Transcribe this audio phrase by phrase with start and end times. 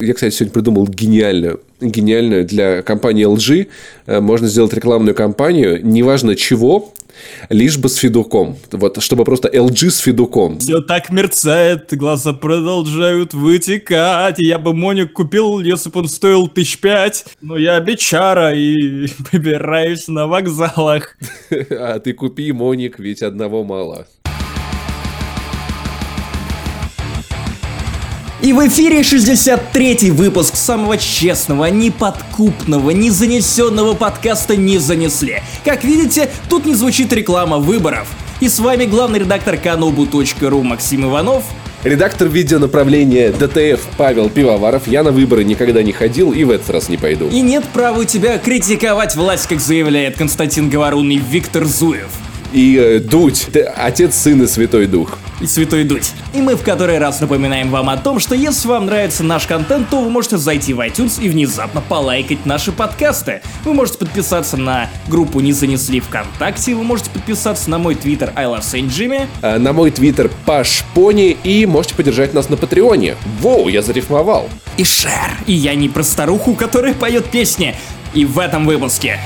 [0.00, 3.68] Я, кстати, сегодня придумал гениальную, гениальную для компании LG.
[4.06, 6.94] Э, можно сделать рекламную кампанию, неважно чего,
[7.48, 8.56] лишь бы с Федуком.
[8.70, 10.60] Вот, чтобы просто LG с Федуком.
[10.60, 14.38] Все так мерцает, глаза продолжают вытекать.
[14.38, 17.24] Я бы Моник купил, если бы он стоил тысяч пять.
[17.40, 21.16] Но я бичара и выбираюсь на вокзалах.
[21.70, 24.06] А ты купи Моник, ведь одного мало.
[28.48, 35.42] И в эфире 63-й выпуск самого честного, неподкупного, незанесенного подкаста «Не занесли».
[35.66, 38.08] Как видите, тут не звучит реклама выборов.
[38.40, 41.44] И с вами главный редактор kanobu.ru Максим Иванов.
[41.84, 44.88] Редактор видеонаправления ДТФ Павел Пивоваров.
[44.88, 47.28] Я на выборы никогда не ходил и в этот раз не пойду.
[47.28, 52.08] И нет права у тебя критиковать власть, как заявляет Константин Говорун и Виктор Зуев
[52.52, 55.18] и э, Дудь, Отец, Сын и Святой Дух.
[55.40, 56.12] И Святой Дудь.
[56.34, 59.88] И мы в который раз напоминаем вам о том, что если вам нравится наш контент,
[59.88, 63.42] то вы можете зайти в iTunes и внезапно полайкать наши подкасты.
[63.64, 68.46] Вы можете подписаться на группу «Не занесли ВКонтакте», вы можете подписаться на мой твиттер I
[68.46, 73.16] love Saint Jimmy, а, на мой твиттер Паш Пони и можете поддержать нас на Патреоне.
[73.40, 74.48] Воу, я зарифмовал.
[74.76, 75.36] И шер.
[75.46, 77.76] И я не про старуху, которая поет песни.
[78.14, 79.18] И в этом выпуске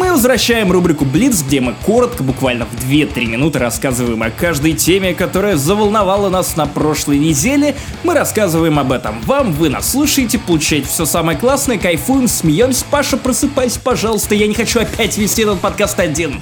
[0.00, 5.12] мы возвращаем рубрику Блиц, где мы коротко, буквально в 2-3 минуты рассказываем о каждой теме,
[5.12, 7.76] которая заволновала нас на прошлой неделе.
[8.02, 12.86] Мы рассказываем об этом вам, вы нас слушаете, получаете все самое классное, кайфуем, смеемся.
[12.90, 16.40] Паша, просыпайся, пожалуйста, я не хочу опять вести этот подкаст один.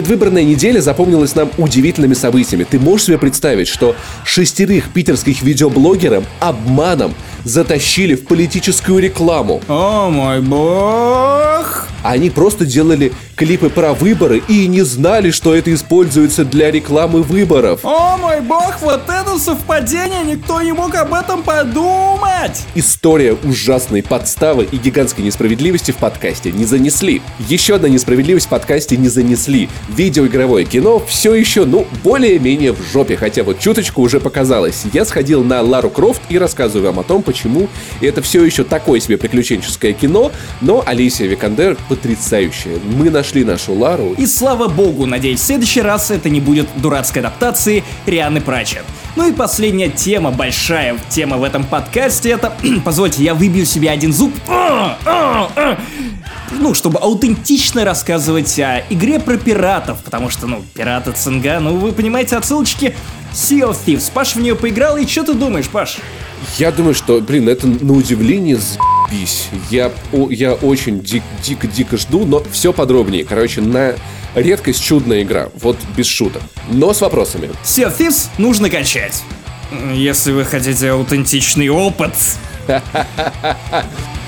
[0.00, 2.64] Предвыборная неделя запомнилась нам удивительными событиями.
[2.64, 9.60] Ты можешь себе представить, что шестерых питерских видеоблогеров обманом затащили в политическую рекламу.
[9.68, 11.86] О мой бог!
[12.02, 17.80] Они просто делали клипы про выборы и не знали, что это используется для рекламы выборов.
[17.84, 22.62] О мой бог, вот это совпадение, никто не мог об этом подумать!
[22.74, 27.20] История ужасной подставы и гигантской несправедливости в подкасте не занесли.
[27.48, 29.68] Еще одна несправедливость в подкасте не занесли.
[29.96, 34.84] Видеоигровое кино все еще, ну, более-менее в жопе, хотя вот чуточку уже показалось.
[34.92, 37.68] Я сходил на Лару Крофт и рассказываю вам о том, почему
[38.00, 42.78] это все еще такое себе приключенческое кино, но Алисия Викандер потрясающая.
[42.96, 44.14] Мы нашли нашу Лару.
[44.16, 48.84] И слава богу, надеюсь, в следующий раз это не будет дурацкой адаптации Рианы Прачет.
[49.16, 52.52] Ну и последняя тема, большая тема в этом подкасте, это...
[52.84, 54.32] Позвольте, я выбью себе один зуб.
[56.50, 61.92] Ну, чтобы аутентично рассказывать о игре про пиратов, потому что, ну, пираты Цинга, ну, вы
[61.92, 62.96] понимаете, отсылочки
[63.32, 64.10] Sea of Thieves.
[64.12, 65.98] Паш в нее поиграл, и что ты думаешь, Паш?
[66.58, 69.48] Я думаю, что, блин, это на удивление заебись.
[69.70, 73.24] Я, о, я очень дик, дико, дико жду, но все подробнее.
[73.24, 73.94] Короче, на
[74.34, 75.50] редкость чудная игра.
[75.60, 76.42] Вот без шуток.
[76.68, 77.50] Но с вопросами.
[77.62, 79.22] Sea of Thieves нужно качать.
[79.94, 82.14] Если вы хотите аутентичный опыт.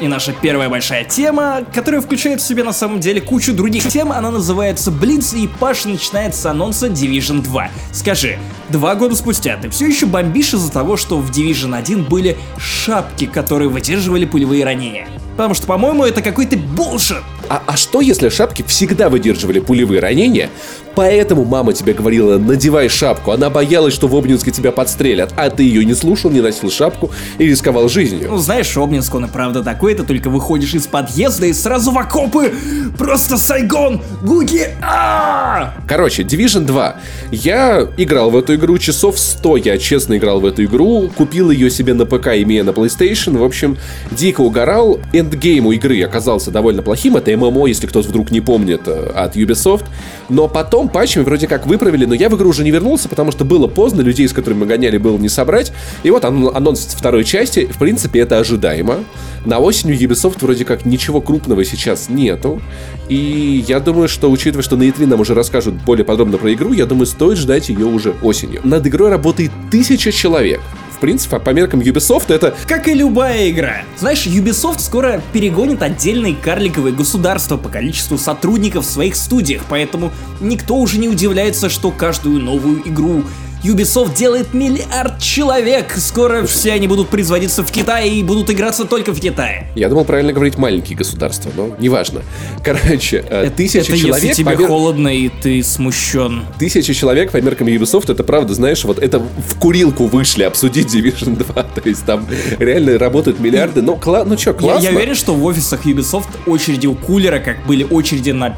[0.00, 4.12] И наша первая большая тема, которая включает в себя на самом деле кучу других тем,
[4.12, 7.70] она называется Блиц, и Паша начинает с анонса Division 2.
[7.92, 8.38] Скажи,
[8.68, 13.26] два года спустя ты все еще бомбишь из-за того, что в Division 1 были шапки,
[13.26, 15.08] которые выдерживали пулевые ранения?
[15.38, 17.18] Потому что, по-моему, это какой-то булшит.
[17.48, 20.50] А, а что если шапки всегда выдерживали пулевые ранения,
[20.96, 25.62] поэтому мама тебе говорила, надевай шапку, она боялась, что в Обнинске тебя подстрелят, а ты
[25.62, 28.28] ее не слушал, не носил шапку и рисковал жизнью?
[28.30, 31.98] Ну, знаешь, Обнинск, он и правда такой, ты только выходишь из подъезда и сразу в
[31.98, 32.52] окопы,
[32.98, 35.74] просто Сайгон, Гуги, а!
[35.86, 36.96] Короче, Division 2.
[37.30, 41.70] Я играл в эту игру часов 100, я честно играл в эту игру, купил ее
[41.70, 43.78] себе на ПК, имея на PlayStation, в общем,
[44.10, 44.98] дико угорал,
[45.28, 49.36] endgame у игры оказался довольно плохим, это MMO, если кто-то вдруг не помнит, э, от
[49.36, 49.84] Ubisoft.
[50.28, 53.44] Но потом патчами вроде как выправили, но я в игру уже не вернулся, потому что
[53.44, 55.72] было поздно, людей, с которыми мы гоняли, было не собрать.
[56.02, 59.04] И вот анонс второй части, в принципе, это ожидаемо.
[59.44, 62.60] На осень у Ubisoft вроде как ничего крупного сейчас нету.
[63.08, 66.72] И я думаю, что, учитывая, что на E3 нам уже расскажут более подробно про игру,
[66.72, 68.60] я думаю, стоит ждать ее уже осенью.
[68.64, 70.60] Над игрой работает тысяча человек
[70.98, 72.56] в принципе, по меркам Ubisoft это...
[72.66, 73.82] Как и любая игра.
[73.96, 80.10] Знаешь, Ubisoft скоро перегонит отдельные карликовые государства по количеству сотрудников в своих студиях, поэтому
[80.40, 83.22] никто уже не удивляется, что каждую новую игру
[83.62, 85.92] Ubisoft делает миллиард человек.
[85.96, 89.68] Скоро все они будут производиться в Китае и будут играться только в Китае.
[89.74, 92.22] Я думал правильно говорить маленькие государства, но неважно.
[92.62, 94.22] Короче, э, это, тысяча это человек...
[94.22, 94.68] если тебе мер...
[94.68, 96.44] холодно и ты смущен.
[96.58, 101.36] Тысяча человек по меркам Ubisoft, это правда, знаешь, вот это в курилку вышли обсудить Division
[101.52, 101.62] 2.
[101.62, 102.26] То есть там
[102.58, 103.82] реально работают миллиарды.
[103.82, 104.24] Но, кла...
[104.24, 104.84] ну что, классно.
[104.84, 108.56] Я, я уверен, что в офисах Ubisoft очереди у кулера, как были очереди на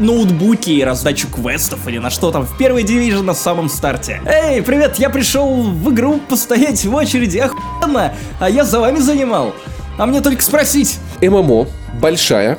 [0.00, 4.20] ноутбуки и раздачу квестов или на что там в первой Division на самом старте.
[4.26, 9.54] Эй, привет, я пришел в игру постоять в очереди, охуенно, а я за вами занимал.
[9.98, 10.98] А мне только спросить.
[11.20, 11.66] ММО
[12.00, 12.58] большая,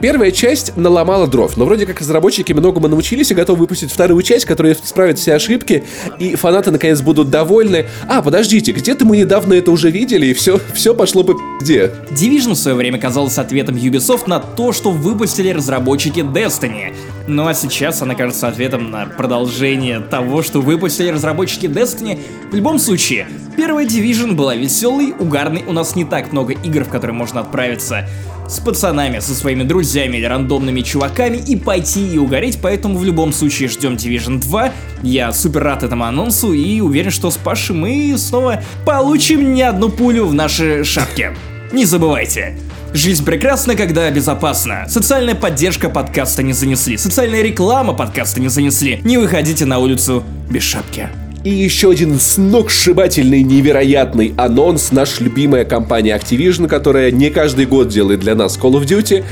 [0.00, 4.44] Первая часть наломала дров, но вроде как разработчики многому научились и готовы выпустить вторую часть,
[4.44, 5.82] которая исправит все ошибки,
[6.20, 7.86] и фанаты наконец будут довольны.
[8.08, 11.92] А, подождите, где-то мы недавно это уже видели, и все, все пошло по где?
[12.10, 16.94] Division в свое время казалась ответом Ubisoft на то, что выпустили разработчики Destiny.
[17.28, 22.18] Ну а сейчас она кажется ответом на продолжение того, что выпустили разработчики Destiny.
[22.50, 26.88] В любом случае, первая Division была веселой, угарной, у нас не так много игр, в
[26.88, 28.08] которые можно отправиться
[28.48, 33.34] с пацанами, со своими друзьями или рандомными чуваками и пойти и угореть, поэтому в любом
[33.34, 34.72] случае ждем Division 2.
[35.02, 39.90] Я супер рад этому анонсу и уверен, что с Пашей мы снова получим не одну
[39.90, 41.36] пулю в наши шапки.
[41.72, 42.56] Не забывайте,
[42.94, 44.86] Жизнь прекрасна, когда безопасна.
[44.88, 46.96] Социальная поддержка подкаста не занесли.
[46.96, 49.00] Социальная реклама подкаста не занесли.
[49.04, 51.08] Не выходите на улицу без шапки.
[51.44, 54.90] И еще один сногсшибательный, невероятный анонс.
[54.90, 59.22] Наша любимая компания Activision, которая не каждый год делает для нас Call of Duty,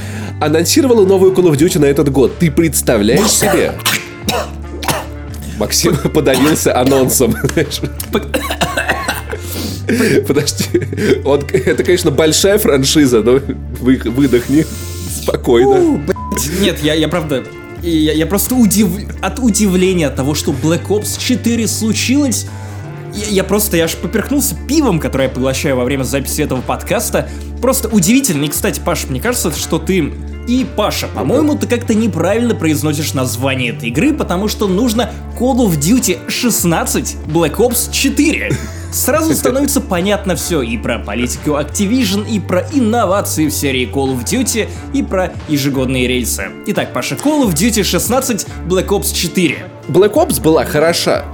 [0.41, 2.39] анонсировала новую Call of Duty на этот год.
[2.39, 3.73] Ты представляешь себе?
[5.59, 7.35] Максим подавился анонсом.
[10.27, 10.81] Подожди.
[11.25, 13.41] Он, это, конечно, большая франшиза, но
[13.81, 14.67] вы, выдохни
[15.23, 16.03] спокойно.
[16.61, 17.45] Нет, я, я правда
[17.83, 18.89] я, я просто удив...
[19.21, 22.47] от удивления от того, что Black Ops 4 случилось,
[23.15, 27.29] я, я просто, я аж поперхнулся пивом, которое я поглощаю во время записи этого подкаста.
[27.61, 28.45] Просто удивительно.
[28.45, 30.13] И, кстати, Паш, мне кажется, что ты
[30.47, 35.79] и Паша, по-моему, ты как-то неправильно произносишь название этой игры, потому что нужно Call of
[35.79, 38.53] Duty 16 Black Ops 4.
[38.93, 44.25] Сразу становится понятно все и про политику Activision, и про инновации в серии Call of
[44.25, 46.51] Duty, и про ежегодные рейсы.
[46.67, 49.59] Итак, Паша, Call of Duty 16, Black Ops 4.
[49.89, 51.25] Black Ops была хороша.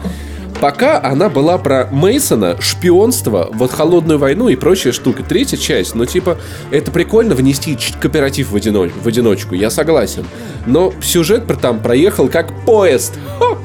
[0.63, 5.25] Пока она была про Мейсона, шпионство, вот холодную войну и прочая штука.
[5.25, 6.39] Третья часть, ну типа,
[6.71, 10.25] это прикольно внести кооператив в, одиноч в одиночку, я согласен.
[10.65, 13.19] Но сюжет там проехал как поезд.
[13.41, 13.59] Ха!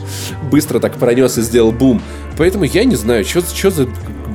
[0.49, 2.01] Быстро так пронес и сделал бум.
[2.35, 3.83] Поэтому я не знаю, что за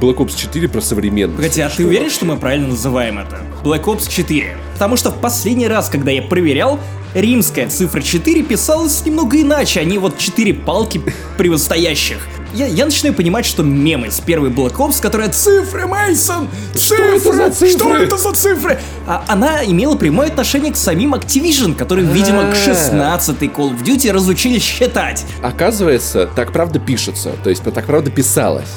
[0.01, 1.39] Black Ops 4 про современность.
[1.39, 3.41] Погоди, а ты уверен, что мы правильно называем это?
[3.65, 4.57] Black Ops 4.
[4.75, 6.79] Потому что в последний раз, когда я проверял,
[7.15, 11.01] римская цифра 4 писалась немного иначе, а не вот 4 палки
[11.37, 12.19] превосстоящих.
[12.55, 17.31] Я, я начинаю понимать, что мемы с первой Black Ops, которая цифры, Мейсон, цифры, что
[17.31, 17.79] это за цифры?
[17.79, 18.79] Что это за цифры?
[19.07, 24.13] А она имела прямое отношение к самим Activision, которые, видимо, к 16-й Call of Duty
[24.13, 25.25] разучились считать.
[25.43, 28.69] Оказывается, так правда пишется, то есть так правда писалось.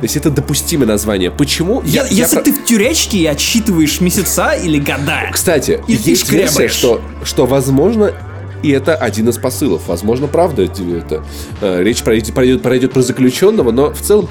[0.00, 1.30] То есть это допустимое название.
[1.30, 1.82] Почему?
[1.84, 2.42] Я, я, если я...
[2.42, 5.28] ты в тюрячке и отсчитываешь месяца или года.
[5.32, 8.14] Кстати, и, есть версия, что, что возможно
[8.62, 9.88] и это один из посылов.
[9.88, 11.24] Возможно, правда, это,
[11.60, 14.28] э, речь пройдет, пройдет, пройдет про заключенного, но в целом...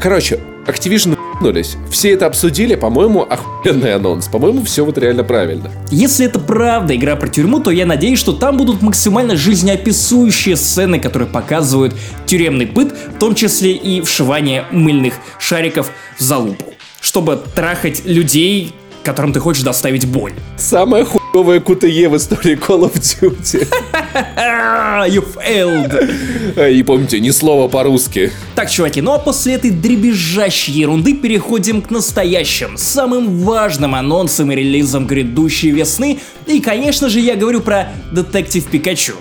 [0.00, 1.76] Короче, Activision нулись.
[1.90, 4.28] Все это обсудили, по-моему, охуенный анонс.
[4.28, 5.70] По-моему, все вот реально правильно.
[5.90, 11.00] Если это правда игра про тюрьму, то я надеюсь, что там будут максимально жизнеописующие сцены,
[11.00, 11.94] которые показывают
[12.26, 16.74] тюремный быт, в том числе и вшивание мыльных шариков в залупу.
[17.00, 18.72] Чтобы трахать людей,
[19.02, 20.32] которым ты хочешь доставить боль.
[20.56, 23.66] Самая хуевая QTE в истории Call of Duty.
[25.08, 26.70] You failed.
[26.70, 28.30] И помните, ни слова по-русски.
[28.54, 34.56] Так, чуваки, ну а после этой дребезжащей ерунды переходим к настоящим, самым важным анонсам и
[34.56, 36.20] релизам грядущей весны.
[36.46, 39.14] И, конечно же, я говорю про Детектив Пикачу.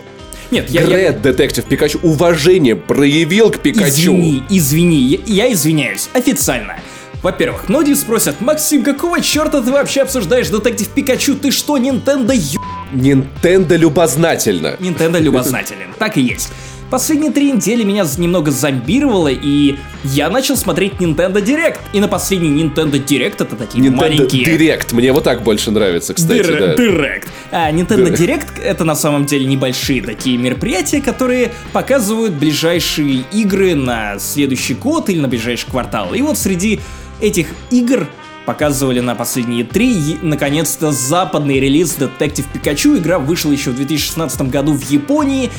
[0.52, 0.84] Нет, я...
[0.86, 1.20] Грет, я...
[1.20, 3.88] детектив Пикачу, уважение проявил к Пикачу.
[3.88, 6.76] Извини, извини, я, я извиняюсь, официально.
[7.22, 11.36] Во-первых, многие спросят, Максим, какого черта ты вообще обсуждаешь Детектив Пикачу?
[11.36, 12.60] Ты что, Nintendo ю...
[12.94, 14.76] Nintendo любознательно.
[14.80, 16.52] Nintendo любознателен, так и есть.
[16.90, 21.78] Последние три недели меня немного зомбировало, и я начал смотреть Nintendo Direct.
[21.94, 24.44] И на последний Nintendo Direct это такие Nintendo маленькие...
[24.44, 26.74] Direct, мне вот так больше нравится, кстати, Dir- да.
[26.76, 27.28] Direct.
[27.52, 34.20] А Nintendo Direct это на самом деле небольшие такие мероприятия, которые показывают ближайшие игры на
[34.20, 36.14] следующий год или на ближайший квартал.
[36.14, 36.82] И вот среди
[37.22, 38.08] этих игр
[38.46, 39.94] показывали на последние три.
[39.94, 42.98] И, наконец-то, западный релиз Detective Pikachu.
[42.98, 45.52] Игра вышла еще в 2016 году в Японии,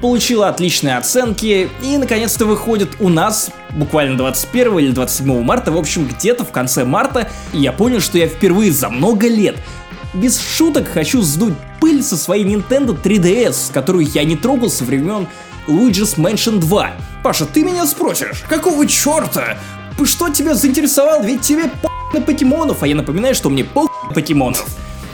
[0.00, 6.06] получила отличные оценки и, наконец-то, выходит у нас буквально 21 или 27 марта, в общем,
[6.06, 7.30] где-то в конце марта.
[7.52, 9.56] И я понял, что я впервые за много лет
[10.14, 15.28] без шуток хочу сдуть пыль со своей Nintendo 3DS, которую я не трогал со времен
[15.66, 16.90] Luigi's Mansion 2.
[17.22, 19.58] Паша, ты меня спросишь, какого черта?
[20.04, 21.22] Что тебя заинтересовал?
[21.22, 24.66] Ведь тебе по на покемонов, а я напоминаю, что мне по на покемонов.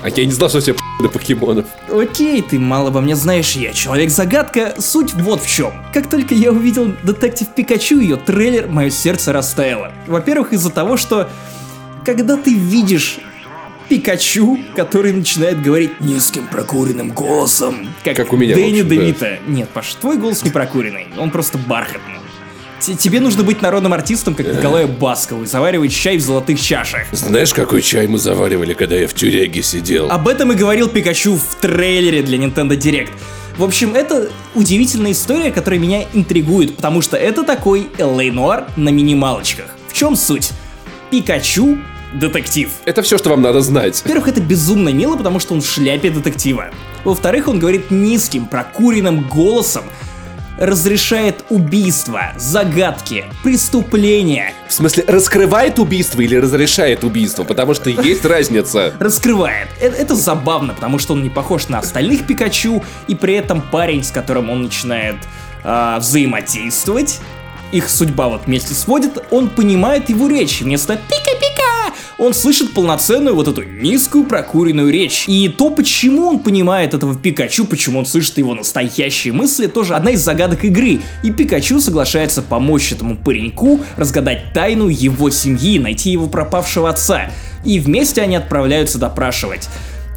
[0.02, 1.66] А я не знал, что у тебя на покемонов.
[1.90, 4.74] Окей, ты мало во мне знаешь, я человек-загадка.
[4.78, 5.72] Суть вот в чем.
[5.94, 9.92] Как только я увидел детектив Пикачу, ее трейлер, мое сердце растаяло.
[10.06, 11.30] Во-первых, из-за того, что
[12.04, 13.18] когда ты видишь
[13.88, 17.88] Пикачу, который начинает говорить низким прокуренным голосом.
[18.02, 18.54] Как, как у меня.
[18.54, 19.38] Дэнни Девита.
[19.46, 19.52] Да.
[19.52, 22.23] Нет, Паш, твой голос не прокуренный, он просто бархатный.
[22.92, 27.02] Тебе нужно быть народным артистом, как Николай Басков, и заваривать чай в золотых чашах.
[27.12, 30.10] Знаешь, какой чай мы заваривали, когда я в тюряге сидел?
[30.10, 33.10] Об этом и говорил Пикачу в трейлере для Nintendo Direct.
[33.56, 38.88] В общем, это удивительная история, которая меня интригует, потому что это такой LA Noir на
[38.90, 39.66] минималочках.
[39.88, 40.50] В чем суть?
[41.10, 41.78] Пикачу
[42.14, 42.70] детектив.
[42.84, 44.02] Это все, что вам надо знать.
[44.04, 46.70] Во-первых, это безумно мило, потому что он в шляпе детектива.
[47.04, 49.84] Во-вторых, он говорит низким, прокуренным голосом,
[50.58, 54.52] разрешает убийства, загадки, преступления.
[54.68, 57.44] В смысле, раскрывает убийство или разрешает убийство?
[57.44, 58.94] Потому что есть разница.
[59.00, 59.68] Раскрывает.
[59.80, 64.04] Это, это забавно, потому что он не похож на остальных Пикачу, и при этом парень,
[64.04, 65.16] с которым он начинает
[65.64, 67.20] э, взаимодействовать,
[67.72, 70.60] их судьба вот вместе сводит, он понимает его речь.
[70.60, 71.53] Вместо пика-пика
[72.18, 75.24] он слышит полноценную вот эту низкую прокуренную речь.
[75.26, 80.12] И то, почему он понимает этого Пикачу, почему он слышит его настоящие мысли, тоже одна
[80.12, 81.00] из загадок игры.
[81.22, 87.30] И Пикачу соглашается помочь этому пареньку разгадать тайну его семьи, найти его пропавшего отца.
[87.64, 89.68] И вместе они отправляются допрашивать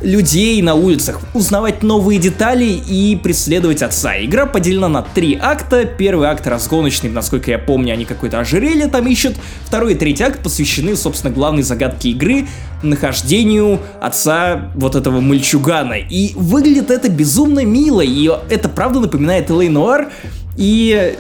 [0.02, 4.14] людей на улицах, узнавать новые детали и преследовать отца.
[4.18, 5.86] Игра поделена на три акта.
[5.86, 9.36] Первый акт разгоночный, насколько я помню, они какое-то ожерелье там ищут.
[9.66, 12.48] Второй и третий акт посвящены, собственно, главной загадке игры—
[12.84, 15.94] нахождению отца вот этого мальчугана.
[15.94, 20.12] И выглядит это безумно мило, и это правда напоминает Элей Нуар.
[20.56, 21.16] И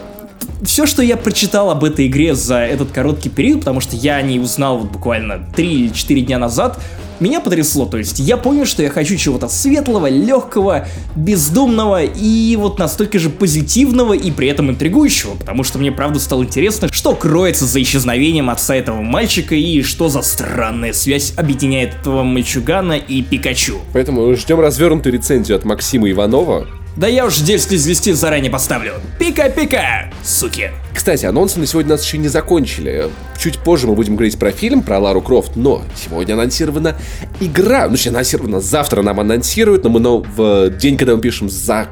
[0.63, 4.39] все, что я прочитал об этой игре за этот короткий период, потому что я не
[4.39, 6.79] узнал вот буквально 3 или 4 дня назад,
[7.19, 12.79] меня потрясло, то есть я понял, что я хочу чего-то светлого, легкого, бездумного и вот
[12.79, 17.65] настолько же позитивного и при этом интригующего, потому что мне правда стало интересно, что кроется
[17.65, 23.79] за исчезновением отца этого мальчика и что за странная связь объединяет этого мальчугана и Пикачу.
[23.93, 26.67] Поэтому ждем развернутую рецензию от Максима Иванова,
[26.97, 28.93] да я уж 10 из 10 заранее поставлю.
[29.19, 30.71] Пика-пика, суки.
[30.95, 33.09] Кстати, анонсы на сегодня нас еще не закончили.
[33.39, 36.95] Чуть позже мы будем говорить про фильм, про Лару Крофт, но сегодня анонсирована
[37.39, 37.85] игра.
[37.85, 41.87] Ну, точнее, анонсирована завтра нам анонсируют, но мы но в день, когда мы пишем за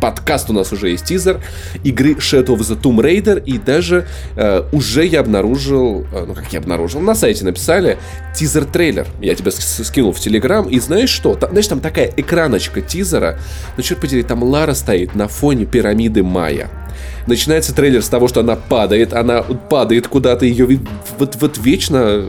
[0.00, 1.40] подкаст у нас уже есть тизер
[1.84, 6.52] игры Shadow of the Tomb Raider, и даже э, уже я обнаружил, э, ну как
[6.52, 7.98] я обнаружил, на сайте написали
[8.34, 9.06] тизер-трейлер.
[9.20, 11.34] Я тебе скинул в Телеграм, и знаешь что?
[11.34, 13.38] Там, знаешь, там такая экраночка тизера,
[13.76, 16.68] ну черт подери, там Лара стоит на фоне пирамиды Майя.
[17.26, 20.80] Начинается трейлер с того, что она падает, она падает куда-то, ее
[21.18, 22.24] вот, вот вечно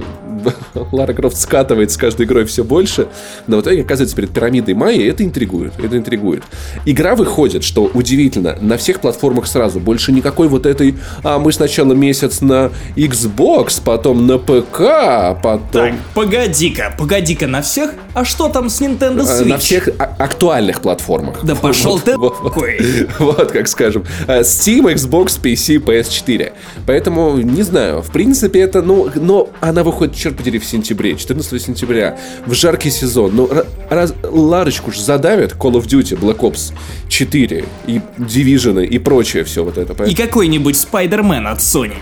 [0.92, 3.08] Лара Крофт скатывает с каждой игрой все больше,
[3.48, 6.44] но в итоге оказывается перед пирамидой Майи, это интригует, это интригует.
[6.86, 11.94] Игра выходит, что удивительно, на всех платформах сразу, больше никакой вот этой, а мы сначала
[11.94, 15.72] месяц на Xbox, потом на ПК, потом...
[15.72, 17.94] Так, погоди-ка, погоди-ка, на всех?
[18.14, 19.48] А что там с Nintendo а, Switch?
[19.48, 21.44] На всех а- актуальных платформах.
[21.44, 22.36] Да пошел вот, ты вот,
[23.20, 24.06] вот, как скажем.
[24.28, 26.54] А, Steam, Xbox, PC, PS4.
[26.86, 31.62] Поэтому, не знаю, в принципе, это, ну, но она выходит черт подери, в сентябре, 14
[31.62, 33.32] сентября, в жаркий сезон.
[33.36, 33.50] Ну,
[33.90, 36.74] раз, Ларочку же задавят Call of Duty, Black Ops
[37.10, 40.04] 4 и Division и прочее все вот это.
[40.04, 41.96] И какой-нибудь Spider-Man от Sony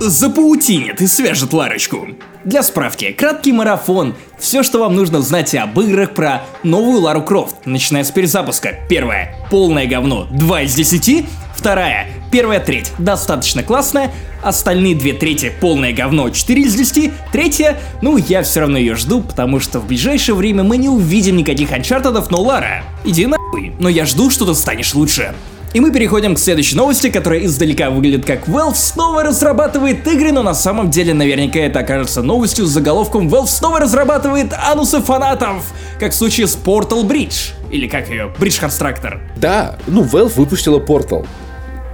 [0.00, 2.08] запаутинит и свяжет Ларочку.
[2.44, 4.14] Для справки, краткий марафон.
[4.38, 8.80] Все, что вам нужно знать об играх про новую Лару Крофт, начиная с перезапуска.
[8.88, 9.36] Первое.
[9.50, 10.28] Полное говно.
[10.30, 11.26] 2 из 10.
[11.56, 12.08] Вторая.
[12.34, 12.90] Первая треть.
[12.98, 14.10] Достаточно классная.
[14.42, 17.12] Остальные две трети полное говно 4 из 10.
[17.30, 21.36] Третья, ну я все равно ее жду, потому что в ближайшее время мы не увидим
[21.36, 23.72] никаких анчартедов, но Лара, иди нахуй.
[23.78, 25.32] Но я жду, что ты станешь лучше.
[25.74, 30.42] И мы переходим к следующей новости, которая издалека выглядит как Valve снова разрабатывает игры, но
[30.42, 36.10] на самом деле наверняка это окажется новостью с заголовком Valve снова разрабатывает анусы фанатов, как
[36.10, 37.52] в случае с Portal Bridge.
[37.70, 39.20] Или как ее, Bridge Constructor.
[39.36, 41.24] Да, ну Valve выпустила Portal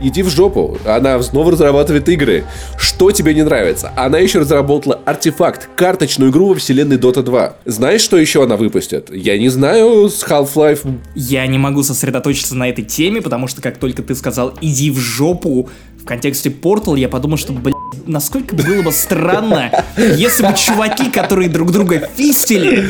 [0.00, 0.78] иди в жопу.
[0.84, 2.44] Она снова разрабатывает игры.
[2.78, 3.92] Что тебе не нравится?
[3.96, 7.56] Она еще разработала артефакт, карточную игру во вселенной Dota 2.
[7.64, 9.10] Знаешь, что еще она выпустит?
[9.12, 10.98] Я не знаю, с Half-Life...
[11.14, 14.98] Я не могу сосредоточиться на этой теме, потому что как только ты сказал «иди в
[14.98, 15.68] жопу»,
[16.00, 17.74] в контексте Portal я подумал, что, блядь,
[18.06, 22.84] насколько было бы странно, если бы чуваки, которые друг друга фистили,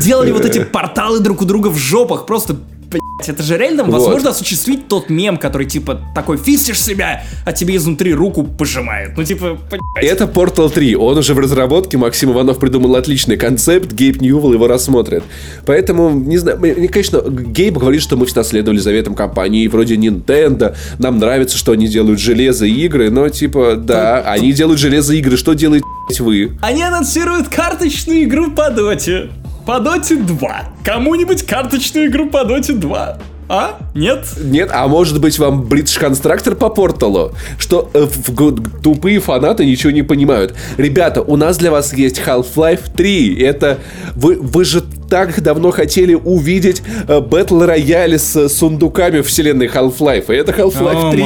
[0.00, 2.56] делали вот эти порталы друг у друга в жопах, просто
[3.00, 3.92] Блять, это же реально Вот.
[3.92, 9.12] возможно осуществить тот мем, который типа такой фистишь себя, а тебе изнутри руку пожимает.
[9.16, 10.04] Ну типа, блять.
[10.04, 14.66] Это Portal 3, он уже в разработке, Максим Иванов придумал отличный концепт, Гейб Ньювелл его
[14.66, 15.22] рассмотрит.
[15.64, 20.74] Поэтому, не знаю, мне, конечно, Гейб говорит, что мы всегда следовали заветам компании, вроде Nintendo,
[20.98, 25.18] нам нравится, что они делают железо и игры, но типа, да, они делают железо и
[25.18, 25.84] игры, что делаете
[26.18, 26.58] вы?
[26.62, 29.30] Они анонсируют карточную игру по Доте.
[29.66, 30.64] По Доте 2.
[30.84, 33.18] Кому-нибудь карточную игру по Доте 2?
[33.48, 33.78] А?
[33.94, 34.24] Нет?
[34.42, 37.32] Нет, а может быть вам British Constructor по порталу?
[37.58, 40.54] Что э, в- в- тупые фанаты ничего не понимают.
[40.78, 43.38] Ребята, у нас для вас есть Half-Life 3.
[43.42, 43.78] Это
[44.14, 50.32] вы, вы же так давно хотели увидеть э, Battle Royale с э, сундуками вселенной Half-Life.
[50.34, 51.22] И это Half-Life 3.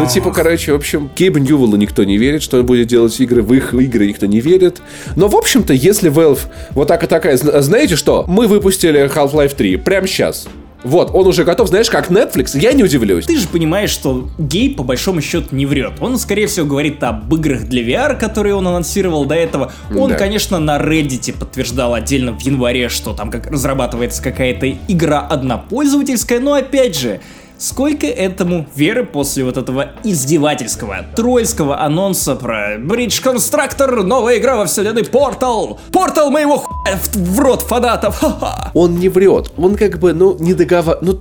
[0.00, 3.42] Ну, типа, короче, в общем, Кейбу Ньювеллу никто не верит, что он будет делать игры,
[3.42, 4.80] в их игры никто не верит.
[5.16, 6.40] Но, в общем-то, если Valve
[6.72, 10.46] вот так и такая, зна- знаете что, мы выпустили Half-Life 3 прямо сейчас.
[10.82, 13.26] Вот, он уже готов, знаешь, как Netflix, я не удивлюсь.
[13.26, 15.94] Ты же понимаешь, что гей по большому счету не врет.
[16.00, 19.72] Он, скорее всего, говорит об играх для VR, которые он анонсировал до этого.
[19.94, 20.16] Он, Да.
[20.16, 26.54] конечно, на Reddit подтверждал отдельно в январе, что там как разрабатывается какая-то игра однопользовательская, но
[26.54, 27.20] опять же,
[27.60, 34.64] Сколько этому веры после вот этого издевательского, тролльского анонса про Bridge Constructor, новая игра во
[34.64, 35.78] вселенной Portal!
[35.92, 38.16] Portal моего хуя в, в рот фанатов!
[38.16, 38.70] Ха-ха!
[38.72, 41.20] Он не врет, он как бы, ну, не договаривает, ну,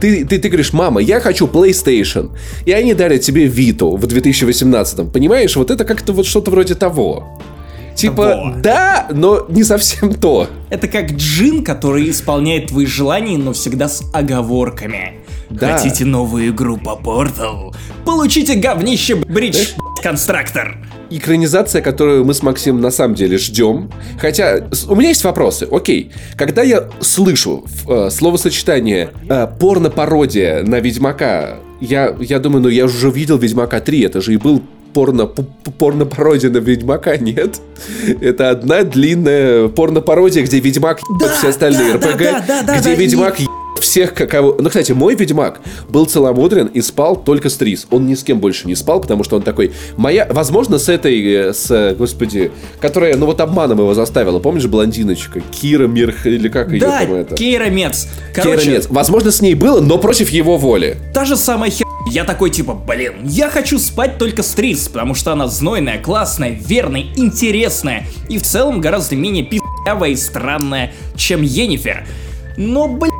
[0.00, 2.30] ты, ты, ты говоришь, мама, я хочу PlayStation,
[2.66, 5.54] и они дарят тебе Виту в 2018, понимаешь?
[5.54, 7.38] Вот это как-то вот что-то вроде того.
[7.94, 8.54] Типа, Того.
[8.56, 10.48] да, но не совсем то.
[10.70, 15.20] Это как джин, который исполняет твои желания, но всегда с оговорками.
[15.50, 15.76] Да.
[15.76, 17.74] Хотите новую игру по Portal?
[18.04, 19.72] Получите говнище Бридж
[20.02, 20.76] Конструктор.
[21.10, 23.90] экранизация, которую мы с Максимом на самом деле ждем.
[24.18, 25.68] Хотя у меня есть вопросы.
[25.70, 32.86] Окей, когда я слышу э, словосочетание э, порно-пародия на Ведьмака, я, я думаю, ну я
[32.86, 34.62] уже видел Ведьмака 3, это же и был
[34.94, 37.60] порно, порно-пародия на Ведьмака, нет?
[38.20, 42.90] Это одна длинная порно-пародия, где Ведьмак Да, все остальные да, РПГ, да, да, да, где
[42.90, 44.56] да, и- Ведьмак ебет всех, какого...
[44.60, 45.60] Ну, кстати, мой Ведьмак
[45.90, 47.86] был целомудрен и спал только с Трис.
[47.90, 49.72] Он ни с кем больше не спал, потому что он такой...
[49.98, 50.26] Моя...
[50.30, 51.20] Возможно, с этой...
[51.22, 52.50] э, С, э, господи...
[52.80, 54.38] Которая, ну вот обманом его заставила.
[54.38, 55.40] Помнишь, блондиночка?
[55.50, 57.34] Кира Мирх или как ее Да, там это?
[57.34, 58.08] Кейра Мец.
[58.34, 58.86] Кира Короче, Мец.
[58.88, 60.96] Возможно, с ней было, но против его воли.
[61.12, 61.84] та же самая хер...
[62.06, 66.50] Я такой типа, блин, я хочу спать только с Трис, потому что она знойная, классная,
[66.50, 72.06] верная, интересная и в целом гораздо менее пи***явая и странная, чем Енифер.
[72.56, 73.13] Но, блять,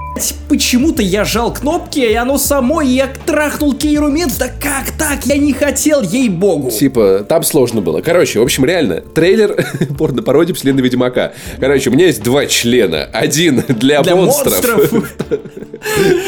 [0.49, 5.27] почему-то я жал кнопки, и оно само, и я трахнул Кейру Мец, да как так?
[5.27, 6.71] Я не хотел, ей-богу.
[6.71, 8.01] Типа, там сложно было.
[8.01, 9.57] Короче, в общем, реально, трейлер
[9.99, 11.33] порно-пародии вселенной Ведьмака.
[11.59, 13.05] Короче, у меня есть два члена.
[13.13, 14.65] Один для, Для монстров.
[14.65, 15.15] монстров.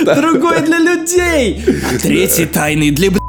[0.17, 1.65] Другой для людей.
[1.67, 3.26] А третий тайный для.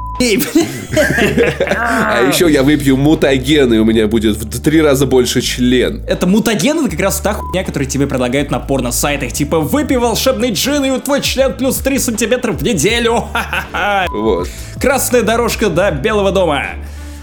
[1.76, 6.02] А еще я выпью мутаген, и у меня будет в три раза больше член.
[6.06, 9.32] Это мутаген, это как раз та хуйня, которую тебе предлагают на порно-сайтах.
[9.32, 13.24] Типа, выпей волшебный джин, и твой член плюс 3 сантиметра в неделю.
[14.10, 14.48] Вот.
[14.80, 16.64] Красная дорожка до Белого дома.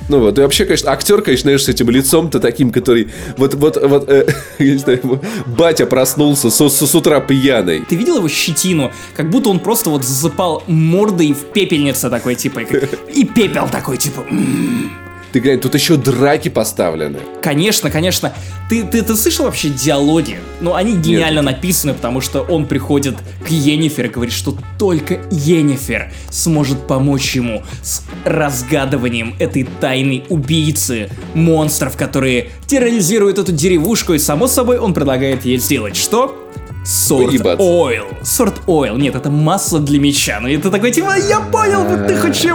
[0.07, 3.07] Ну вот, и вообще, конечно, актер, конечно, знаешь, с этим лицом-то таким, который...
[3.37, 4.27] Вот, вот, вот, э,
[4.59, 7.83] я знаю, батя проснулся с, с- с утра пьяный.
[7.89, 8.91] Ты видел его щетину?
[9.15, 13.97] Как будто он просто вот засыпал мордой в пепельнице такой, типа, и и пепел такой,
[13.97, 14.91] типа, «М».
[15.35, 17.19] Ты глянь, тут еще драки поставлены.
[17.41, 18.31] Конечно, конечно.
[18.69, 20.39] Ты, ты, ты слышал вообще диалоги?
[20.61, 26.13] Ну, они гениально написаны, потому что он приходит к Енифер и говорит, что только Енифер
[26.29, 34.47] сможет помочь ему с разгадыванинием этой тайной убийцы монстров, которые терроризируют эту деревушку, и само
[34.47, 36.49] собой он предлагает ей сделать что?
[36.85, 38.05] Сорт ойл.
[38.23, 38.95] Сорт ойл.
[38.95, 40.39] Нет, это масло для меча.
[40.39, 42.45] Ну, это такой, типа, я понял, ты хочешь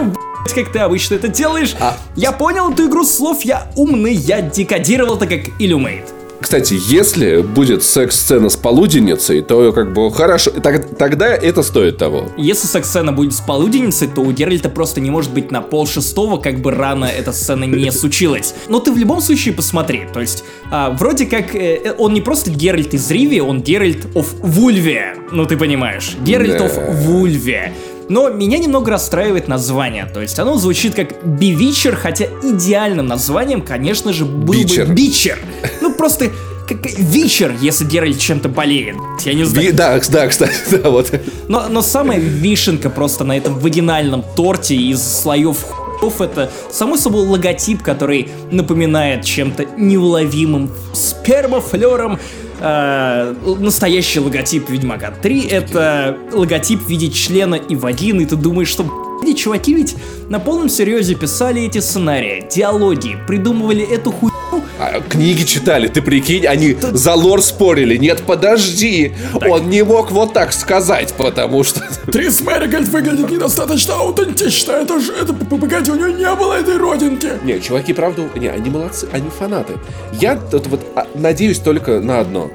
[0.55, 1.75] как ты обычно это делаешь.
[1.81, 6.05] А- Я понял эту игру слов, я умный, я декодировал это как Illumate.
[6.41, 12.31] Кстати, если будет секс-сцена с полуденницей, то как бы хорошо, так- тогда это стоит того.
[12.39, 16.39] Если секс-сцена будет с полуденницей, то у Геральта просто не может быть на пол шестого,
[16.39, 18.55] как бы рано эта сцена не случилась.
[18.71, 22.23] Но ты в любом случае посмотри, то есть, а, вроде как, э, э, он не
[22.23, 26.73] просто Геральт из Риви, он Геральт оф Вульве, ну ты понимаешь, Геральт оф
[27.05, 27.75] Вульве.
[28.11, 34.13] Но меня немного расстраивает название, то есть оно звучит как Бивичер, хотя идеальным названием, конечно
[34.13, 34.87] же, был Бичер.
[34.87, 35.39] бы Бичер.
[35.81, 36.31] Ну просто
[36.69, 38.97] как Вичер, если Геральт чем-то болеет.
[39.25, 39.69] Я не знаю.
[39.69, 41.13] Ви- да, да, кстати, да, вот.
[41.47, 45.59] Но, но самая вишенка просто на этом вагинальном торте из слоев
[46.01, 52.19] хуев это, само собой, логотип, который напоминает чем-то неуловимым спермофлером
[52.61, 58.69] э, настоящий логотип Ведьмака 3 это логотип в виде члена и вагины, и ты думаешь,
[58.69, 58.85] что
[59.23, 59.97] эти чуваки ведь
[60.29, 64.35] на полном серьезе писали эти сценарии, диалоги, придумывали эту хуйню.
[64.79, 66.93] А, книги читали, ты прикинь, они да...
[66.93, 67.97] за лор спорили.
[67.97, 69.49] Нет, подожди, так.
[69.49, 71.81] он не мог вот так сказать, потому что...
[72.11, 77.33] Трис Мэригольд выглядит недостаточно аутентично, это же, это, погоди, у него не было этой родинки.
[77.45, 79.75] Не, чуваки, правда, не, они молодцы, они фанаты.
[80.21, 82.51] Я тут вот а, надеюсь только на одно,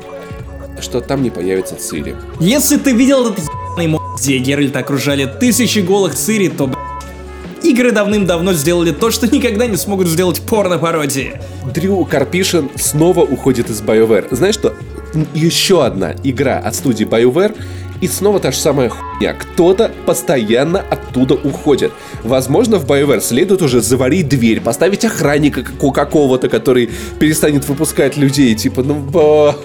[0.81, 2.15] что там не появится Цири.
[2.39, 6.71] Если ты видел этот ебаный где Геральта окружали тысячи голых Цири, то,
[7.75, 11.33] игры давным-давно сделали то, что никогда не смогут сделать порно-пародии.
[11.73, 14.33] Дрю Карпишин снова уходит из BioWare.
[14.33, 14.73] Знаешь что?
[15.33, 17.53] Еще одна игра от студии BioWare
[17.99, 19.33] и снова та же самая хуйня.
[19.33, 21.91] Кто-то постоянно оттуда уходит.
[22.23, 28.55] Возможно, в BioWare следует уже заварить дверь, поставить охранника какого-то, который перестанет выпускать людей.
[28.55, 29.55] Типа, ну, ба...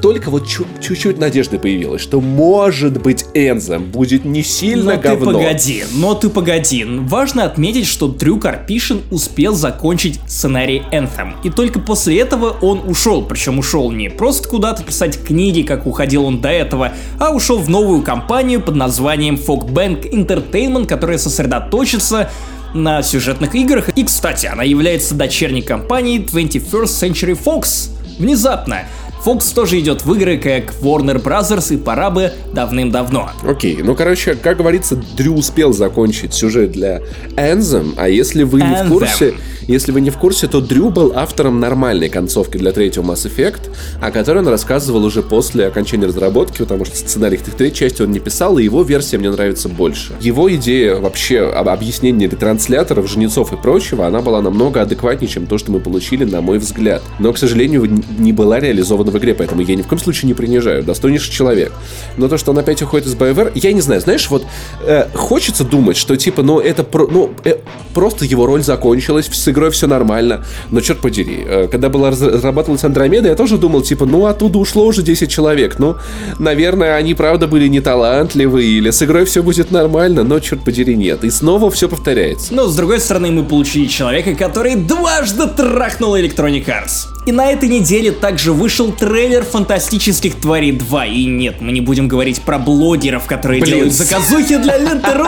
[0.00, 5.32] Только вот чуть-чуть надежды появилась, что может быть Энзем будет не сильно но говно.
[5.32, 6.84] ты погоди, но ты погоди.
[6.84, 11.34] Важно отметить, что Дрю Карпишин успел закончить сценарий Энтhem.
[11.42, 13.24] И только после этого он ушел.
[13.24, 17.68] Причем ушел не просто куда-то писать книги, как уходил он до этого, а ушел в
[17.68, 22.30] новую компанию под названием Folkbank Entertainment, которая сосредоточится
[22.74, 23.88] на сюжетных играх.
[23.90, 27.90] И, кстати, она является дочерней компанией 21st Century Fox.
[28.18, 28.82] Внезапно.
[29.24, 33.30] Fox тоже идет в игры, как Warner Brothers, и пора бы давным-давно.
[33.46, 37.02] Окей, okay, ну короче, как говорится, Дрю успел закончить сюжет для
[37.36, 38.68] Anthem, а если вы Anthem.
[38.68, 39.34] не в курсе,
[39.66, 43.70] если вы не в курсе, то Дрю был автором нормальной концовки для третьего Mass Effect,
[44.00, 48.10] о которой он рассказывал уже после окончания разработки, потому что сценарий к третьей части он
[48.10, 50.14] не писал, и его версия мне нравится больше.
[50.20, 55.58] Его идея вообще об объяснении ретрансляторов, жнецов и прочего, она была намного адекватнее, чем то,
[55.58, 57.02] что мы получили, на мой взгляд.
[57.18, 57.86] Но, к сожалению,
[58.18, 60.82] не была реализована в игре, поэтому я ни в коем случае не принижаю.
[60.82, 61.72] Достойнейший человек.
[62.16, 64.44] Но то, что он опять уходит из BioWare, я не знаю, знаешь, вот
[64.82, 67.56] э, хочется думать, что типа, ну это про, ну, э,
[67.94, 70.44] просто его роль закончилась с игрой все нормально.
[70.70, 74.86] Но черт подери, э, когда была разрабатывалась Андромеда, я тоже думал, типа, ну оттуда ушло
[74.86, 75.78] уже 10 человек.
[75.78, 75.96] Ну,
[76.38, 80.96] наверное, они правда были не талантливые, или с игрой все будет нормально, но черт подери,
[80.96, 81.24] нет.
[81.24, 82.54] И снова все повторяется.
[82.54, 87.17] Но с другой стороны, мы получили человека, который дважды трахнул Electronic Arts.
[87.28, 91.06] И на этой неделе также вышел трейлер Фантастических Тварей 2.
[91.08, 93.74] И нет, мы не будем говорить про блогеров, которые Блин.
[93.74, 95.26] делают заказухи для Лентеру.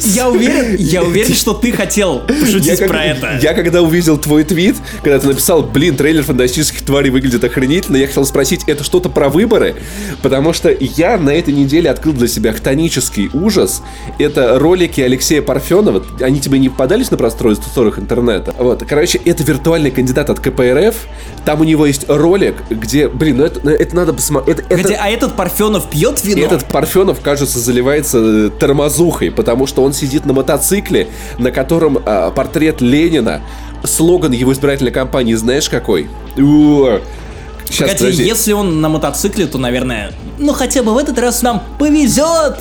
[0.00, 3.38] Я уверен, я уверен, что ты хотел пошутить я, про как, это.
[3.40, 8.08] Я когда увидел твой твит, когда ты написал, блин, трейлер Фантастических Тварей выглядит охренительно, я
[8.08, 9.76] хотел спросить, это что-то про выборы?
[10.22, 13.80] Потому что я на этой неделе открыл для себя хтонический ужас.
[14.18, 16.02] Это ролики Алексея Парфенова.
[16.20, 18.52] Они тебе не попадались на просторах интернета?
[18.58, 20.96] Вот, короче, это виртуальный кандидат от КПРФ,
[21.44, 24.58] там у него есть ролик, где, блин, ну это, ну это надо посмотреть.
[24.68, 24.98] Это, это...
[25.00, 26.44] а этот Парфенов пьет вино?
[26.44, 32.30] Этот Парфенов, кажется, заливается э, тормозухой, потому что он сидит на мотоцикле, на котором а,
[32.30, 33.42] портрет Ленина,
[33.84, 36.08] слоган его избирательной кампании, знаешь какой?
[36.36, 38.24] Сейчас, Погоди, подожди.
[38.24, 42.58] если он на мотоцикле, то, наверное, ну хотя бы в этот раз нам повезет.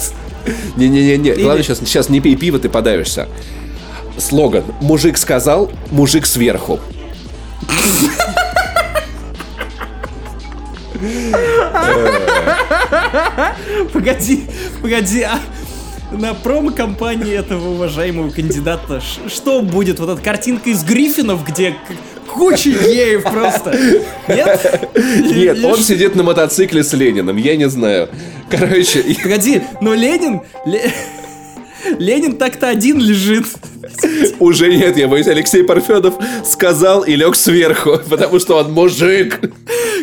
[0.75, 3.27] Не-не-не, главное сейчас, сейчас не пей пиво, ты подавишься.
[4.17, 6.79] Слоган «Мужик сказал, мужик сверху».
[13.91, 14.43] Погоди,
[14.81, 15.39] погоди, а
[16.11, 19.99] на промо-компании этого уважаемого кандидата что будет?
[19.99, 21.75] Вот эта картинка из Гриффинов, где
[22.27, 23.75] куча геев просто.
[24.27, 24.91] Нет?
[24.95, 28.09] Нет, он сидит на мотоцикле с Лениным, я не знаю.
[28.49, 29.03] Короче...
[29.23, 30.41] Погоди, но Ленин...
[31.97, 33.47] Ленин так-то один лежит.
[34.39, 39.39] Уже нет, я боюсь, Алексей Парфенов сказал и лег сверху, потому что он мужик.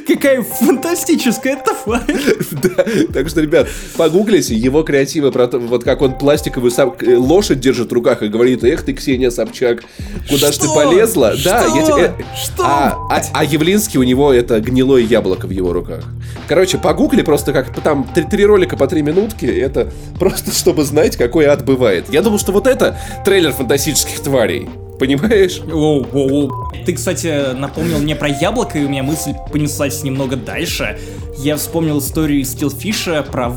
[0.06, 2.02] Какая фантастическая тварь.
[2.50, 7.16] Да, так что, ребят, погуглите его креативы про то, вот как он пластиковую сам, э,
[7.16, 9.82] лошадь держит в руках и говорит, эх ты, Ксения Собчак,
[10.28, 11.36] куда ж ты полезла?
[11.36, 11.50] Что?
[11.50, 12.26] Да, я тебе...
[12.36, 12.64] Что?
[12.64, 16.04] А, а, а Явлинский у него это гнилое яблоко в его руках.
[16.46, 21.16] Короче, погугли просто как там три, три ролика по три минутки, это просто чтобы знать,
[21.16, 22.06] какой ад бывает.
[22.10, 24.68] Я думал, что вот это трейлер фантастических тварей.
[24.98, 25.60] Понимаешь?
[25.60, 26.72] Воу, воу, воу.
[26.84, 30.98] Ты, кстати, напомнил мне про яблоко, и у меня мысль понеслась немного дальше.
[31.36, 33.50] Я вспомнил историю из Стилфиша про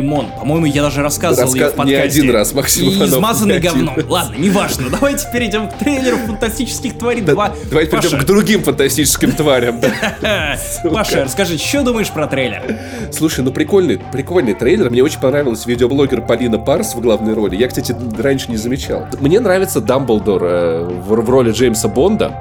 [0.00, 0.26] лимон.
[0.38, 1.58] По-моему, я даже рассказывал Раска...
[1.58, 1.96] ее в подкасте.
[1.96, 3.96] Не один раз, Максим И измазанный говном.
[4.08, 4.90] Ладно, неважно.
[4.90, 7.52] Давайте перейдем к трейлеру фантастических тварей 2.
[7.70, 9.80] Давайте перейдем к другим фантастическим тварям.
[10.92, 12.78] Паша, расскажи, что думаешь про трейлер?
[13.12, 14.90] Слушай, ну прикольный, прикольный трейлер.
[14.90, 17.56] Мне очень понравился видеоблогер Полина Парс в главной роли.
[17.56, 19.06] Я, кстати, раньше не замечал.
[19.20, 22.32] Мне нравится Дамблдор э, в роли Джеймса Бонда.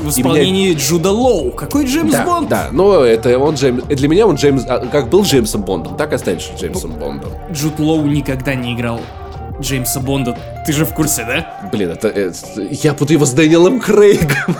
[0.00, 0.78] В исполнении меня...
[0.78, 1.50] Джуда Лоу.
[1.52, 2.48] Какой Джеймс да, Бонд?
[2.48, 3.84] Да, но это он Джеймс...
[3.84, 4.64] Для меня он Джеймс...
[4.68, 7.30] А, как был Джеймсом Бондом, так и останется Джеймсом Бондом.
[7.52, 9.00] Джуд Лоу никогда не играл
[9.60, 10.36] Джеймса Бонда.
[10.66, 11.68] Ты же в курсе, да?
[11.70, 12.08] Блин, это...
[12.08, 12.34] это
[12.70, 14.56] я путаю его с Дэниелом Крейгом.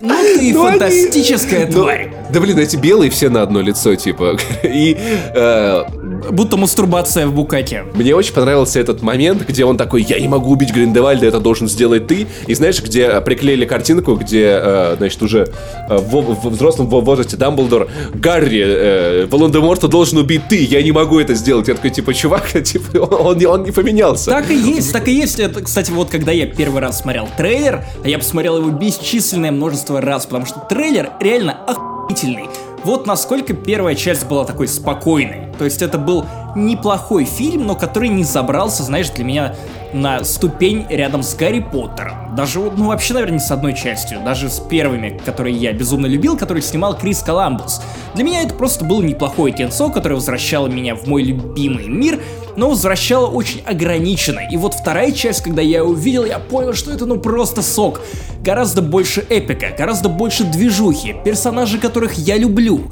[0.00, 1.72] Ну ты ну, фантастическая они...
[1.72, 2.08] тварь.
[2.10, 4.36] Ну, да блин, эти белые все на одно лицо, типа.
[4.62, 5.84] И э,
[6.30, 7.84] будто мастурбация в букаке.
[7.94, 11.68] Мне очень понравился этот момент, где он такой, я не могу убить Гриндевальда, это должен
[11.68, 12.26] сделать ты.
[12.46, 15.48] И знаешь, где приклеили картинку, где, э, значит, уже
[15.88, 21.34] э, в, взрослом возрасте Дамблдор, Гарри, э, Волан-де-Морта должен убить ты, я не могу это
[21.34, 21.68] сделать.
[21.68, 24.30] Я такой, типа, чувак, типа, он, он не поменялся.
[24.30, 25.38] Так и есть, так и есть.
[25.38, 30.00] Это, кстати, вот когда я первый раз смотрел трейлер, а я посмотрел его бесчисленное множество
[30.00, 32.48] раз, потому что трейлер реально охуительный.
[32.84, 35.52] Вот насколько первая часть была такой спокойной.
[35.58, 39.54] То есть это был неплохой фильм, но который не забрался, знаешь, для меня
[39.92, 42.34] на ступень рядом с Гарри Поттером.
[42.34, 44.20] Даже, ну вообще, наверное, не с одной частью.
[44.24, 47.80] Даже с первыми, которые я безумно любил, которые снимал Крис Коламбус.
[48.14, 52.20] Для меня это просто было неплохое кинцо, которое возвращало меня в мой любимый мир,
[52.56, 54.40] но возвращало очень ограниченно.
[54.50, 58.00] И вот вторая часть, когда я увидел, я понял, что это ну просто сок.
[58.42, 62.90] Гораздо больше эпика, гораздо больше движухи, персонажи, которых я люблю.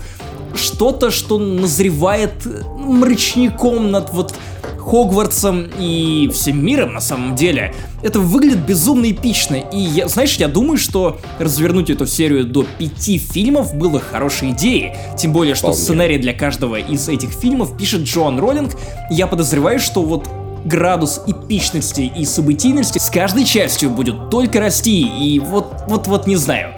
[0.55, 2.33] Что-то, что назревает
[2.79, 4.35] мрачником над вот
[4.79, 7.73] Хогвартсом и всем миром на самом деле.
[8.03, 9.55] Это выглядит безумно эпично.
[9.55, 14.93] И я, знаешь, я думаю, что развернуть эту серию до пяти фильмов было хорошей идеей.
[15.17, 15.83] Тем более, что Вполне.
[15.83, 18.73] сценарий для каждого из этих фильмов пишет Джоан Роллинг.
[19.09, 20.29] Я подозреваю, что вот
[20.65, 25.03] градус эпичности и событийности с каждой частью будет только расти.
[25.03, 26.75] И вот, вот, вот не знаю.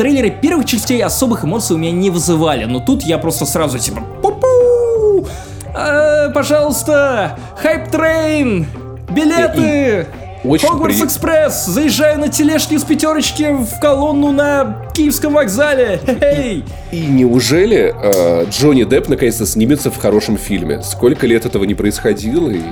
[0.00, 4.02] Трейлеры первых частей особых эмоций у меня не вызывали, но тут я просто сразу типа
[4.22, 5.28] пу-пу!
[5.76, 8.64] Э, пожалуйста, hype train,
[9.10, 10.06] билеты!
[10.42, 11.06] Очень Хогвартс при...
[11.06, 11.66] Экспресс!
[11.66, 16.00] Заезжаю на тележке с пятерочки в колонну на Киевском вокзале!
[16.06, 16.64] Хей!
[16.90, 20.82] И неужели э, Джонни Депп наконец-то снимется в хорошем фильме?
[20.82, 22.62] Сколько лет этого не происходило, и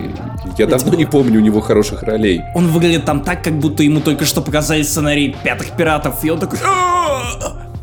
[0.56, 2.42] я давно не помню у него хороших ролей.
[2.54, 6.38] Он выглядит там так, как будто ему только что показали сценарий «Пятых пиратов», и он
[6.38, 6.58] такой...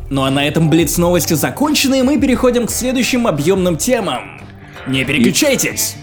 [0.08, 4.40] Ну а на этом Блиц новости закончены, и мы переходим к следующим объемным темам.
[4.88, 5.96] Не переключайтесь!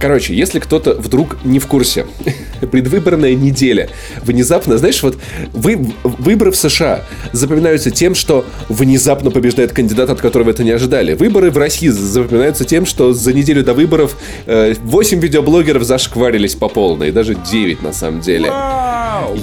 [0.00, 2.06] Короче, если кто-то вдруг не в курсе,
[2.66, 3.90] предвыборная неделя,
[4.22, 5.18] внезапно, знаешь, вот
[5.52, 11.14] вы, выборы в США запоминаются тем, что внезапно побеждает кандидат, от которого это не ожидали.
[11.14, 14.16] Выборы в России запоминаются тем, что за неделю до выборов
[14.46, 18.52] э, 8 видеоблогеров зашкварились по полной, даже 9 на самом деле.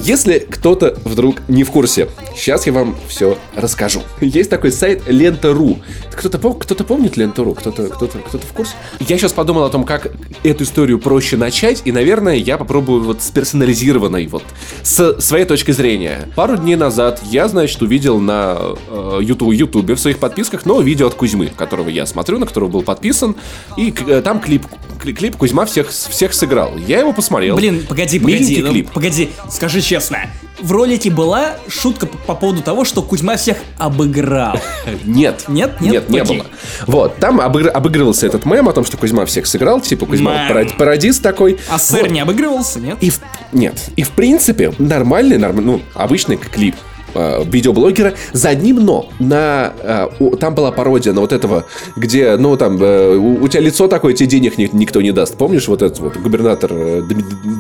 [0.04, 4.02] Если кто-то вдруг не в курсе, сейчас я вам все расскажу.
[4.22, 5.80] Есть такой сайт Лента.ру.
[6.12, 7.56] Кто-то кто помнит Ленту.ру?
[7.56, 8.74] Кто-то кто кто в курсе?
[9.00, 10.12] Я сейчас подумал о том, как
[10.44, 14.44] эту историю проще начать, и, наверное, я попробую вот с персонализированной, вот,
[14.84, 16.30] с своей точки зрения.
[16.36, 18.58] Пару дней назад я, значит, увидел на
[18.90, 22.70] э, YouTube, YouTube в своих подписках новое видео от Кузьмы, которого я смотрю, на которого
[22.70, 23.36] был подписан,
[23.78, 24.66] и э, там клип
[25.14, 26.78] клип Кузьма всех, всех сыграл.
[26.78, 27.56] Я его посмотрел.
[27.56, 28.92] Блин, погоди, погоди, ну, клип.
[28.92, 30.20] погоди, скажи честно.
[30.60, 34.58] В ролике была шутка по, по поводу того, что Кузьма всех обыграл.
[35.06, 35.46] Нет.
[35.48, 35.82] Нет?
[35.82, 36.46] Нет, нет не было.
[36.88, 37.70] Вот, там обыгр...
[37.74, 41.60] обыгрывался этот мем о том, что Кузьма всех сыграл, типа Кузьма пародист такой.
[41.70, 42.12] А сэр вот.
[42.12, 42.95] не обыгрывался, нет?
[43.02, 43.20] И в...
[43.54, 43.90] Нет.
[43.96, 45.58] И в принципе, нормальный, норм...
[45.58, 46.76] ну, обычный клип
[47.16, 49.10] э, видеоблогера за одним но.
[49.20, 53.48] На, э, у, там была пародия на вот этого, где, ну, там, э, у, у
[53.48, 55.38] тебя лицо такое, тебе денег ни, никто не даст.
[55.38, 57.02] Помнишь вот этот вот губернатор э,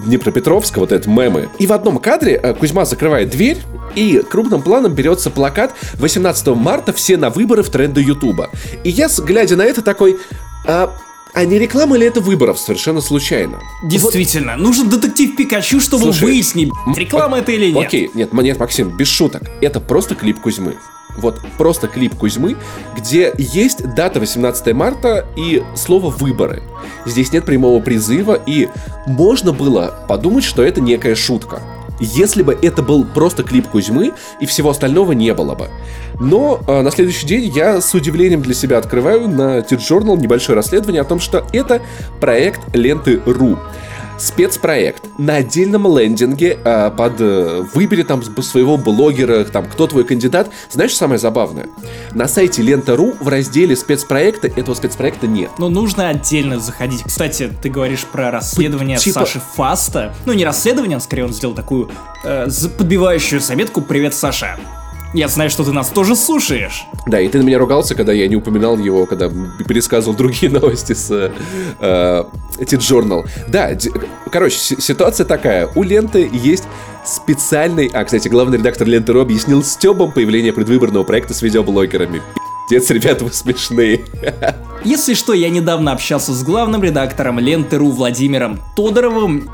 [0.05, 1.49] Днепропетровска, вот этот мемы?
[1.57, 3.57] И в одном кадре э, Кузьма закрывает дверь,
[3.95, 8.49] и крупным планом берется плакат 18 марта «Все на выборы в тренды Ютуба».
[8.83, 10.17] И я, глядя на это, такой...
[10.67, 10.91] А,
[11.35, 13.59] а не реклама ли это выборов совершенно случайно?
[13.83, 14.61] Действительно, вот.
[14.61, 17.87] нужен детектив Пикачу, чтобы Слушай, выяснить, реклама это или нет.
[17.87, 19.43] Окей, нет, нет, Максим, без шуток.
[19.61, 20.77] Это просто клип Кузьмы.
[21.17, 22.55] Вот просто клип Кузьмы,
[22.97, 26.63] где есть дата 18 марта и слово «выборы».
[27.05, 28.69] Здесь нет прямого призыва, и
[29.05, 31.61] можно было подумать, что это некая шутка
[31.99, 35.69] если бы это был просто клип Кузьмы, и всего остального не было бы.
[36.19, 41.01] Но э, на следующий день я с удивлением для себя открываю на T-Journal небольшое расследование
[41.01, 41.81] о том, что это
[42.19, 43.57] проект ленты.ру
[44.17, 50.49] спецпроект на отдельном лендинге э, под э, выбери там своего блогера, там кто твой кандидат.
[50.69, 51.67] Знаешь, самое забавное?
[52.13, 55.51] На сайте лента.ру в разделе спецпроекта этого спецпроекта нет.
[55.57, 57.03] Но нужно отдельно заходить.
[57.03, 59.21] Кстати, ты говоришь про расследование типа...
[59.21, 60.13] Саши Фаста.
[60.25, 61.89] Ну, не расследование, скорее он сделал такую
[62.23, 62.47] э,
[62.77, 64.57] подбивающую заметку «Привет, Саша».
[65.15, 66.85] Я знаю, что ты нас тоже слушаешь.
[67.07, 69.29] Да, и ты на меня ругался, когда я не упоминал его, когда
[69.65, 71.09] пересказывал другие новости с
[71.79, 72.23] э,
[72.57, 73.25] T-Journal.
[73.47, 73.71] Да,
[74.29, 75.69] короче, ситуация такая.
[75.73, 76.65] У ленты есть
[77.05, 77.89] специальный...
[77.93, 82.21] А, кстати, главный редактор ленты.ру объяснил Стебом появление предвыборного проекта с видеоблогерами.
[82.69, 84.05] Пиздец, ребята, вы смешные.
[84.83, 89.49] Если что, я недавно общался с главным редактором Ленты.ру Владимиром Тодоровым.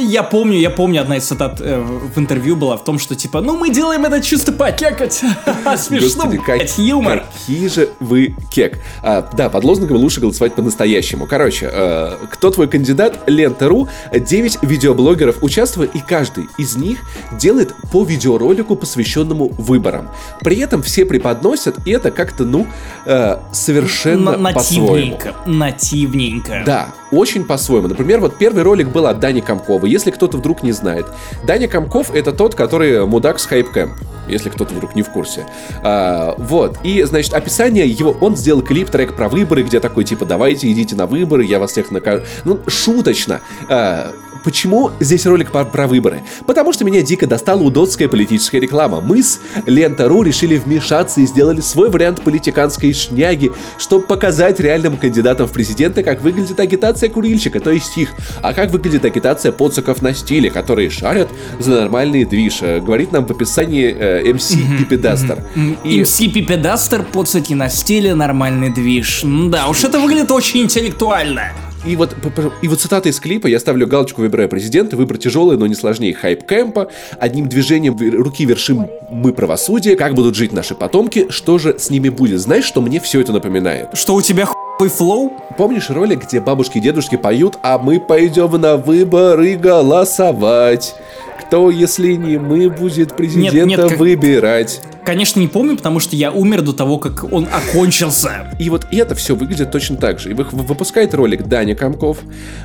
[0.00, 3.40] Я помню, я помню, одна из цитат э, в интервью была в том, что типа,
[3.40, 5.12] ну мы делаем это чисто покекать.
[5.76, 7.24] Смешно, Господи, как- блядь, юмор.
[7.40, 8.78] Какие же вы кек.
[9.02, 11.26] А, да, под лозунгом лучше голосовать по-настоящему.
[11.26, 13.20] Короче, э, кто твой кандидат?
[13.26, 13.88] Лента.ру.
[14.12, 16.98] 9 видеоблогеров участвуют, и каждый из них
[17.32, 20.08] делает по видеоролику, посвященному выборам.
[20.40, 22.66] При этом все преподносят это как-то, ну,
[23.06, 25.18] э, совершенно по-своему.
[25.18, 26.62] Нативненько, нативненько.
[26.66, 27.88] Да, очень по-своему.
[27.88, 29.86] Например, вот первый ролик был от Дани Комкова.
[29.86, 31.06] Если кто-то вдруг не знает.
[31.46, 33.94] Даня Комков это тот, который мудак с хайпкэм.
[34.28, 35.46] Если кто-то вдруг не в курсе.
[35.82, 36.78] А, вот.
[36.82, 38.16] И, значит, описание его...
[38.20, 41.72] Он сделал клип, трек про выборы, где такой, типа, давайте, идите на выборы, я вас
[41.72, 42.24] всех накажу.
[42.44, 43.40] Ну, шуточно.
[43.68, 44.12] А,
[44.44, 46.22] Почему здесь ролик про, про выборы?
[46.46, 49.00] Потому что меня дико достала удотская политическая реклама.
[49.00, 55.46] Мы с Лента.ру решили вмешаться и сделали свой вариант политиканской шняги, чтобы показать реальным кандидатам
[55.46, 58.10] в президенты, как выглядит агитация курильщика, то есть их,
[58.42, 63.30] а как выглядит агитация поциков на стиле, которые шарят за нормальные движ, говорит нам в
[63.30, 65.42] описании э, MC Пипедастер.
[65.84, 69.22] И MC Пипедастер, поцеки на стиле, нормальный движ.
[69.24, 71.52] Да, уж это выглядит очень интеллектуально.
[71.86, 72.16] И вот,
[72.62, 76.16] и вот цитата из клипа, я ставлю галочку, выбирая президента, выбор тяжелый, но не сложнее
[76.20, 81.58] Hype Camp а, одним движением руки вершим мы правосудие, как будут жить наши потомки, что
[81.58, 82.40] же с ними будет.
[82.40, 83.88] Знаешь, что мне все это напоминает?
[83.92, 85.32] Что у тебя хуй flow?
[85.56, 90.94] Помнишь ролик, где бабушки и дедушки поют, а мы пойдем на выборы голосовать?
[91.40, 94.80] Кто, если не мы, будет президента нет, как- выбирать?
[95.04, 98.48] Конечно, не помню, потому что я умер до того, как он окончился.
[98.58, 100.30] И вот это все выглядит точно так же.
[100.30, 102.18] И вы- выпускает ролик Даня Комков,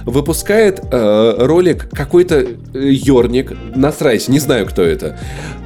[0.06, 5.19] выпускает э, ролик какой-то э, Йорник, насрайся, не знаю, кто это.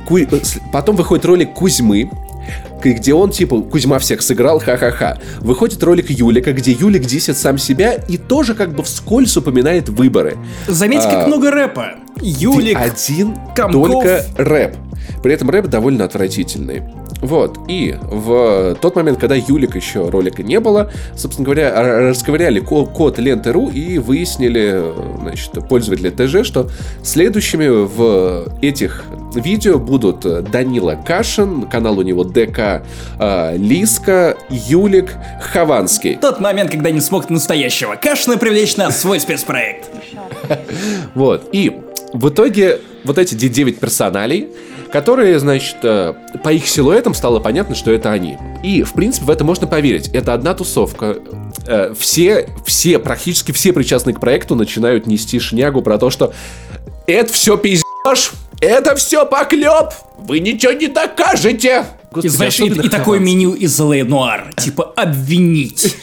[0.08, 0.26] Ку- э,
[0.72, 2.10] Потом выходит ролик Кузьмы,
[2.84, 5.18] где он, типа, Кузьма всех сыграл, ха-ха-ха.
[5.40, 10.38] Выходит ролик Юлика, где Юлик десит сам себя и тоже как бы вскользь упоминает выборы.
[10.68, 11.92] Заметь, как А, много рэпа.
[12.22, 13.72] Юлик, один Комков.
[13.88, 14.76] только рэп.
[15.22, 16.84] При этом рэп довольно отвратительный.
[17.24, 22.60] Вот, и в тот момент, когда Юлик еще ролика не было, собственно говоря, р- расковыряли
[22.60, 24.84] ко- код ленты.ру и выяснили,
[25.22, 26.70] значит, пользователи ТЖ, что
[27.02, 29.06] следующими в этих
[29.36, 30.20] видео будут
[30.52, 32.84] Данила Кашин, канал у него ДК
[33.20, 36.18] э, Лиска, Юлик, Хованский.
[36.22, 39.90] тот момент, когда не смог настоящего Кашина привлечь на свой спецпроект.
[41.16, 41.48] Вот.
[41.54, 41.72] И
[42.14, 44.50] в итоге вот эти 9 персоналей,
[44.94, 48.38] которые, значит, э, по их силуэтам стало понятно, что это они.
[48.62, 50.10] И, в принципе, в это можно поверить.
[50.10, 51.18] Это одна тусовка.
[51.66, 56.32] Э, Все, все, практически все причастные к проекту начинают нести шнягу про то, что
[57.08, 61.86] это все пиздеж, это все поклеп, вы ничего не докажете.
[62.12, 63.36] И Господи, знаешь, и, особенно и такое Хованский.
[63.36, 64.54] меню из Noir.
[64.62, 65.98] Типа обвинить,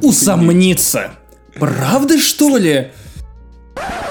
[0.00, 1.10] усомниться.
[1.58, 2.92] Правда, что ли?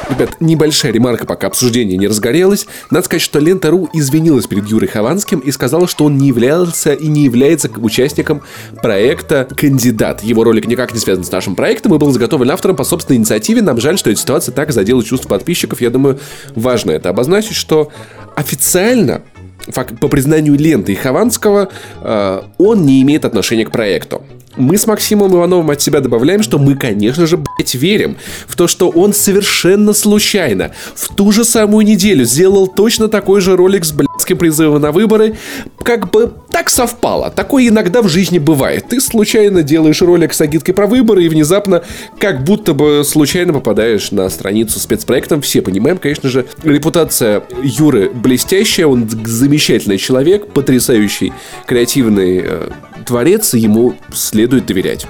[0.09, 2.65] Ребят, небольшая ремарка, пока обсуждение не разгорелось.
[2.89, 7.07] Надо сказать, что Лента.ру извинилась перед Юрой Хованским и сказала, что он не являлся и
[7.07, 8.41] не является участником
[8.81, 10.23] проекта «Кандидат».
[10.23, 13.61] Его ролик никак не связан с нашим проектом и был заготовлен автором по собственной инициативе.
[13.61, 15.81] Нам жаль, что эта ситуация так задела чувства подписчиков.
[15.81, 16.19] Я думаю,
[16.55, 17.91] важно это обозначить, что
[18.35, 19.23] официально
[19.73, 21.69] по признанию Ленты и Хованского,
[22.01, 24.23] э, он не имеет отношения к проекту.
[24.57, 28.67] Мы с Максимом Ивановым от себя добавляем, что мы, конечно же, блять, верим в то,
[28.67, 33.91] что он совершенно случайно в ту же самую неделю сделал точно такой же ролик с
[33.91, 35.35] блядским призывом на выборы.
[35.83, 37.29] Как бы так совпало.
[37.29, 38.87] Такое иногда в жизни бывает.
[38.89, 41.83] Ты случайно делаешь ролик с агиткой про выборы и внезапно
[42.19, 45.41] как будто бы случайно попадаешь на страницу спецпроектом.
[45.41, 51.31] Все понимаем, конечно же, репутация Юры блестящая, он замечательный человек, потрясающий
[51.67, 52.69] креативный э,
[53.05, 55.05] творец, и ему следует доверять.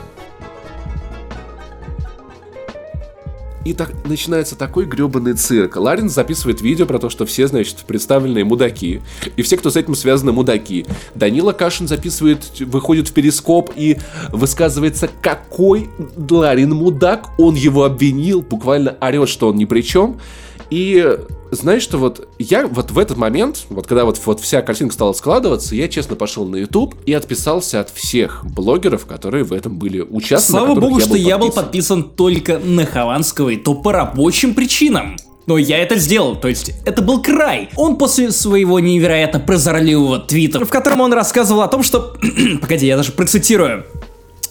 [3.67, 5.75] И так начинается такой гребаный цирк.
[5.75, 9.01] Ларин записывает видео про то, что все, значит, представленные мудаки.
[9.35, 10.85] И все, кто с этим связаны, мудаки.
[11.15, 13.97] Данила Кашин записывает, выходит в перископ и
[14.29, 15.89] высказывается, какой
[16.29, 17.37] Ларин мудак.
[17.37, 20.21] Он его обвинил, буквально орет, что он ни при чем.
[20.69, 21.17] И
[21.51, 25.13] знаешь, что вот я вот в этот момент, вот когда вот, вот вся картинка стала
[25.13, 30.01] складываться, я честно пошел на YouTube и отписался от всех блогеров, которые в этом были
[30.01, 30.67] участвованы.
[30.67, 32.03] на Слава богу, что я был подписан.
[32.03, 35.17] подписан только на Хованского, и то по рабочим причинам.
[35.45, 37.69] Но я это сделал, то есть это был край.
[37.77, 42.17] Он после своего невероятно прозорливого твита, в котором он рассказывал о том, что...
[42.61, 43.85] Погоди, я даже процитирую.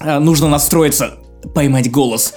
[0.01, 1.19] А, нужно настроиться,
[1.55, 2.33] поймать голос.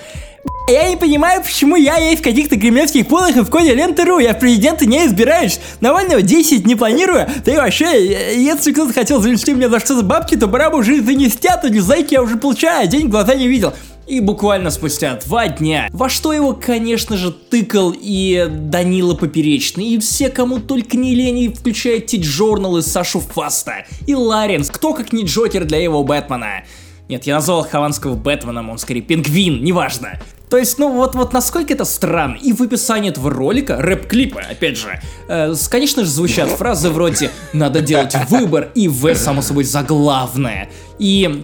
[0.70, 4.20] Я не понимаю, почему я есть в каких-то кремлевских полах и в коде ленты.ру.
[4.20, 5.60] Я в президенты не избираюсь.
[5.82, 7.28] Навального 10 не планирую.
[7.44, 10.78] Да и вообще, если кто-то хотел завести мне за что за бабки, то пора бы
[10.78, 13.74] уже занести, а дизлайки я уже получаю, а денег глаза не видел.
[14.06, 19.98] И буквально спустя два дня, во что его, конечно же, тыкал и Данила Поперечный, и
[19.98, 25.14] все, кому только не лень, включая Тит Журнал и Сашу Фаста, и Ларенс, кто как
[25.14, 26.64] не Джокер для его Бэтмена.
[27.08, 30.20] Нет, я назвал Хованского Бэтменом, он скорее пингвин, неважно.
[30.50, 32.38] То есть, ну вот, вот насколько это странно.
[32.41, 37.82] И в описании этого ролика, рэп-клипа, опять же, э, конечно же, звучат фразы вроде «надо
[37.82, 40.70] делать выбор» и «В» само собой заглавное.
[40.97, 41.43] И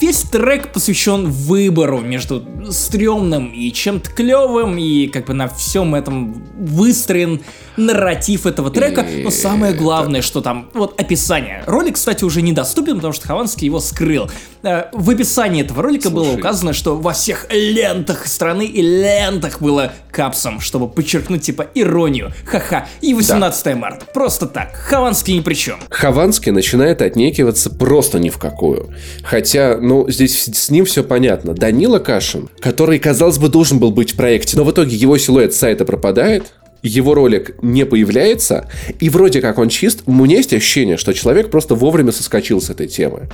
[0.00, 6.42] весь трек посвящен выбору между стрёмным и чем-то клевым, и как бы на всем этом
[6.58, 7.40] выстроен
[7.76, 9.06] нарратив этого трека.
[9.24, 11.62] Но самое главное, что там, вот описание.
[11.66, 14.30] Ролик, кстати, уже недоступен, потому что Хованский его скрыл.
[14.62, 16.14] Э, в описании этого ролика Слушай.
[16.14, 22.32] было указано, что во всех лентах страны и лентах было капсом, чтобы подчеркнуть, типа, иронию.
[22.44, 22.88] Ха-ха.
[23.00, 23.76] И 18 да.
[23.76, 24.06] марта.
[24.12, 24.74] Просто так.
[24.74, 25.78] Хованский ни при чем.
[25.90, 28.94] Хованский начинает отнекиваться просто ни в какую.
[29.22, 31.54] Хотя, ну, здесь с ним все понятно.
[31.54, 35.54] Данила Кашин, который, казалось бы, должен был быть в проекте, но в итоге его силуэт
[35.54, 36.52] сайта пропадает,
[36.82, 38.68] его ролик не появляется,
[39.00, 42.70] и вроде как он чист, у меня есть ощущение, что человек просто вовремя соскочил с
[42.70, 43.28] этой темы.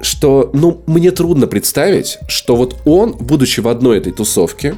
[0.00, 4.76] Что, ну, мне трудно представить, что вот он, будучи в одной этой тусовке,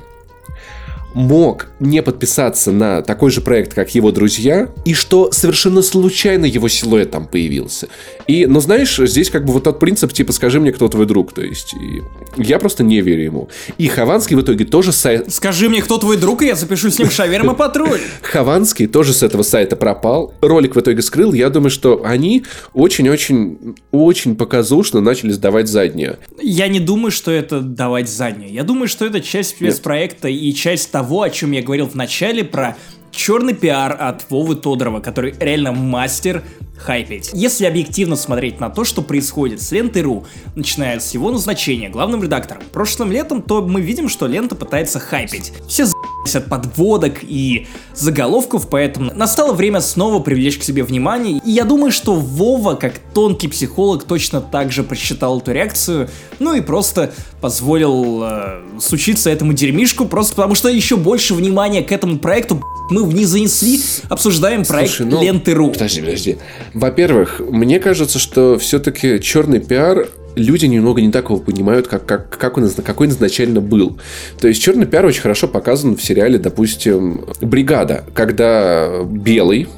[1.14, 6.68] мог не подписаться на такой же проект, как его друзья, и что совершенно случайно его
[6.68, 7.88] силуэт там появился.
[8.26, 11.32] И, ну знаешь, здесь как бы вот тот принцип, типа, скажи мне, кто твой друг,
[11.32, 12.02] то есть, и
[12.36, 13.48] я просто не верю ему.
[13.78, 15.32] И Хованский в итоге тоже сайт...
[15.32, 18.00] Скажи мне, кто твой друг, и я запишу с ним шаверма патруль.
[18.22, 23.76] Хованский тоже с этого сайта пропал, ролик в итоге скрыл, я думаю, что они очень-очень,
[23.90, 26.18] очень показушно начали сдавать заднюю.
[26.40, 28.52] Я не думаю, что это давать заднюю.
[28.52, 32.44] Я думаю, что это часть спецпроекта и часть того, о чем я говорил в начале,
[32.44, 32.76] про
[33.11, 36.42] черный пиар от Вовы Тодорова, который реально мастер
[36.76, 37.30] хайпить.
[37.32, 40.24] Если объективно смотреть на то, что происходит с лентой.ру,
[40.55, 45.53] начиная с его назначения главным редактором прошлым летом, то мы видим, что лента пытается хайпить.
[45.68, 51.40] Все за***сь от подводок и заголовков, поэтому настало время снова привлечь к себе внимание.
[51.44, 56.08] И я думаю, что Вова, как тонкий психолог, точно так же просчитал эту реакцию,
[56.38, 61.90] ну и просто позволил э, случиться этому дерьмишку, просто потому что еще больше внимания к
[61.90, 65.70] этому проекту мы в не занесли, обсуждаем проект Слушай, ну, ленты.ру.
[65.70, 66.38] Подожди, подожди.
[66.74, 72.37] Во-первых, мне кажется, что все-таки черный пиар люди немного не так его понимают, как, как,
[72.39, 73.99] как он, какой он изначально был.
[74.41, 79.68] То есть черный пиар очень хорошо показан в сериале, допустим, «Бригада», когда белый,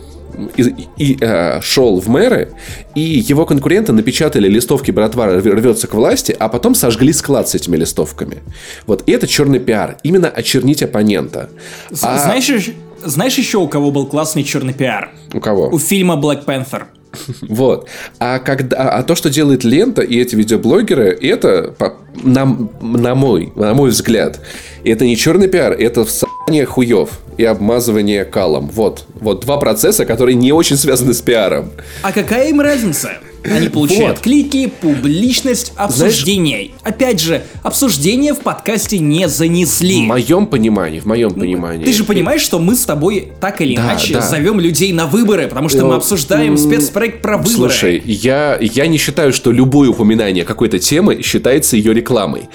[0.57, 2.53] и, и э, шел в мэры,
[2.95, 7.77] и его конкуренты напечатали листовки «Братва рвется к власти», а потом сожгли склад с этими
[7.77, 8.39] листовками.
[8.87, 9.99] Вот и это черный пиар.
[10.03, 11.51] Именно очернить оппонента.
[11.91, 12.19] А...
[12.19, 12.71] Знаешь,
[13.05, 15.11] знаешь еще у кого был классный черный пиар?
[15.33, 15.69] У кого?
[15.69, 16.85] У фильма Black Panther.
[17.43, 17.89] Вот.
[18.19, 21.75] А, когда, а то, что делает лента и эти видеоблогеры, это,
[22.23, 24.41] на, на, мой, на мой взгляд,
[24.85, 28.70] это не черный пиар, это всание хуев и обмазывание калом.
[28.72, 29.07] Вот.
[29.14, 31.70] Вот два процесса, которые не очень связаны с пиаром.
[32.03, 33.12] А какая им разница?
[33.45, 34.20] Они получают вот.
[34.20, 36.68] клики, публичность, обсуждение.
[36.68, 40.05] Знаешь, Опять же, обсуждение в подкасте не занесли.
[40.05, 41.85] В моем понимании, в моем понимании.
[41.85, 44.20] Ты же понимаешь, что мы с тобой так или да, иначе да.
[44.20, 47.55] зовем людей на выборы, потому что мы обсуждаем спецпроект про выборы.
[47.55, 52.49] Слушай, я, я не считаю, что любое упоминание какой-то темы считается ее рекламой.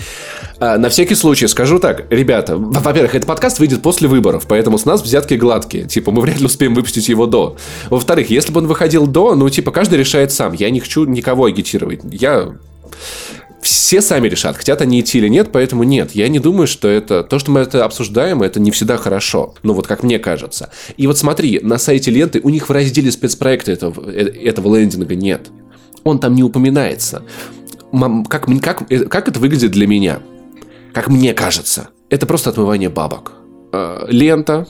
[0.60, 4.86] А, на всякий случай скажу так, ребята, во-первых, этот подкаст выйдет после выборов, поэтому с
[4.86, 5.86] нас взятки гладкие.
[5.86, 7.58] Типа, мы вряд ли успеем выпустить его до.
[7.89, 10.53] Во-вторых, если бы он выходил до, ну, типа, каждый решает сам.
[10.53, 12.01] Я не хочу никого агитировать.
[12.12, 12.55] Я
[13.62, 17.24] все сами решат, хотят они идти или нет, поэтому нет, я не думаю, что это...
[17.24, 19.55] То, что мы это обсуждаем, это не всегда хорошо.
[19.64, 20.70] Ну, вот как мне кажется.
[20.95, 25.16] И вот смотри, на сайте ленты у них в разделе спецпроекта этого, э, этого лендинга
[25.16, 25.49] нет.
[26.03, 27.24] Он там не упоминается.
[28.30, 30.20] Как, как, э, как это выглядит для меня?
[30.98, 33.34] Как мне кажется, это просто отмывание бабок.
[33.72, 34.66] Э, лента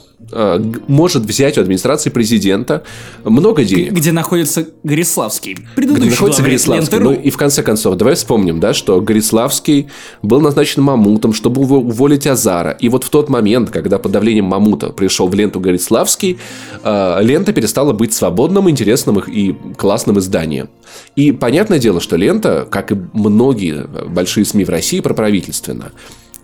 [0.87, 2.83] может взять у администрации президента
[3.23, 3.93] много денег.
[3.93, 6.99] Где находится Гориславский, предыдущий Где находится Гориславский.
[6.99, 9.87] Ну и в конце концов, давай вспомним, да, что Гориславский
[10.21, 12.71] был назначен Мамутом, чтобы уволить Азара.
[12.71, 16.39] И вот в тот момент, когда под давлением Мамута пришел в ленту Гориславский,
[16.83, 20.69] э, лента перестала быть свободным, интересным и классным изданием.
[21.15, 25.91] И понятное дело, что лента, как и многие большие СМИ в России, проправительственна.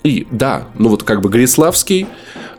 [0.04, 2.08] И да, ну вот как бы Гриславский,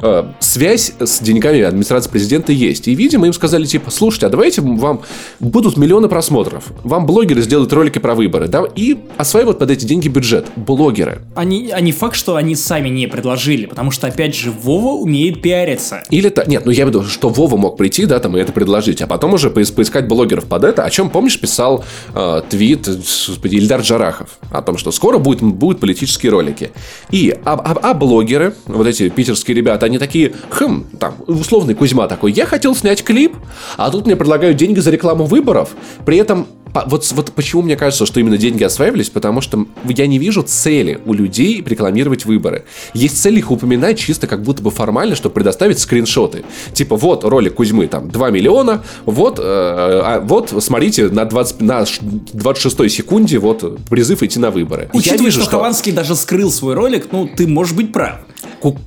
[0.00, 2.88] э, связь с деньгами администрации президента есть.
[2.88, 5.02] И, видимо, им сказали, типа, слушайте, а давайте вам
[5.40, 6.64] будут миллионы просмотров.
[6.82, 10.46] Вам блогеры сделают ролики про выборы, да, и осваивают под эти деньги бюджет.
[10.56, 11.22] Блогеры.
[11.34, 16.02] Они, они факт, что они сами не предложили, потому что, опять же, Вова умеет пиариться.
[16.10, 18.40] Или так, нет, ну я имею в виду, что Вова мог прийти, да, там и
[18.40, 20.84] это предложить, а потом уже поис- поискать блогеров под это.
[20.84, 21.84] О чем, помнишь, писал
[22.14, 22.88] э, твит
[23.28, 26.70] господи, Ильдар Джарахов о том, что скоро будет, будут политические ролики.
[27.10, 32.08] И а, а, а блогеры, вот эти питерские ребята, они такие, хм, там, условный Кузьма
[32.08, 33.36] такой, я хотел снять клип,
[33.76, 35.70] а тут мне предлагают деньги за рекламу выборов,
[36.04, 36.46] при этом
[36.86, 41.00] вот, вот почему мне кажется, что именно деньги осваивались, потому что я не вижу цели
[41.06, 42.64] у людей рекламировать выборы.
[42.94, 46.44] Есть цель их упоминать чисто как будто бы формально, чтобы предоставить скриншоты.
[46.72, 51.84] Типа, вот ролик Кузьмы, там, 2 миллиона, вот, э, а, вот смотрите, на, 20, на
[52.32, 54.90] 26 секунде вот призыв идти на выборы.
[54.92, 58.20] Учитывая, я вижу, что, что Хованский даже скрыл свой ролик, ну, ты можешь быть прав.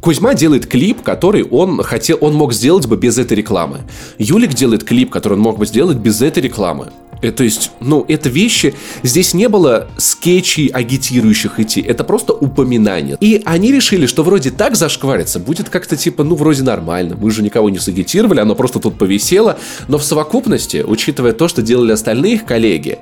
[0.02, 3.82] Кузьма делает клип, который он хотел, он мог сделать бы без этой рекламы.
[4.18, 6.92] Юлик делает клип, который он мог бы сделать без этой рекламы.
[7.22, 13.18] Это, то есть, ну, это вещи, здесь не было скетчей, агитирующих идти, это просто упоминание.
[13.20, 17.42] И они решили, что вроде так зашквариться будет как-то типа, ну, вроде нормально, мы же
[17.42, 19.58] никого не сагитировали, оно просто тут повисело,
[19.88, 23.00] но в совокупности, учитывая то, что делали остальные их коллеги,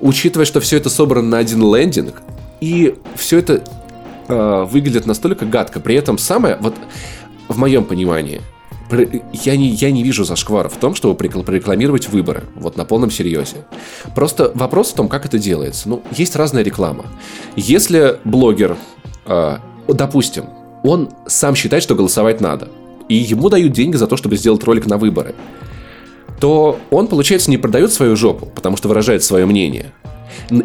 [0.00, 2.22] учитывая, что все это собрано на один лендинг,
[2.60, 3.64] и все это
[4.28, 6.74] э, выглядит настолько гадко, при этом самое, вот
[7.48, 8.40] в моем понимании,
[9.32, 13.64] я не, я не вижу зашквара в том, чтобы прорекламировать выборы, вот на полном серьезе.
[14.14, 15.88] Просто вопрос в том, как это делается.
[15.88, 17.06] Ну, есть разная реклама.
[17.56, 18.76] Если блогер,
[19.26, 19.58] э,
[19.88, 20.44] допустим,
[20.82, 22.68] он сам считает, что голосовать надо,
[23.08, 25.34] и ему дают деньги за то, чтобы сделать ролик на выборы,
[26.40, 29.92] то он, получается, не продает свою жопу, потому что выражает свое мнение.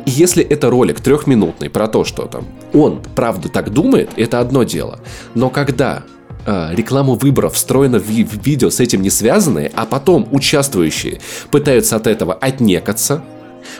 [0.05, 4.99] Если это ролик трехминутный про то, что там он правда так думает, это одно дело.
[5.33, 6.03] Но когда
[6.45, 11.19] э, рекламу выборов встроена в, видео с этим не связанные, а потом участвующие
[11.49, 13.23] пытаются от этого отнекаться,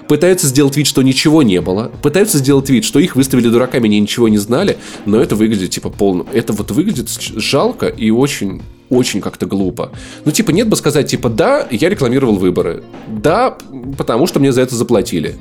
[0.07, 3.99] пытаются сделать вид, что ничего не было, пытаются сделать вид, что их выставили дураками, они
[3.99, 6.26] ничего не знали, но это выглядит типа полно.
[6.34, 9.93] Это вот выглядит жалко и очень очень как-то глупо.
[10.26, 12.84] Ну, типа, нет бы сказать, типа, да, я рекламировал выборы.
[13.07, 13.57] Да,
[13.97, 15.38] потому что мне за это заплатили.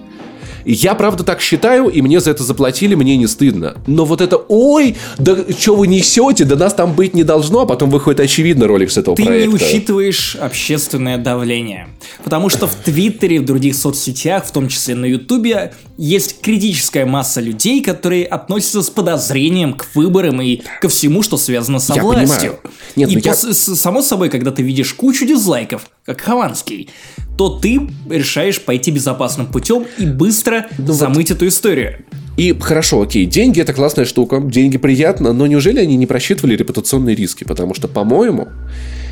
[0.65, 3.77] Я, правда, так считаю, и мне за это заплатили, мне не стыдно.
[3.87, 7.67] Но вот это, ой, да что вы несете, да нас там быть не должно, а
[7.67, 9.59] потом выходит очевидно ролик с этого Ты проекта.
[9.59, 11.89] Ты не учитываешь общественное давление.
[12.25, 17.41] Потому что в Твиттере, в других соцсетях, в том числе на Ютубе, есть критическая масса
[17.41, 22.29] людей, которые относятся с подозрением к выборам и ко всему, что связано со я властью.
[22.29, 22.61] Понимаю.
[22.97, 23.55] Нет, и ну пос- я...
[23.55, 26.91] само собой, когда ты видишь кучу дизлайков, как Хованский,
[27.37, 31.37] то ты решаешь пойти безопасным путем и быстро ну замыть вот.
[31.37, 32.05] эту историю.
[32.37, 37.15] И хорошо, окей, деньги это классная штука, деньги приятно, но неужели они не просчитывали репутационные
[37.15, 37.45] риски?
[37.45, 38.49] Потому что, по-моему,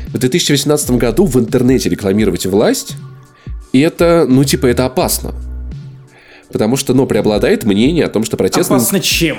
[0.07, 2.95] в 2018 году в интернете рекламировать власть,
[3.71, 5.33] и это, ну, типа, это опасно.
[6.51, 8.77] Потому что, ну, преобладает мнение о том, что протестные...
[8.77, 9.37] Опасно чем?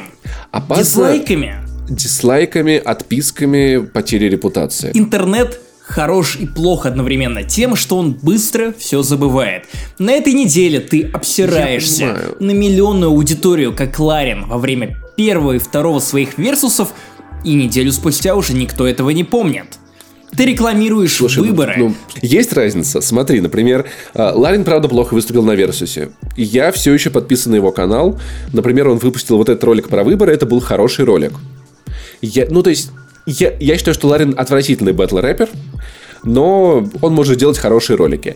[0.52, 0.84] Опасно...
[0.84, 1.54] Дизлайками?
[1.88, 4.92] Дизлайками, отписками, потерей репутации.
[4.94, 9.64] Интернет хорош и плох одновременно тем, что он быстро все забывает.
[9.98, 15.98] На этой неделе ты обсираешься на миллионную аудиторию, как Ларин, во время первого и второго
[16.00, 16.92] своих версусов,
[17.44, 19.78] и неделю спустя уже никто этого не помнит.
[20.36, 21.74] Ты рекламируешь Слушай, выборы.
[21.76, 23.00] Ну, есть разница.
[23.00, 26.10] Смотри, например, а, Ларин, правда, плохо выступил на Версусе.
[26.36, 28.20] Я все еще подписан на его канал.
[28.52, 30.32] Например, он выпустил вот этот ролик про выборы.
[30.32, 31.32] Это был хороший ролик.
[32.22, 32.92] Я, ну, то есть,
[33.26, 35.48] я, я считаю, что Ларин отвратительный батл-рэпер,
[36.22, 38.34] но он может делать хорошие ролики.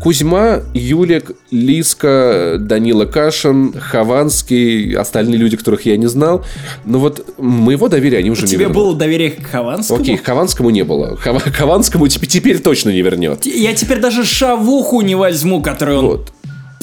[0.00, 6.44] Кузьма, Юлик, Лиска, Данила Кашин, Хованский, остальные люди, которых я не знал.
[6.84, 10.00] Но вот моего доверия они уже У не тебя было доверие к Хованскому?
[10.00, 11.16] Окей, к Хованскому не было.
[11.16, 13.46] Хова, Хованскому теперь, теперь точно не вернет.
[13.46, 16.32] Я теперь даже шавуху не возьму, которую он вот.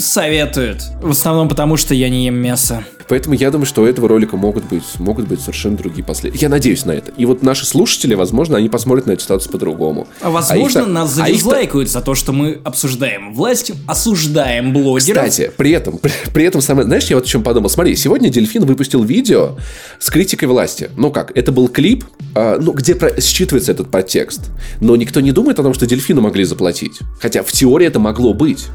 [0.01, 0.83] Советует.
[1.01, 2.83] В основном потому, что я не ем мясо.
[3.11, 6.41] Поэтому я думаю, что у этого ролика могут быть, могут быть совершенно другие последствия.
[6.41, 7.11] Я надеюсь на это.
[7.17, 10.07] И вот наши слушатели, возможно, они посмотрят на эту ситуацию по-другому.
[10.21, 15.25] А возможно, а нас задизлайкают а за то, что мы обсуждаем власть, осуждаем блогеров.
[15.25, 17.69] Кстати, при этом, при, при этом самое, знаешь, я вот о чем подумал.
[17.69, 19.57] Смотри, сегодня Дельфин выпустил видео
[19.99, 20.89] с критикой власти.
[20.95, 24.51] Ну как, это был клип, э, ну, где про, считывается этот подтекст.
[24.79, 26.99] Но никто не думает о том, что Дельфину могли заплатить.
[27.19, 28.67] Хотя в теории это могло быть.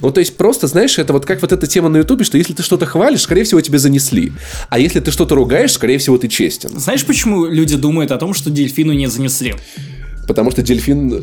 [0.00, 2.52] Ну, то есть просто, знаешь, это вот как вот эта тема на Ютубе, что если
[2.52, 4.32] ты что-то хвалишь, скорее всего, тебе занесли.
[4.68, 6.70] А если ты что-то ругаешь, скорее всего, ты честен.
[6.78, 9.54] Знаешь, почему люди думают о том, что дельфину не занесли?
[10.26, 11.22] Потому что дельфин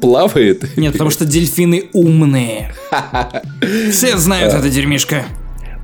[0.00, 0.76] плавает?
[0.76, 2.74] Нет, потому что дельфины умные.
[3.90, 5.24] Все знают это дерьмишко.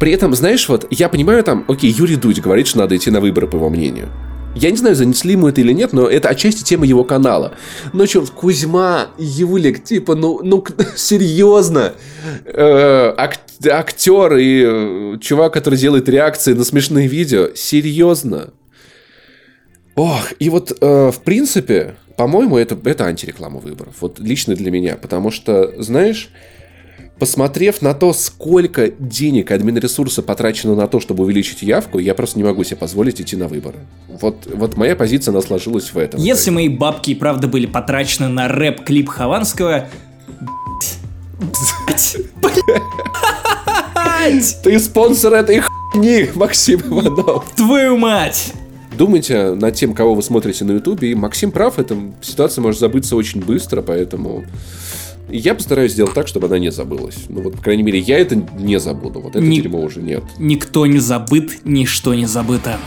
[0.00, 3.20] При этом, знаешь, вот, я понимаю там, окей, Юрий Дудь говорит, что надо идти на
[3.20, 4.08] выборы, по его мнению.
[4.54, 7.54] Я не знаю, занесли ему это или нет, но это отчасти тема его канала.
[7.92, 10.64] Но черт, Кузьма, Юлик, типа, ну, ну
[10.96, 11.94] серьезно.
[12.44, 18.50] Э, ак актер и э, чувак, который делает реакции на смешные видео, серьезно.
[19.94, 23.94] Ох, и вот, э, в принципе, по-моему, это, это антиреклама выборов.
[24.00, 24.96] Вот лично для меня.
[24.96, 26.30] Потому что, знаешь,
[27.22, 32.36] посмотрев на то, сколько денег админ ресурса потрачено на то, чтобы увеличить явку, я просто
[32.36, 33.78] не могу себе позволить идти на выборы.
[34.08, 36.20] Вот, вот моя позиция, она сложилась в этом.
[36.20, 39.86] Если мои бабки и правда были потрачены на рэп-клип Хованского...
[44.64, 47.52] Ты спонсор этой хуйни, Максим Иванов.
[47.54, 48.52] Твою мать!
[48.98, 51.12] Думайте над тем, кого вы смотрите на Ютубе.
[51.12, 54.44] И Максим прав, эта ситуация может забыться очень быстро, поэтому
[55.38, 57.24] я постараюсь сделать так, чтобы она не забылась.
[57.28, 59.20] Ну вот, по крайней мере, я это не забуду.
[59.20, 59.56] Вот это Ни...
[59.56, 60.22] дерьмо уже нет.
[60.38, 62.78] Никто не забыт, ничто не забыто.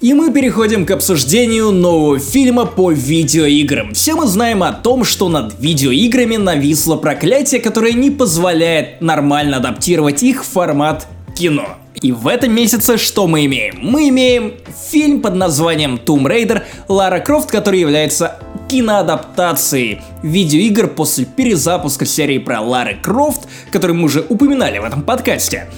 [0.00, 3.94] И мы переходим к обсуждению нового фильма по видеоиграм.
[3.94, 10.22] Все мы знаем о том, что над видеоиграми нависло проклятие, которое не позволяет нормально адаптировать
[10.22, 11.76] их в формат кино.
[12.02, 13.78] И в этом месяце что мы имеем?
[13.80, 14.54] Мы имеем
[14.90, 18.38] фильм под названием Tomb Raider Лара Крофт, который является
[18.68, 25.68] киноадаптацией видеоигр после перезапуска серии про Лары Крофт, которую мы уже упоминали в этом подкасте.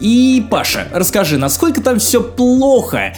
[0.00, 3.14] И, Паша, расскажи, насколько там все плохо?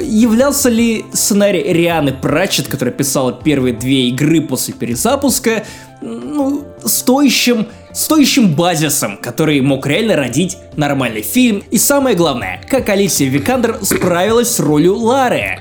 [0.00, 5.64] Являлся ли сценарий Рианы Пратчет, которая писала первые две игры после перезапуска,
[6.02, 11.62] ну, стоящим, стоящим базисом, который мог реально родить нормальный фильм?
[11.70, 15.60] И самое главное, как Алисия Викандер справилась с ролью Лары?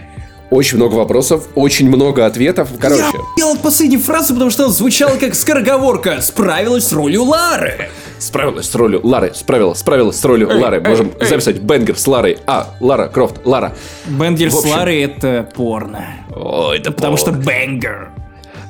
[0.51, 2.69] Очень много вопросов, очень много ответов.
[2.79, 3.03] Короче.
[3.03, 6.21] Я делал последнюю фразу, потому что она звучала как скороговорка.
[6.21, 7.89] Справилась с ролью Лары.
[8.19, 9.33] Справилась с ролью Лары.
[9.33, 10.81] Справилась, справилась с ролью эй, Лары.
[10.81, 11.27] Можем эй.
[11.27, 12.37] записать Бенгер с Ларой.
[12.45, 13.75] А, Лара, Крофт, Лара.
[14.05, 16.05] Бенгер с Ларой это порно.
[16.29, 17.33] О, это Потому порно.
[17.33, 18.11] что Бенгер.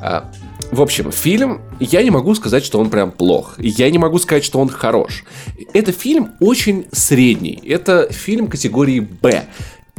[0.01, 0.31] А,
[0.71, 3.55] в общем, фильм, я не могу сказать, что он прям плох.
[3.57, 5.23] Я не могу сказать, что он хорош.
[5.73, 7.61] Это фильм очень средний.
[7.67, 9.43] Это фильм категории «Б».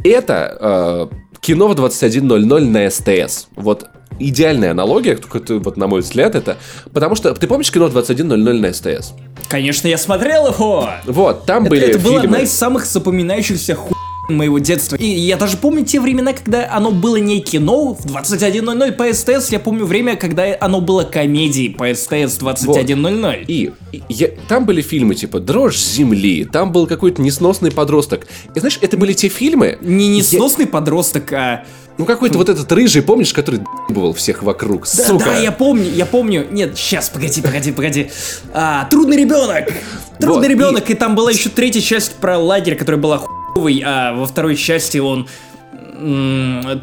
[0.03, 3.47] Это э, кино в 21.00 на СТС.
[3.55, 3.87] Вот
[4.19, 6.57] идеальная аналогия, только вот на мой взгляд, это...
[6.93, 9.13] Потому что, ты помнишь кино 21.00 на СТС?
[9.47, 10.89] Конечно, я смотрел его!
[11.05, 12.09] Вот, там это, были Это фильмы...
[12.09, 13.93] была одна из самых запоминающихся ху
[14.27, 14.95] моего детства.
[14.95, 19.51] И я даже помню те времена, когда оно было не кино в 21.00 по СТС.
[19.51, 23.39] Я помню время, когда оно было комедией по СТС 21.00.
[23.39, 23.49] Вот.
[23.49, 28.27] И, и я, там были фильмы типа «Дрожь земли», там был какой-то несносный подросток.
[28.55, 29.77] И знаешь, это были те фильмы...
[29.81, 30.71] Не несносный я...
[30.71, 31.65] подросток, а...
[31.97, 35.25] Ну какой-то вот этот рыжий, помнишь, который бывал всех вокруг, да, сука.
[35.25, 36.45] Да, я помню, я помню.
[36.51, 38.11] Нет, сейчас, погоди, погоди, погоди.
[38.53, 39.73] А, трудный ребенок.
[40.19, 40.93] Трудный вот, ребенок, и...
[40.93, 43.23] и там была еще третья часть про лагерь, которая была
[43.57, 45.27] ху а во второй части он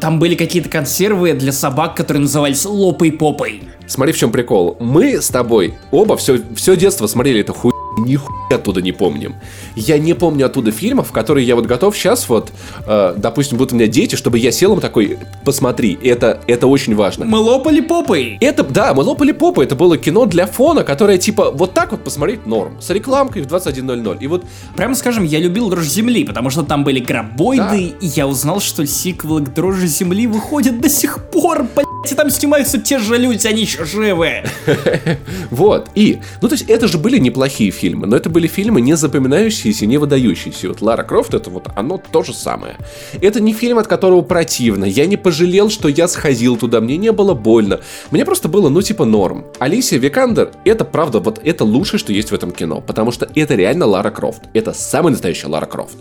[0.01, 3.61] там были какие-то консервы для собак, которые назывались лопой попой.
[3.87, 4.77] Смотри, в чем прикол.
[4.79, 9.35] Мы с тобой оба все, все детство смотрели эту хуйню нихуя оттуда не помним.
[9.75, 12.51] Я не помню оттуда фильмов, которые я вот готов сейчас вот,
[12.85, 16.95] э, допустим, будут у меня дети, чтобы я сел им такой, посмотри, это, это очень
[16.95, 17.25] важно.
[17.25, 18.37] Мы лопали попой.
[18.41, 22.03] Это, да, мы лопали попой, это было кино для фона, которое типа вот так вот
[22.03, 24.17] посмотреть норм, с рекламкой в 21.00.
[24.21, 24.45] И вот...
[24.75, 27.75] Прямо скажем, я любил Дрожь Земли, потому что там были грабоиды, да.
[27.75, 32.29] и я узнал, что сиквелы к Дрожи Земли выходят до сих пор, блять, и там
[32.29, 34.43] снимаются те же люди, они еще живы.
[35.51, 38.95] Вот, и, ну то есть это же были неплохие фильмы но это были фильмы не
[38.95, 40.69] запоминающиеся, не выдающиеся.
[40.69, 42.75] Вот Лара Крофт это вот оно то же самое.
[43.21, 44.85] Это не фильм, от которого противно.
[44.85, 47.81] Я не пожалел, что я сходил туда, мне не было больно.
[48.11, 49.45] Мне просто было, ну, типа, норм.
[49.59, 53.55] Алисия Викандер, это правда, вот это лучшее, что есть в этом кино, потому что это
[53.55, 54.43] реально Лара Крофт.
[54.53, 55.97] Это самая настоящая Лара Крофт.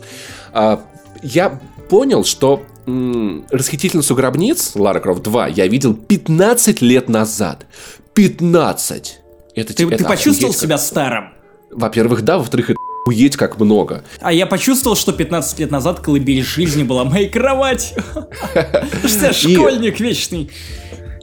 [0.53, 0.81] А,
[1.23, 1.59] я
[1.89, 7.67] понял, что м- «Расхитительницу гробниц» Лара Крофт 2 я видел 15 лет назад.
[8.15, 9.19] 15!
[9.55, 10.63] Это, ты, это ты почувствовал как...
[10.63, 11.31] себя старым?
[11.71, 14.05] Во-первых, да, во-вторых, это уедь как много.
[14.21, 17.95] А я почувствовал, что 15 лет назад колыбель жизни была моей кровать.
[19.07, 20.51] Что школьник вечный.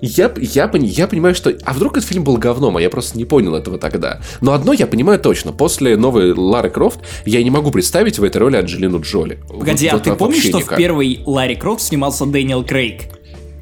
[0.02, 1.56] Я, я, я понимаю, что...
[1.64, 4.22] А вдруг этот фильм был говном, а я просто не понял этого тогда.
[4.41, 5.54] Но одно я понимаю точно.
[5.54, 9.39] После новой Лары Крофт я не могу представить в этой роли Анджелину Джоли.
[9.47, 10.74] Погоди, вот, а вот ты помнишь, что никак.
[10.74, 13.20] в первой Ларе Крофт снимался Дэниел Крейг?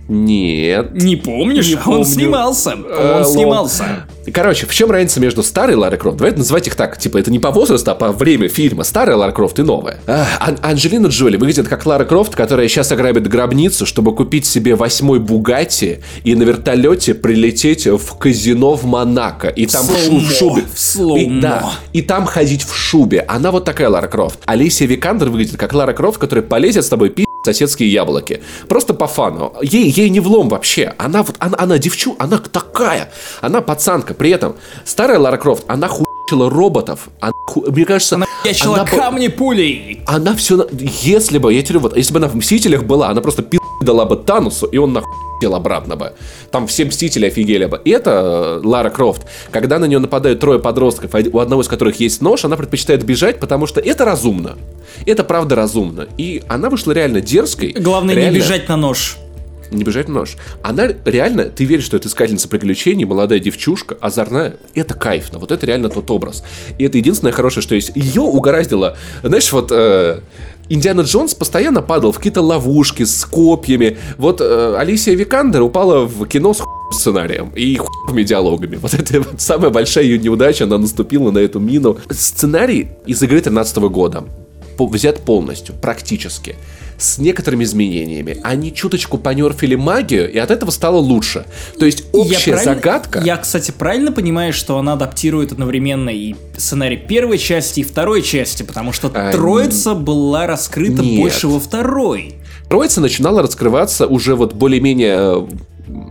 [0.09, 0.91] Нет.
[0.93, 1.67] Не помнишь?
[1.69, 2.05] Не Он помню.
[2.05, 2.71] снимался.
[2.71, 3.33] Э, Он lol.
[3.33, 3.85] снимался.
[4.33, 6.17] Короче, в чем разница между старой Ларой Крофт?
[6.17, 6.97] Давайте называть их так.
[6.99, 8.83] Типа, это не по возрасту, а по время фильма.
[8.83, 9.99] Старая Лара Крофт и новая.
[10.07, 14.75] А, Ан- Анджелина Джоли выглядит как Лара Крофт, которая сейчас ограбит гробницу, чтобы купить себе
[14.75, 19.47] восьмой Бугатти и на вертолете прилететь в казино в Монако.
[19.47, 20.63] И там в, шу- в шубе.
[20.75, 21.15] в.
[21.17, 23.25] И, да, и там ходить в шубе.
[23.27, 24.39] Она вот такая Лара Крофт.
[24.45, 28.41] Алисия Викандер выглядит как Лара Крофт, которая полезет с тобой пи*** соседские яблоки.
[28.67, 29.53] Просто по фану.
[29.61, 30.93] Ей, ей не влом вообще.
[30.97, 33.11] Она вот, она, она девчу, она такая.
[33.41, 34.13] Она пацанка.
[34.13, 37.09] При этом старая Лара Крофт, она хуячила роботов.
[37.19, 37.33] Она
[37.67, 40.01] Мне кажется, Она ячила она камни пулей.
[40.05, 40.67] она все...
[40.71, 44.05] Если бы, я тебе вот, если бы она в Мстителях была, она просто пи*** дала
[44.05, 45.09] бы Танусу, и он нахуй
[45.47, 46.13] обратно бы.
[46.51, 47.79] Там все Мстители офигели бы.
[47.85, 49.21] И это э, Лара Крофт.
[49.51, 53.39] Когда на нее нападают трое подростков, у одного из которых есть нож, она предпочитает бежать,
[53.39, 54.57] потому что это разумно.
[55.05, 56.07] Это правда разумно.
[56.17, 57.71] И она вышла реально дерзкой.
[57.71, 59.17] Главное реально- не бежать на нож.
[59.71, 60.35] Не бежать нож.
[60.63, 64.57] Она реально, ты веришь, что это искательница приключений, молодая девчушка, озорная.
[64.73, 65.39] Это кайфно.
[65.39, 66.43] Вот это реально тот образ.
[66.77, 67.91] И это единственное хорошее, что есть.
[67.95, 68.97] Ее угораздило.
[69.23, 70.21] Знаешь, вот э,
[70.69, 73.97] Индиана Джонс постоянно падал в какие-то ловушки с копьями.
[74.17, 76.61] Вот э, Алисия Викандер упала в кино с
[76.91, 78.75] сценарием и хуевыми диалогами.
[78.77, 81.97] Вот это вот самая большая ее неудача, она наступила на эту мину.
[82.09, 84.25] Сценарий из игры 13 года
[84.79, 86.55] взят полностью, практически.
[86.99, 88.37] С некоторыми изменениями.
[88.43, 91.45] Они чуточку понерфили магию, и от этого стало лучше.
[91.79, 93.21] То есть общая Я загадка...
[93.23, 98.63] Я, кстати, правильно понимаю, что она адаптирует одновременно и сценарий первой части, и второй части,
[98.63, 101.19] потому что А, Троица была раскрыта нет.
[101.21, 102.35] больше во второй.
[102.67, 105.47] Троица начинала раскрываться уже вот более-менее э,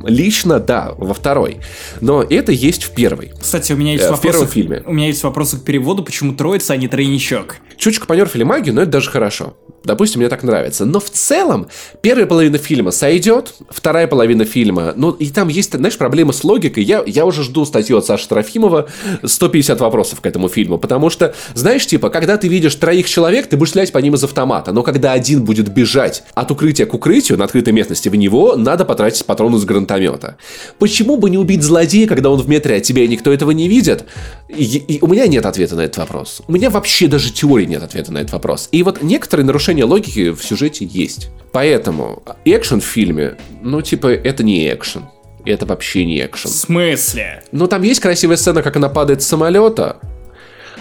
[0.06, 1.58] лично, да, во второй.
[2.00, 3.32] Но это есть в первой.
[3.40, 4.32] Кстати, у меня есть Э, в вопросы.
[4.32, 4.82] первом фильме.
[4.86, 7.56] У меня есть вопросы к переводу, почему Троица, а не Тройничок.
[7.76, 9.54] Чуточку понерфили магию, но это даже хорошо.
[9.84, 10.84] Допустим, мне так нравится.
[10.84, 11.68] Но в целом,
[12.02, 16.82] первая половина фильма сойдет, вторая половина фильма, ну, и там есть, знаешь, проблемы с логикой.
[16.82, 18.88] Я, я уже жду статью от Саши Трофимова
[19.24, 23.56] 150 вопросов к этому фильму, потому что, знаешь, типа, когда ты видишь троих человек, ты
[23.56, 27.38] будешь стрелять по ним из автомата, но когда один будет бежать от укрытия к укрытию
[27.38, 30.36] на открытой местности, в него надо потратить патроны из гранатомета.
[30.78, 33.68] Почему бы не убить злодея, когда он в метре от тебя и никто этого не
[33.68, 34.06] видит?
[34.48, 36.42] И, и у меня нет ответа на этот вопрос.
[36.48, 38.68] У меня вообще даже теории нет ответа на этот вопрос.
[38.72, 41.28] И вот некоторые нарушения логики в сюжете есть.
[41.52, 45.04] Поэтому экшен в фильме, ну, типа, это не экшен.
[45.44, 46.50] Это вообще не экшен.
[46.50, 47.44] В смысле?
[47.52, 49.98] Ну, там есть красивая сцена, как она падает с самолета.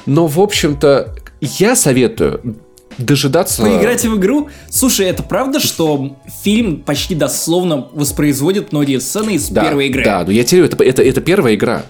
[0.06, 2.58] Но, в общем-то, я советую
[2.98, 3.62] дожидаться...
[3.62, 4.50] Поиграть в игру?
[4.70, 10.04] Слушай, это правда, что фильм почти дословно воспроизводит многие сцены из да, первой игры?
[10.04, 11.84] Да, но я говорю, это, это, это первая игра.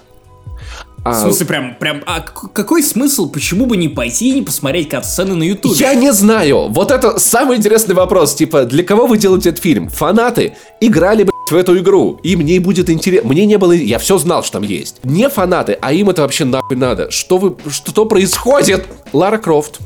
[0.98, 4.88] В А, смысле, прям, прям, а какой смысл, почему бы не пойти и не посмотреть
[4.88, 5.74] кат-сцены на ютубе?
[5.76, 6.68] Я не знаю.
[6.68, 8.34] Вот это самый интересный вопрос.
[8.34, 9.88] Типа, для кого вы делаете этот фильм?
[9.88, 12.20] Фанаты играли, блядь, в эту игру.
[12.22, 13.28] И мне будет интересно.
[13.28, 13.72] Мне не было...
[13.72, 14.96] Я все знал, что там есть.
[15.04, 17.10] Не фанаты, а им это вообще нахуй надо.
[17.10, 17.56] Что вы...
[17.70, 18.86] Что происходит?
[19.12, 19.78] Лара Крофт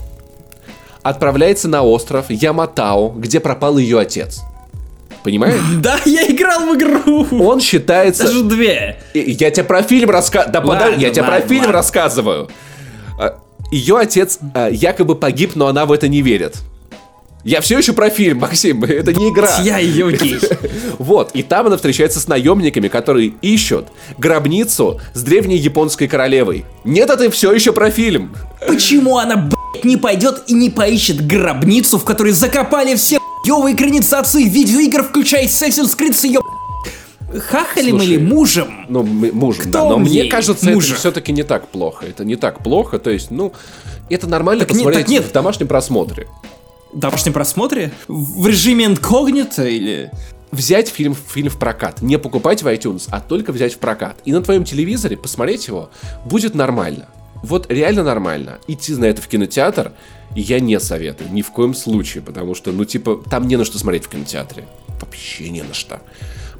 [1.02, 4.42] отправляется на остров Яматао, где пропал ее отец.
[5.22, 5.60] Понимаешь?
[5.80, 7.26] Да, я играл в игру!
[7.44, 8.24] Он считается...
[8.24, 8.98] Даже две.
[9.14, 10.52] Я тебе про фильм рассказываю.
[10.52, 12.48] Да подожди, я тебе про фильм рассказываю.
[13.70, 16.56] Ее отец а, якобы погиб, но она в это не верит.
[17.44, 19.60] Я все еще про фильм, Максим, это не игра.
[19.62, 20.38] Я ее гей.
[20.98, 23.86] Вот, и там она встречается с наемниками, которые ищут
[24.18, 26.64] гробницу с древней японской королевой.
[26.84, 28.36] Нет, это все еще про фильм.
[28.68, 29.48] Почему она,
[29.82, 35.96] не пойдет и не поищет гробницу, в которой закопали все ёвые экранизации видеоигр, включая Assassin's
[35.96, 36.40] Creed с ее
[37.40, 38.86] хахалем Слушай, или мужем?
[38.88, 39.80] Ну, мужем, да.
[39.80, 40.88] Кто Но мне кажется, Мужа.
[40.92, 42.06] это все-таки не так плохо.
[42.06, 42.98] Это не так плохо.
[42.98, 43.52] То есть, ну,
[44.10, 45.24] это нормально Так посмотреть так нет.
[45.24, 46.28] в домашнем просмотре.
[46.92, 47.90] В домашнем просмотре?
[48.08, 50.10] В режиме инкогнито или...
[50.50, 52.02] взять фильм, фильм в прокат.
[52.02, 54.18] Не покупать в iTunes, а только взять в прокат.
[54.24, 55.90] И на твоем телевизоре посмотреть его
[56.26, 57.08] будет нормально.
[57.42, 58.58] Вот реально нормально.
[58.68, 59.92] Идти на это в кинотеатр
[60.34, 61.32] я не советую.
[61.32, 62.22] Ни в коем случае.
[62.22, 64.64] Потому что, ну, типа, там не на что смотреть в кинотеатре.
[65.00, 66.00] Вообще не на что.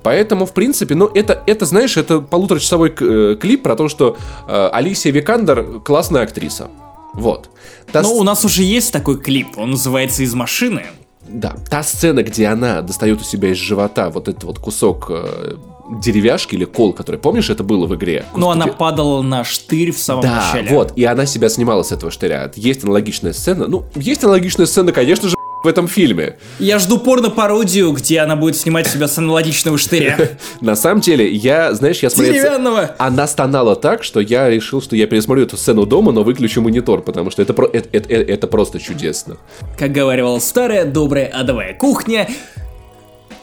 [0.02, 4.16] Поэтому, в принципе, ну, это, это знаешь, это полуторачасовой э, клип про то, что
[4.48, 6.68] э, Алисия Викандер классная актриса.
[7.14, 7.50] Вот.
[7.92, 10.82] Та Ну, у нас уже есть такой клип, он называется «Из машины».
[11.28, 15.56] да, та сцена, где она достает у себя из живота вот этот вот кусок э,
[16.00, 18.24] деревяшки или кол, который, помнишь, это было в игре?
[18.36, 18.78] Но она Господи.
[18.78, 20.70] падала на штырь в самом Да, начале.
[20.70, 22.50] вот, и она себя снимала с этого штыря.
[22.56, 23.66] Есть аналогичная сцена.
[23.66, 26.38] Ну, есть аналогичная сцена, конечно же, в этом фильме.
[26.58, 30.18] Я жду порно-пародию, где она будет снимать себя с аналогичного штыря.
[30.60, 32.34] На самом деле, я, знаешь, я смотрел...
[32.34, 32.96] Деревянного.
[32.98, 37.02] Она стонала так, что я решил, что я пересмотрю эту сцену дома, но выключу монитор,
[37.02, 39.36] потому что это, это, это- это просто чудесно.
[39.78, 42.28] Как говаривала старая добрая адовая кухня,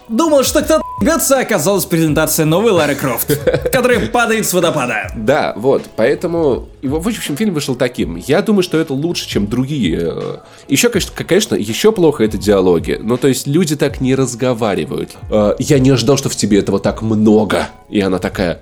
[0.10, 3.39] думал, что кто-то Гаться оказалась презентация новой Лары Крофт,
[3.72, 5.12] которая падает с водопада.
[5.16, 8.18] Да, вот, поэтому, в общем, фильм вышел таким.
[8.18, 10.41] Я думаю, что это лучше, чем другие.
[10.68, 13.00] Еще, конечно, конечно, еще плохо это диалоги.
[13.02, 15.12] Ну, то есть люди так не разговаривают.
[15.32, 17.70] «Э, Я не ожидал, что в тебе этого так много.
[17.89, 18.60] И она такая,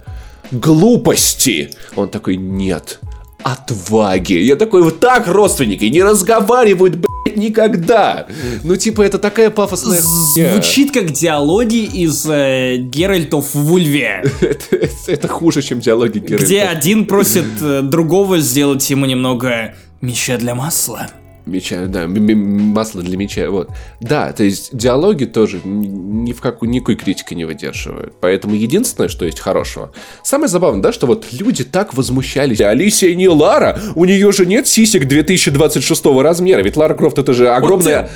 [0.51, 1.71] глупости.
[1.95, 2.99] Он такой, нет,
[3.43, 4.33] отваги.
[4.33, 8.27] Я такой, вот так родственники не разговаривают, блядь, никогда.
[8.63, 10.01] Ну, типа, это такая пафосная.
[10.01, 14.77] Звучит как диалоги из э, Геральтов в Вульве, Это,
[15.07, 16.45] это хуже, чем диалоги Геральта.
[16.45, 21.07] где один просит э, другого сделать ему немного меча для масла.
[21.47, 23.69] Меча, да, масло для меча, вот.
[24.01, 28.13] Да, то есть диалоги тоже ни в какую, никакой критики не выдерживают.
[28.19, 29.91] Поэтому единственное, что есть хорошего.
[30.23, 32.59] Самое забавное, да, что вот люди так возмущались.
[32.59, 37.49] Алисия не Лара, у нее же нет сисек 2026 размера, ведь Лара Крофт это же
[37.49, 38.03] огромная...
[38.03, 38.09] Вот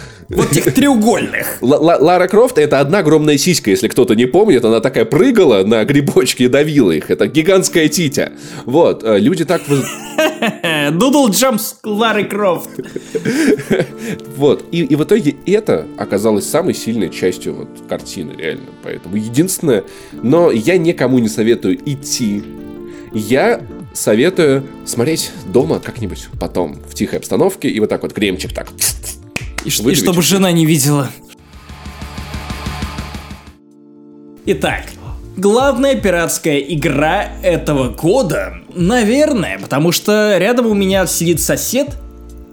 [0.53, 1.57] тех треугольных.
[1.61, 5.63] Л- Ла- Лара Крофт это одна огромная сиська, если кто-то не помнит, она такая прыгала
[5.63, 7.09] на грибочки и давила их.
[7.09, 8.31] Это гигантская титя.
[8.65, 9.61] Вот, э, люди так...
[10.91, 12.69] Doodle Jump с Ларой Крофт.
[14.35, 14.65] Вот.
[14.71, 18.65] И, и в итоге это оказалось самой сильной частью вот картины, реально.
[18.83, 19.83] Поэтому единственное...
[20.13, 22.43] Но я никому не советую идти.
[23.13, 23.61] Я
[23.93, 28.69] советую смотреть дома как-нибудь потом, в тихой обстановке, и вот так вот кремчик так.
[29.63, 31.09] И, и чтобы жена не видела.
[34.45, 34.85] Итак,
[35.37, 41.95] главная пиратская игра этого года, наверное, потому что рядом у меня сидит сосед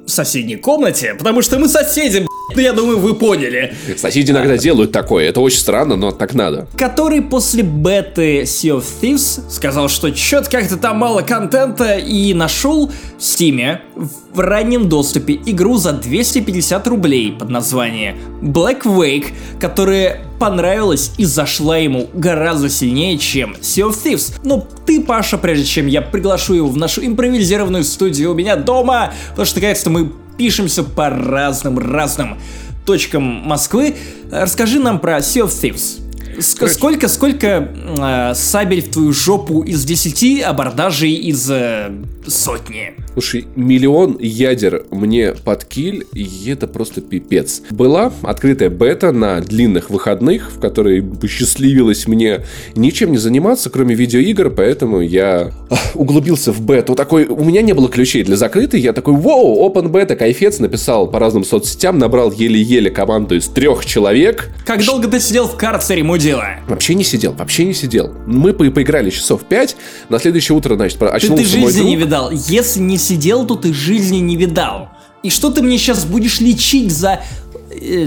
[0.06, 3.74] в соседней комнате, потому что мы соседи, ну я думаю, вы поняли.
[3.96, 5.28] Соседи иногда делают такое.
[5.28, 6.66] Это очень странно, но так надо.
[6.76, 12.90] Который после беты Sea of Thieves сказал, что чё-то как-то там мало контента и нашел
[13.18, 21.12] в Стиме в раннем доступе игру за 250 рублей под названием Black Wake, которая понравилась
[21.18, 24.34] и зашла ему гораздо сильнее, чем Sea of Thieves.
[24.44, 29.12] Но ты, Паша, прежде чем я приглашу его в нашу импровизированную студию у меня дома,
[29.30, 32.38] потому что, наконец-то, мы пишемся по разным-разным
[32.86, 33.96] точкам Москвы,
[34.30, 36.07] расскажи нам про Sea of Thieves.
[36.38, 36.68] Ск-.
[36.68, 37.68] Сколько, сколько
[37.98, 41.90] э, сабель в твою жопу из 10, абордажей из э,
[42.26, 42.94] сотни?
[43.14, 47.62] Слушай, миллион ядер мне под киль, и это просто пипец.
[47.70, 52.42] Была открытая бета на длинных выходных, в которой посчастливилось мне
[52.76, 55.50] ничем не заниматься, кроме видеоигр, поэтому я
[55.94, 56.94] углубился в бету.
[56.94, 61.10] Такой, у меня не было ключей для закрытой, я такой, вау, open бета, кайфец, написал
[61.10, 66.04] по разным соцсетям, набрал еле-еле команду из трех человек, Как долго ты сидел в карцере,
[66.36, 66.44] мудила?
[66.66, 68.12] Вообще не сидел, вообще не сидел.
[68.26, 69.76] Мы по- поиграли часов 5,
[70.08, 72.30] на следующее утро, значит, Ты, очнулся ты мой жизни не видал.
[72.30, 74.90] Если не сидел, то ты жизни не видал.
[75.22, 77.20] И что ты мне сейчас будешь лечить за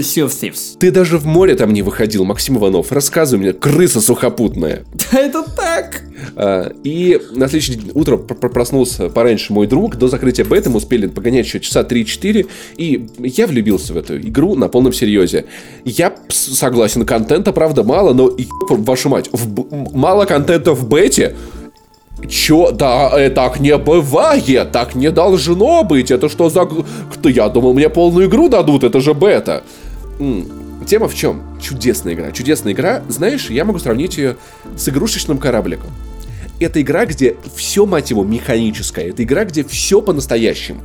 [0.00, 0.76] Sea of Thieves?
[0.78, 2.92] Ты даже в море там не выходил, Максим Иванов.
[2.92, 4.84] Рассказывай мне, крыса сухопутная.
[5.12, 6.02] Да это так.
[6.36, 9.96] А, И на следующее день- утро пр- пр- проснулся пораньше мой друг.
[9.96, 12.46] До закрытия беты мы успели погонять еще часа 3-4.
[12.76, 15.44] И я влюбился в эту игру на полном серьезе.
[15.84, 18.30] Я согласен, контента, правда, мало, но
[18.70, 21.34] вашу мать, в мало контента в бете.
[22.28, 22.70] Чё?
[22.72, 26.10] Да, э, так не бывает, так не должно быть.
[26.10, 26.66] Это что за...
[26.66, 27.28] Кто?
[27.28, 29.62] Я думал, мне полную игру дадут, это же бета.
[30.20, 30.46] М,
[30.86, 31.42] Тема в чем?
[31.60, 32.32] Чудесная игра.
[32.32, 33.02] Чудесная игра.
[33.08, 34.36] Знаешь, я могу сравнить ее
[34.76, 35.90] с игрушечным корабликом.
[36.60, 39.08] Это игра, где все, мать его, механическое.
[39.08, 40.80] Это игра, где все по-настоящему.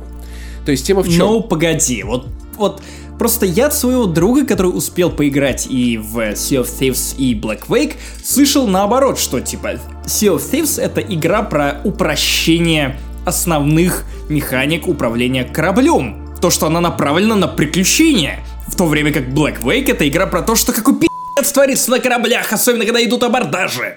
[0.64, 1.18] То есть тема в чем?
[1.26, 2.26] Ну, погоди, вот,
[2.56, 2.82] вот
[3.18, 7.66] просто я от своего друга, который успел поиграть и в Sea of Thieves и Black
[7.68, 15.44] Wake, слышал наоборот, что типа Sea of Thieves это игра про упрощение основных механик управления
[15.44, 16.34] кораблем.
[16.40, 18.38] То, что она направлена на приключения.
[18.68, 21.98] В то время как Black Wake это игра про то, что какой пи***ц творится на
[21.98, 23.96] кораблях, особенно когда идут абордажи.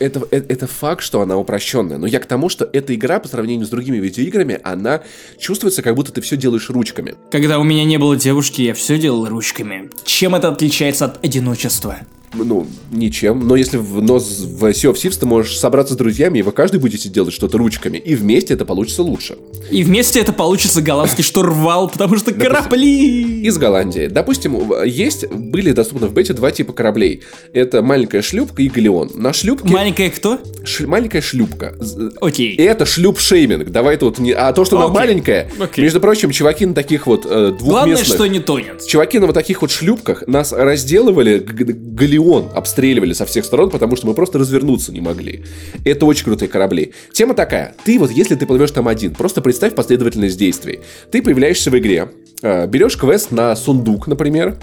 [0.00, 1.98] Это, э- это факт, что она упрощенная.
[1.98, 5.02] Но я к тому, что эта игра, по сравнению с другими видеоиграми, она
[5.38, 7.14] чувствуется, как будто ты все делаешь ручками.
[7.30, 9.90] Когда у меня не было девушки, я все делал ручками.
[10.04, 11.98] Чем это отличается от одиночества?
[12.32, 13.46] Ну, ничем.
[13.46, 16.52] Но если в, но в Sea of Thieves ты можешь собраться с друзьями, и вы
[16.52, 19.36] каждый будете делать что-то ручками, и вместе это получится лучше.
[19.70, 23.42] И вместе это получится голландский штурвал, потому что корабли.
[23.42, 24.06] Из Голландии.
[24.06, 27.22] Допустим, есть, были доступны в бете два типа кораблей.
[27.52, 29.10] Это маленькая шлюпка и галеон.
[29.14, 29.68] На шлюпке...
[29.68, 30.38] Маленькая кто?
[30.64, 31.76] ш- маленькая шлюпка.
[32.20, 32.54] Окей.
[32.54, 33.70] И это шлюп-шейминг.
[33.70, 34.32] Давай тут не...
[34.32, 34.94] А то, что она Окей.
[34.94, 35.50] маленькая...
[35.58, 35.82] Окей.
[35.82, 37.64] Между прочим, чуваки на таких вот э, двухместных...
[37.68, 38.86] Главное, что не тонет.
[38.86, 41.72] Чуваки на вот таких вот шлюпках нас разделывали, г-
[42.20, 45.44] галеон обстреливали со всех сторон, потому что мы просто развернуться не могли.
[45.84, 46.92] Это очень крутые корабли.
[47.12, 47.74] Тема такая.
[47.84, 50.80] Ты вот, если ты плывешь там один, просто представь последовательность действий.
[51.10, 52.10] Ты появляешься в игре,
[52.42, 54.58] э, берешь квест на сундук, например,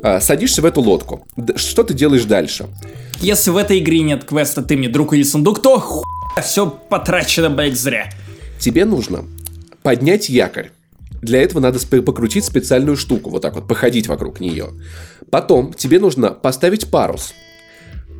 [0.00, 1.26] А, садишься в эту лодку.
[1.56, 2.68] Что ты делаешь дальше?
[3.20, 6.04] Если в этой игре нет квеста «Ты мне друг или сундук», то хуй
[6.40, 8.08] все потрачено, блядь, зря.
[8.60, 9.24] Тебе нужно
[9.82, 10.70] поднять якорь.
[11.20, 14.68] Для этого надо покрутить специальную штуку, вот так вот, походить вокруг нее.
[15.30, 17.32] Потом тебе нужно поставить парус.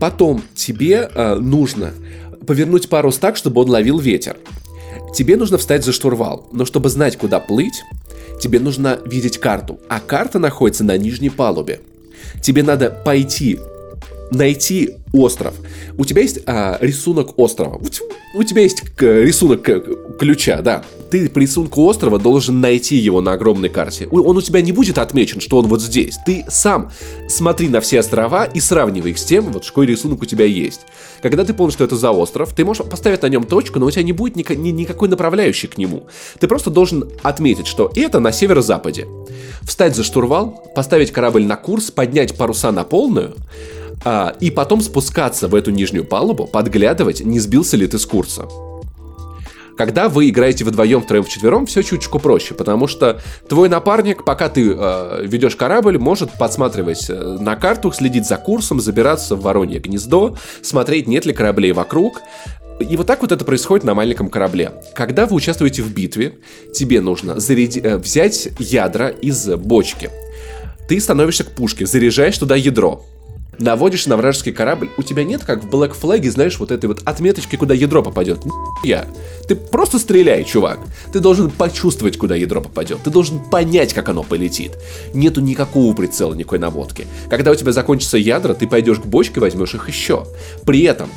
[0.01, 1.93] Потом тебе э, нужно
[2.47, 4.37] повернуть парус так, чтобы он ловил ветер.
[5.15, 7.83] Тебе нужно встать за штурвал, но чтобы знать, куда плыть,
[8.41, 11.81] тебе нужно видеть карту, а карта находится на нижней палубе.
[12.43, 13.59] Тебе надо пойти
[14.31, 15.55] найти остров.
[15.97, 17.77] У тебя есть а, рисунок острова.
[17.77, 19.81] У У тебя есть к- рисунок э,
[20.19, 20.85] ключа, да.
[21.11, 24.07] Ты по рисунку острова должен найти его на огромной карте.
[24.09, 26.19] Он у тебя не будет отмечен, что он вот здесь.
[26.27, 26.91] Ты сам
[27.29, 30.83] смотри на все острова и сравнивай их с тем, вот какой рисунок у тебя есть.
[31.23, 33.91] Когда ты помнишь, что это за остров, ты можешь поставить на нем точку, но у
[33.91, 36.07] тебя не будет ника- ни- никакой направляющей к нему.
[36.39, 39.07] Ты просто должен отметить, что это на северо-западе.
[39.63, 43.35] Встать за штурвал, поставить корабль на курс, поднять паруса на полную,
[44.05, 48.47] а, и потом спускаться в эту нижнюю палубу, подглядывать, не сбился ли ты с курса.
[49.79, 54.75] Когда вы играете вдвоем, втроем, вчетвером, все чуточку проще, потому что твой напарник, пока ты
[54.77, 60.37] э, ведешь корабль, может подсматривать э, на карту, следить за курсом, забираться в воронье гнездо,
[60.63, 62.21] смотреть, нет ли кораблей вокруг.
[62.81, 64.73] И вот так вот это происходит на маленьком корабле.
[64.97, 66.39] Когда вы участвуете в битве,
[66.75, 70.11] тебе нужно заряди- э, взять ядра из бочки.
[70.89, 73.05] Ты становишься к пушке, заряжаешь туда ядро.
[73.59, 77.03] Наводишь на вражеский корабль, у тебя нет, как в Black Flag, знаешь, вот этой вот
[77.05, 78.41] отметочки, куда ядро попадет.
[78.85, 79.07] Я.
[79.49, 80.79] Ты просто стреляй, чувак.
[81.13, 82.99] Ты должен почувствовать, куда ядро попадет.
[83.03, 84.79] Ты должен понять, как оно полетит.
[85.13, 87.07] Нету никакого прицела, никакой наводки.
[87.29, 90.25] Когда у тебя закончатся ядра, ты пойдешь к бочке, возьмешь их еще.
[90.65, 91.09] При этом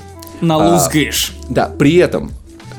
[0.42, 1.34] Налузгаешь.
[1.50, 2.32] да, при этом,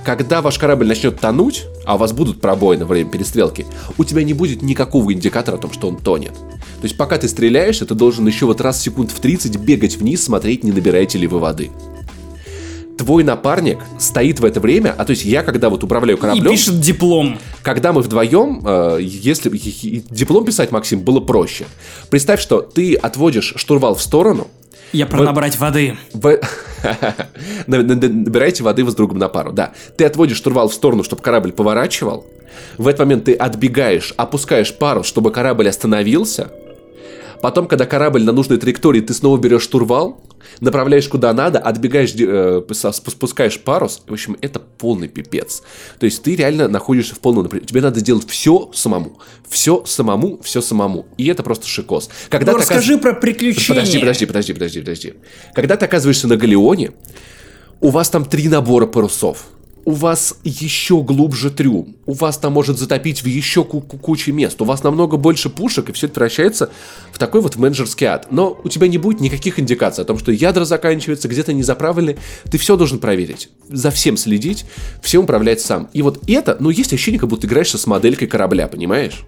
[0.05, 4.25] когда ваш корабль начнет тонуть, а у вас будут пробои на время перестрелки, у тебя
[4.25, 6.33] не будет никакого индикатора о том, что он тонет.
[6.83, 9.97] То есть пока ты стреляешь, ты должен еще вот раз в секунд в 30 бегать
[9.97, 11.71] вниз, смотреть, не набираете ли вы воды.
[12.99, 16.51] Твой напарник стоит в это время, а то есть я, когда вот управляю И кораблем,
[16.53, 17.39] пишет диплом.
[17.63, 21.67] когда мы вдвоем, э, если и- и диплом писать, Максим, было проще.
[22.11, 24.49] Представь, что ты отводишь штурвал в сторону,
[24.93, 25.97] Я про Вот- набрать воды.
[26.13, 26.41] вы
[27.69, 29.73] на- на- на- набираете воды вы с другом на пару, да.
[29.97, 32.27] Ты отводишь штурвал в сторону, чтобы корабль поворачивал.
[32.77, 36.51] В этот момент ты отбегаешь, опускаешь парус, чтобы корабль остановился.
[37.43, 40.23] Потом, когда корабль на нужной траектории, ты снова берешь штурвал,
[40.61, 42.63] направляешь куда надо, отбегаешь, э,
[42.93, 44.03] спускаешь парус.
[44.07, 45.63] В общем, это полный пипец.
[45.99, 47.67] То есть ты реально находишься в полном напряжении.
[47.67, 49.19] Тебе надо делать все самому.
[49.49, 51.07] Все самому, все самому.
[51.19, 52.09] И это просто шикос.
[52.29, 53.81] Когда Ну, ты расскажи оказ- про приключения.
[53.81, 55.15] Подожди, подожди, подожди, подожди, подожди.
[55.55, 56.93] Когда ты оказываешься на Галеоне,
[57.81, 59.47] у вас там три набора парусов.
[59.85, 61.97] У вас еще глубже трюм.
[62.07, 64.61] У вас там может затопить в еще ку- ку- куче мест.
[64.63, 66.71] У вас намного больше пушек, и все это превращается
[67.13, 68.29] в такой вот менеджерский ад.
[68.31, 72.17] Но у тебя не будет никаких индикаций о том, что ядра заканчиваются, где-то не заправлены.
[72.51, 73.49] Ты все должен проверить.
[73.69, 74.65] За всем следить,
[75.03, 75.89] всем управлять сам.
[75.93, 79.23] И вот это, ну, есть ощущение, как будто играешься с моделькой корабля, понимаешь?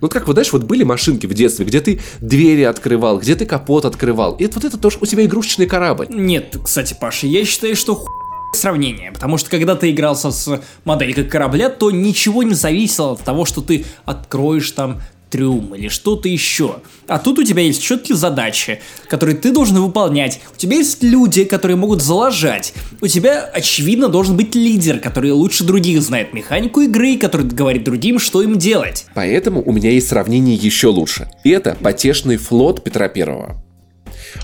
[0.00, 3.46] Ну, как вот, знаешь, вот были машинки в детстве, где ты двери открывал, где ты
[3.46, 4.34] капот открывал.
[4.34, 6.06] И вот это тоже у тебя игрушечный корабль.
[6.10, 8.06] Нет, кстати, Паша, я считаю, что ху...
[8.52, 13.44] сравнение, потому что когда ты игрался с моделькой корабля, то ничего не зависело от того,
[13.44, 16.76] что ты откроешь там трюм или что-то еще.
[17.06, 20.40] А тут у тебя есть четкие задачи, которые ты должен выполнять.
[20.54, 22.72] У тебя есть люди, которые могут залажать.
[23.00, 28.18] У тебя, очевидно, должен быть лидер, который лучше других знает механику игры, который говорит другим,
[28.18, 29.06] что им делать.
[29.14, 31.30] Поэтому у меня есть сравнение еще лучше.
[31.44, 33.62] Это потешный флот Петра Первого.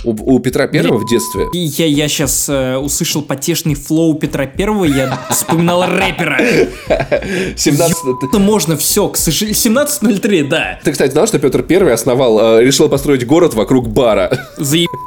[0.05, 1.47] У, у Петра Первого в детстве...
[1.53, 6.39] Я, я сейчас услышал потешный флоу Петра Первого, я вспоминал рэпера.
[7.57, 7.97] 17...
[8.23, 9.57] Это можно все, к сожалению.
[9.57, 10.79] 17.03, да.
[10.83, 14.31] Ты, кстати, знал, что Петр Первый основал, э, решил построить город вокруг бара?
[14.57, 14.91] Заеб...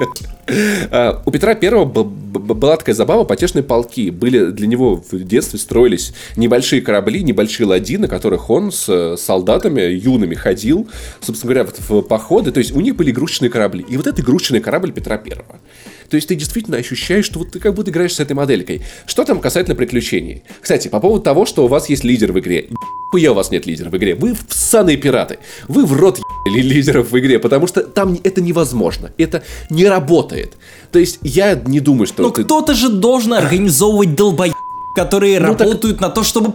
[0.92, 4.10] А, У Петра Первого была такая забава, потешные полки.
[4.12, 9.18] Были для него в детстве строились небольшие корабли, небольшие ладьи, на которых он с э,
[9.18, 10.88] солдатами юными ходил,
[11.20, 12.52] собственно говоря, в, в походы.
[12.52, 13.86] То есть у них были игрушечные корабли.
[13.90, 15.62] И вот это игрушечный корабль Петра Первого.
[16.10, 18.82] То есть ты действительно ощущаешь, что вот ты как будто играешь с этой моделькой.
[19.06, 20.44] Что там касательно приключений?
[20.60, 22.68] Кстати, по поводу того, что у вас есть лидер в игре.
[23.12, 24.14] Хуя у вас нет лидера в игре.
[24.14, 25.40] Вы всаные пираты.
[25.70, 29.14] Вы в рот ебали лидеров в игре, потому что там это невозможно.
[29.18, 30.58] Это не работает.
[30.92, 32.44] То есть я не думаю, что Но ты...
[32.44, 34.54] кто-то же должен организовывать долбоеб,
[34.98, 36.52] которые Ну, так- работают на то, чтобы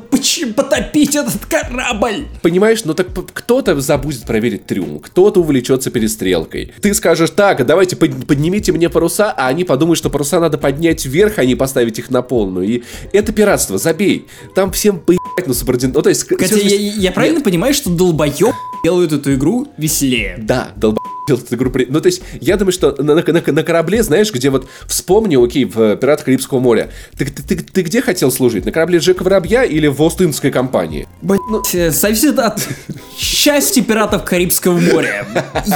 [0.56, 2.26] потопить этот корабль.
[2.42, 6.72] Понимаешь, ну так кто-то забудет проверить трюм, кто-то увлечется перестрелкой.
[6.80, 11.06] Ты скажешь, так, давайте под- поднимите мне паруса, а они подумают, что паруса надо поднять
[11.06, 12.66] вверх, а не поставить их на полную.
[12.68, 12.82] И
[13.12, 14.26] это пиратство, забей.
[14.56, 15.94] Там всем поебать на субординацию.
[15.98, 16.26] Ну, то есть...
[16.26, 20.36] Всё- я, я правильно понимаю, что долбоеб делают эту игру веселее.
[20.38, 21.70] Да, долб делать эту игру.
[21.70, 24.66] при- Ну, то есть, я думаю, что на, на- на- на корабле, знаешь, где вот
[24.88, 28.64] вспомни, окей, в «Пиратах Карибского моря», ты, ты, ты- ты где хотел служить?
[28.64, 31.06] На корабле Джека Воробья или в Остинской компании?
[31.20, 32.60] Блять, э, зависит от
[33.16, 35.26] счастья пиратов Карибского моря.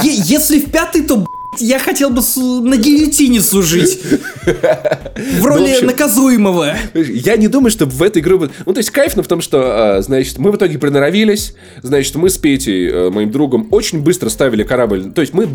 [0.03, 1.25] Е- если в пятый, то
[1.61, 2.21] я хотел бы
[2.61, 3.99] на гильотине служить.
[4.45, 6.75] В роли общем- наказуемого.
[6.93, 8.37] Я не думаю, что в этой игре...
[8.37, 12.15] будет- Ну, то есть, кайфно в том, что, а, значит, мы в итоге приноровились, значит,
[12.15, 15.11] мы с Петей, э, моим другом, очень быстро ставили корабль.
[15.11, 15.47] То есть, мы...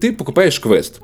[0.00, 1.00] Ты, покупаешь квест.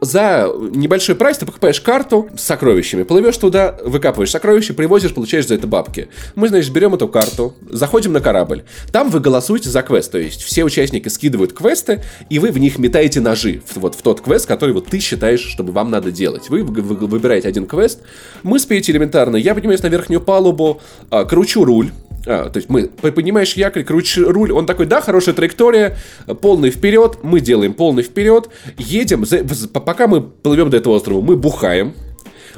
[0.00, 5.54] За небольшой прайс ты покупаешь карту с сокровищами, плывешь туда, выкапываешь сокровища, привозишь, получаешь за
[5.54, 6.08] это бабки.
[6.34, 8.62] Мы, значит, берем эту карту, заходим на корабль.
[8.92, 12.78] Там вы голосуете за квест, то есть, все участники скидывают квесты, и вы в них
[12.78, 16.48] метаете ножи в, вот в тот квест, который вот ты считаешь, чтобы вам надо делать.
[16.48, 18.00] Вы, вы- вы выбираете один квест,
[18.42, 20.80] мы с Петей элементарно, я поднимаюсь на верхнюю палубу,
[21.10, 21.90] а, кручу руль,
[22.26, 25.96] а, то есть мы, поднимаешь якорь, крутишь руль, он такой, да, хорошая траектория,
[26.40, 28.48] полный вперед, мы делаем полный вперед,
[28.78, 31.94] едем, за- пока мы плывем до этого острова, мы бухаем,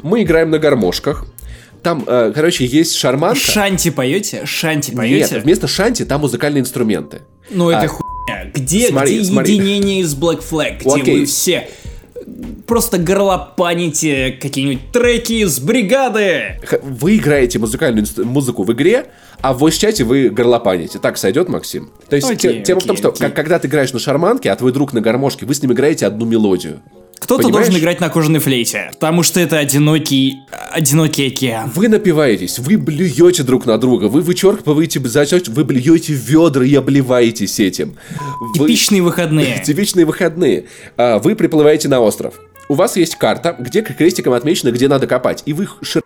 [0.02, 1.24] мы играем на гармошках,
[1.82, 3.40] там, э, короче, есть шарманка.
[3.40, 4.46] Шанти поете?
[4.46, 5.38] Шанти Нет, поете?
[5.40, 7.22] вместо шанти там музыкальные инструменты.
[7.50, 8.11] Ну это А, хуйня.
[8.54, 9.54] Где, смотри, где смотри.
[9.54, 10.78] единение из Black Flag?
[10.80, 11.20] Где Окей.
[11.20, 11.68] вы все
[12.66, 16.60] просто горлопаните какие-нибудь треки с бригады?
[16.82, 19.06] Вы играете музыкальную музыку в игре,
[19.40, 20.98] а в voice-чате вы горлопаните.
[20.98, 21.90] Так сойдет, Максим?
[22.08, 23.30] То есть Окей, те- тема в том, окей, что окей.
[23.34, 26.24] когда ты играешь на шарманке, а твой друг на гармошке, вы с ним играете одну
[26.24, 26.80] мелодию.
[27.22, 27.66] Кто-то Понимаешь?
[27.68, 30.38] должен играть на кожаной флейте, потому что это одинокий,
[30.72, 31.70] одинокий океан.
[31.74, 37.60] Вы напиваетесь, вы блюете друг на друга, вы вычерпываете, зачет, вы блюете ведра и обливаетесь
[37.60, 37.96] этим.
[38.56, 39.62] Вы- Типичные выходные.
[39.64, 40.66] Типичные выходные.
[40.96, 42.34] А, Вы приплываете на остров.
[42.68, 45.42] У вас есть карта, где крестиком отмечено, где надо копать.
[45.46, 46.02] И вы шир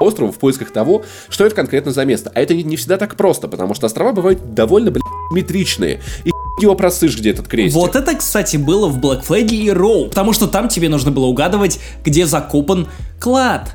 [0.00, 2.32] острову в поисках того, что это конкретно за место.
[2.34, 5.02] А это не- не всегда так просто, потому что острова бывают довольно, блядь,
[5.32, 6.00] метричные.
[6.24, 7.74] И его просышь, где этот крестик.
[7.74, 11.26] Вот это, кстати, было в Black Flag и Роу, потому что там тебе нужно было
[11.26, 12.88] угадывать, где закопан
[13.18, 13.72] клад.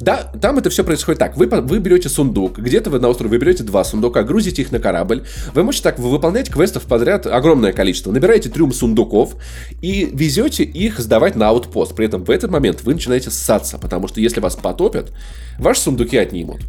[0.00, 1.36] Да, там это все происходит так.
[1.36, 4.78] Вы, вы берете сундук, где-то вы на острове вы берете два сундука, грузите их на
[4.78, 5.24] корабль.
[5.54, 8.10] Вы можете так выполнять квестов подряд огромное количество.
[8.10, 9.36] Набираете трюм сундуков
[9.82, 11.94] и везете их сдавать на аутпост.
[11.94, 15.12] При этом в этот момент вы начинаете ссаться, потому что если вас потопят,
[15.58, 16.62] ваши сундуки отнимут.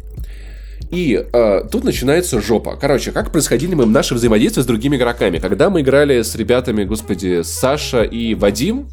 [0.92, 2.76] И э, тут начинается жопа.
[2.76, 5.38] Короче, как происходили мы наши взаимодействия с другими игроками.
[5.38, 8.88] Когда мы играли с ребятами, господи, Саша и Вадим,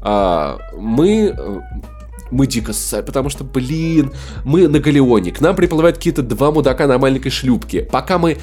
[0.00, 1.60] а, мы э,
[2.32, 4.12] мы дико ссали, потому что, блин,
[4.44, 7.82] мы на галеоне, к нам приплывают какие-то два мудака на маленькой шлюпке.
[7.82, 8.38] Пока мы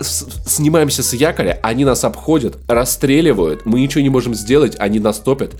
[0.00, 5.18] с- снимаемся с якоря, они нас обходят, расстреливают, мы ничего не можем сделать, они нас
[5.18, 5.52] топят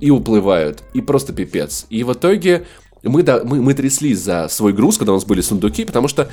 [0.00, 0.84] и уплывают.
[0.94, 1.86] И просто пипец.
[1.90, 2.64] И в итоге
[3.06, 6.28] мы, да, мы, мы тряслись за свой груз, когда у нас были сундуки, потому что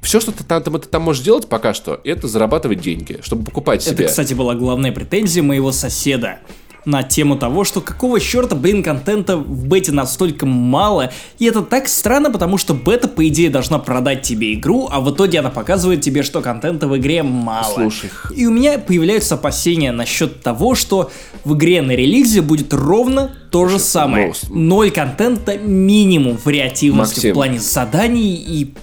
[0.00, 3.44] все, что ты там, там, ты там можешь делать пока что, это зарабатывать деньги, чтобы
[3.44, 4.04] покупать себе.
[4.04, 6.38] Это, кстати, была главная претензия моего соседа
[6.84, 11.88] на тему того, что какого черта, блин, контента в бете настолько мало, и это так
[11.88, 16.00] странно, потому что бета, по идее, должна продать тебе игру, а в итоге она показывает
[16.00, 17.74] тебе, что контента в игре мало.
[17.74, 18.10] Слушай.
[18.34, 21.10] И у меня появляются опасения насчет того, что
[21.44, 24.32] в игре на релизе будет ровно то же самое.
[24.48, 27.30] Ноль контента, минимум вариативности Максим.
[27.30, 28.74] в плане заданий, и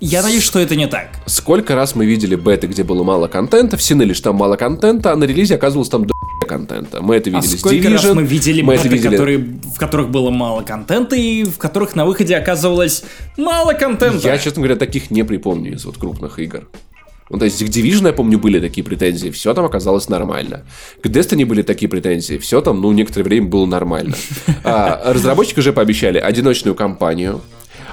[0.00, 1.08] я надеюсь, что это не так.
[1.26, 5.12] Сколько раз мы видели беты, где было мало контента, все ныли, что там мало контента,
[5.12, 6.14] а на релизе оказывалось там до
[6.46, 7.00] контента.
[7.02, 9.78] Мы это А видели с сколько раз Division, мы видели мы беты, видели- которые, в
[9.78, 13.04] которых было мало контента, и в которых на выходе оказывалось
[13.36, 14.26] мало контента?
[14.26, 16.68] Я, честно говоря, таких не припомню из вот крупных игр.
[17.28, 20.62] Ну, то есть к Division, я помню, были такие претензии, все там оказалось нормально.
[21.02, 24.14] К Destiny были такие претензии, все там, ну, некоторое время было нормально.
[24.62, 27.40] А, разработчики уже пообещали одиночную кампанию,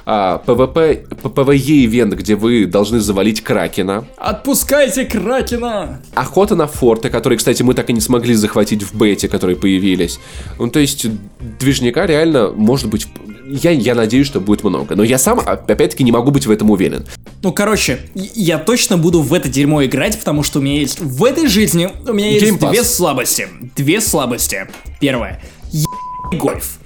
[0.06, 6.01] а, PvP, PvE-ивент, где вы должны завалить Кракена, Отпускайте Кракена!
[6.14, 10.20] Охота на форты, которые, кстати, мы так и не смогли захватить в бете, которые появились.
[10.60, 11.06] Ну, то есть,
[11.60, 13.08] движника реально, может быть,
[13.45, 14.95] я, я надеюсь, что будет много.
[14.95, 17.06] Но я сам, опять-таки, не могу быть в этом уверен.
[17.41, 20.99] Ну, короче, я точно буду в это дерьмо играть, потому что у меня есть...
[20.99, 23.47] В этой жизни у меня есть Game две слабости.
[23.76, 24.68] Две слабости.
[24.99, 25.41] Первое.
[25.72, 25.86] Е-
[26.38, 26.80] гольф.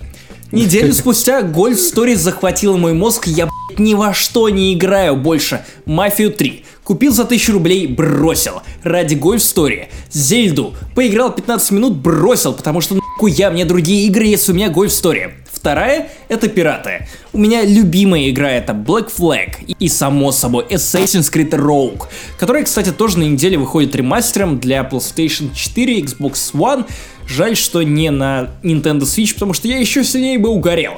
[0.51, 5.65] Неделю спустя гольф Stories захватила мой мозг, я блядь, ни во что не играю больше.
[5.85, 6.63] Мафию 3.
[6.85, 8.61] Купил за 1000 рублей, бросил.
[8.81, 9.87] Ради гольф Story.
[10.09, 10.73] Зельду.
[10.95, 15.31] Поиграл 15 минут, бросил, потому что нахуя мне другие игры, если у меня гольф Story.
[15.51, 17.07] Вторая— это пираты.
[17.33, 22.03] У меня любимая игра— это Black Flag и, само собой, Assassin's Creed Rogue,
[22.39, 26.85] которая, кстати, тоже на неделе выходит ремастером для PlayStation 4, Xbox One.
[27.27, 30.93] Жаль, что не на Nintendo Switch, потому что я еще сильнее бы угорел.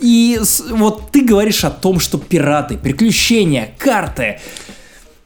[0.00, 0.40] И
[0.70, 4.38] вот ты говоришь о том, что пираты, приключения, карты.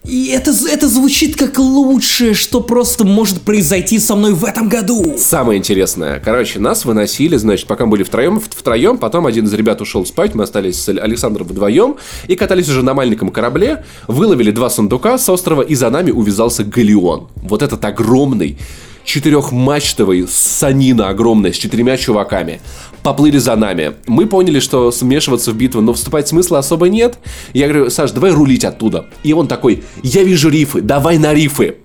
[0.05, 5.15] И это, это звучит как лучшее, что просто может произойти со мной в этом году.
[5.17, 6.19] Самое интересное.
[6.19, 10.35] Короче, нас выносили, значит, пока мы были втроем, втроем, потом один из ребят ушел спать,
[10.35, 15.29] мы остались с Александром вдвоем и катались уже на маленьком корабле, выловили два сундука с
[15.29, 17.29] острова, и за нами увязался галеон.
[17.37, 18.59] Вот этот огромный
[19.05, 22.61] четырехмачтовый санина огромная с четырьмя чуваками.
[23.03, 23.95] Поплыли за нами.
[24.07, 27.19] Мы поняли, что смешиваться в битву, но вступать смысла особо нет.
[27.53, 29.07] Я говорю, Саш, давай рулить оттуда.
[29.23, 31.77] И он такой, я вижу рифы, давай на рифы.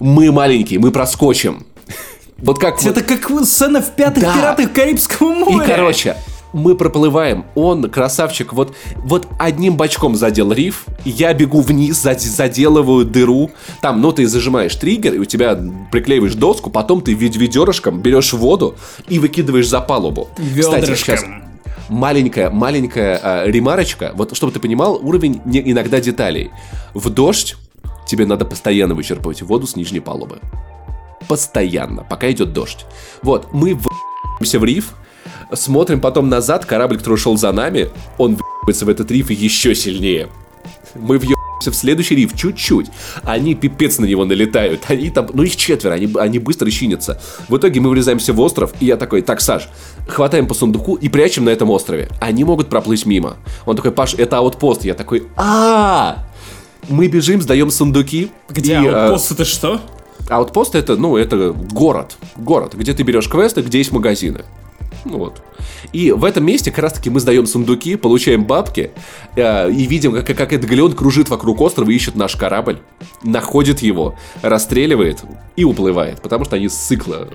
[0.00, 1.66] Мы маленькие, мы проскочим.
[2.38, 2.84] Вот как...
[2.84, 3.04] Это вот...
[3.04, 4.34] как сцена в пятых да.
[4.34, 5.64] пиратах Карибского моря.
[5.64, 6.16] И, короче,
[6.52, 13.50] мы проплываем, он, красавчик, вот, вот одним бочком задел риф, я бегу вниз, заделываю дыру,
[13.80, 15.58] там, ну, ты зажимаешь триггер, и у тебя
[15.90, 18.76] приклеиваешь доску, потом ты ведерышком берешь воду
[19.08, 20.28] и выкидываешь за палубу.
[20.38, 20.80] Ведрышком.
[20.80, 21.24] Кстати, сейчас
[21.88, 26.50] маленькая, маленькая э, ремарочка, вот чтобы ты понимал уровень не, иногда деталей.
[26.94, 27.56] В дождь
[28.06, 30.38] тебе надо постоянно вычерпывать воду с нижней палубы.
[31.28, 32.84] Постоянно, пока идет дождь.
[33.22, 33.88] Вот, мы в
[34.40, 34.94] в риф,
[35.54, 40.28] Смотрим потом назад, корабль, который шел за нами, он въебывается в этот риф еще сильнее.
[40.94, 42.86] Мы въебываемся в следующий риф чуть-чуть.
[43.22, 44.82] Они пипец на него налетают.
[44.88, 47.20] Они там, ну их четверо, они, они быстро чинятся.
[47.48, 49.68] В итоге мы врезаемся в остров, и я такой, так, Саш,
[50.06, 52.08] хватаем по сундуку и прячем на этом острове.
[52.20, 53.36] Они могут проплыть мимо.
[53.64, 54.84] Он такой, Паш, это аутпост.
[54.84, 56.24] Я такой, а
[56.88, 58.30] Мы бежим, сдаем сундуки.
[58.48, 59.34] Где и, аутпост а...
[59.34, 59.80] это что?
[60.28, 62.16] Аутпост это, ну, это город.
[62.36, 64.44] Город, где ты берешь квесты, где есть магазины.
[65.04, 65.42] Ну вот.
[65.92, 68.92] И в этом месте как раз таки мы сдаем сундуки, получаем бабки
[69.36, 72.78] э, и видим, как, как этот галеон кружит вокруг острова ищет наш корабль,
[73.22, 75.24] находит его, расстреливает
[75.56, 77.28] и уплывает, потому что они сыкла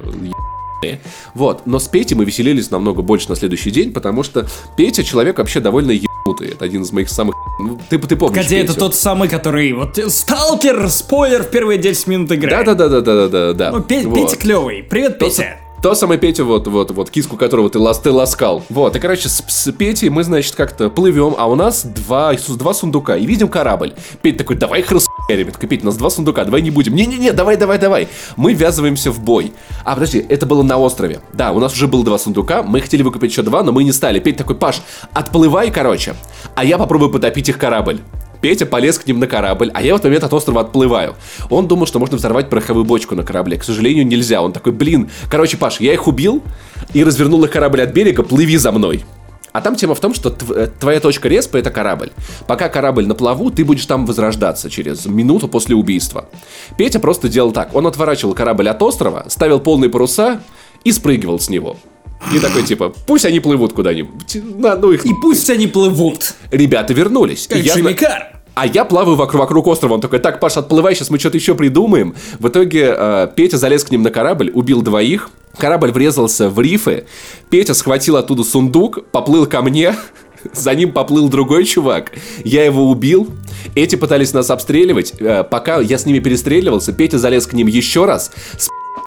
[1.34, 5.40] вот, но с Петей мы веселились намного больше на следующий день, потому что Петя человек
[5.40, 6.50] вообще довольно ебанутый.
[6.50, 7.36] Это один из моих самых...
[7.60, 8.72] Ну, ты, ты помнишь Погоди, Петю.
[8.72, 9.74] это тот самый, который...
[9.74, 12.50] Вот Сталкер, спойлер в первые 10 минут игры.
[12.52, 13.72] Да-да-да-да-да-да.
[13.72, 14.38] Ну, Петя вот.
[14.38, 14.84] Клевый.
[14.84, 15.58] Привет, Петя.
[15.82, 18.64] То самое Петя, вот, вот, вот, киску которого ты, лас, ты ласкал.
[18.70, 22.74] Вот, и, короче, с, с Петей мы, значит, как-то плывем, а у нас два, два
[22.74, 23.94] сундука, и видим корабль.
[24.24, 25.52] Петя такой, давай их расхуярим.
[25.52, 26.96] такой, Петя, у нас два сундука, давай не будем.
[26.96, 28.08] Не-не-не, давай, давай, давай.
[28.38, 29.54] Мы ввязываемся в бой.
[29.86, 31.22] А, подожди, это было на острове.
[31.34, 33.92] Да, у нас уже было два сундука, мы хотели выкупить еще два, но мы не
[33.92, 34.20] стали.
[34.20, 34.82] Петя такой, Паш,
[35.14, 36.16] отплывай, короче,
[36.56, 38.00] а я попробую потопить их корабль.
[38.42, 41.16] Петя полез к ним на корабль, а я в этот момент от острова отплываю.
[41.50, 43.58] Он думал, что можно взорвать пороховую бочку на корабле.
[43.58, 44.42] К сожалению, нельзя.
[44.42, 46.44] Он такой, блин, короче, Паш, я их убил
[46.94, 49.04] и развернул их корабль от берега, плыви за мной.
[49.58, 52.12] А там тема в том, что э, твоя точка респа это корабль.
[52.46, 56.30] Пока корабль на плаву, ты будешь там возрождаться через минуту после убийства.
[56.78, 57.74] Петя просто делал так.
[57.74, 60.42] Он отворачивал корабль от острова, ставил полные паруса
[60.84, 61.76] и спрыгивал с него.
[62.34, 64.38] И такой, типа, пусть они плывут куда-нибудь.
[64.58, 65.06] Ну их...
[65.06, 66.34] И пусть они плывут.
[66.52, 67.48] Ребята вернулись.
[67.48, 67.76] Как я,
[68.58, 69.94] а я плаваю вокруг, вокруг острова.
[69.94, 72.16] Он такой, так, Паш, отплывай, сейчас мы что-то еще придумаем.
[72.40, 75.30] В итоге э, Петя залез к ним на корабль, убил двоих.
[75.60, 77.06] Корабль врезался в рифы.
[77.52, 79.96] Петя схватил оттуда сундук, поплыл ко мне.
[80.54, 82.14] За ним поплыл другой чувак.
[82.44, 83.30] Я его убил.
[83.76, 85.14] Эти пытались нас обстреливать.
[85.20, 88.32] Э, пока я с ними перестреливался, Петя залез к ним еще раз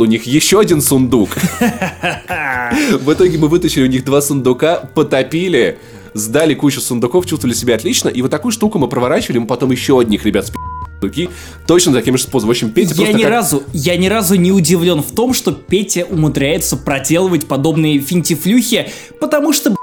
[0.00, 1.30] у них еще один сундук.
[3.00, 5.78] В итоге мы вытащили у них два сундука, потопили,
[6.14, 9.98] сдали кучу сундуков, чувствовали себя отлично, и вот такую штуку мы проворачивали, мы потом еще
[10.00, 10.52] одних ребят с
[11.00, 11.30] сундуки,
[11.66, 12.48] точно таким же способом.
[12.48, 13.30] В общем, Петя я ни как...
[13.30, 19.52] разу, я ни разу не удивлен в том, что Петя умудряется проделывать подобные финтифлюхи, потому
[19.52, 19.74] что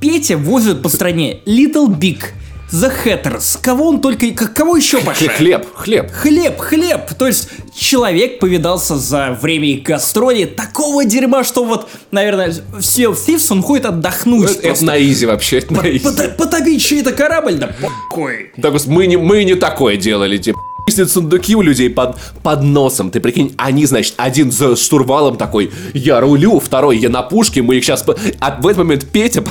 [0.00, 2.24] Петя возит по стране Little Big,
[2.72, 3.58] The Hatters.
[3.62, 4.32] Кого он только...
[4.32, 5.28] Кого еще Паша?
[5.28, 6.10] Хлеб, хлеб.
[6.10, 7.14] Хлеб, хлеб.
[7.18, 13.28] То есть человек повидался за время их гастроли такого дерьма, что вот, наверное, все в
[13.28, 14.50] Thieves он ходит отдохнуть.
[14.50, 16.08] Это, это на изи вообще, это на изи.
[16.38, 17.56] Потопить чей-то корабль?
[17.56, 18.52] Да похуй.
[18.60, 20.61] Так, мы не, мы не такое делали, типа
[20.92, 23.10] висят сундуки у людей под, под носом.
[23.10, 27.76] Ты прикинь, они, значит, один за штурвалом такой, я рулю, второй я на пушке, мы
[27.76, 28.04] их сейчас...
[28.40, 29.42] А в этот момент Петя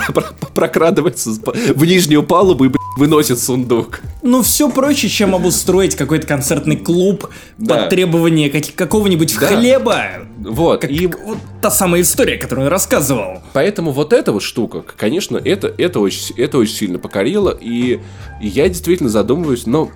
[0.54, 4.02] прокрадывается в нижнюю палубу и выносит сундук.
[4.22, 7.76] Ну, все проще, чем обустроить какой-то концертный клуб да.
[7.76, 9.48] под требование какого-нибудь да.
[9.48, 10.02] хлеба.
[10.38, 10.82] Вот.
[10.82, 13.42] Как, и вот та самая история, которую я рассказывал.
[13.54, 17.58] Поэтому вот эта вот штука, конечно, это, это, очень, это очень сильно покорило.
[17.60, 18.00] И,
[18.42, 19.90] и я действительно задумываюсь, но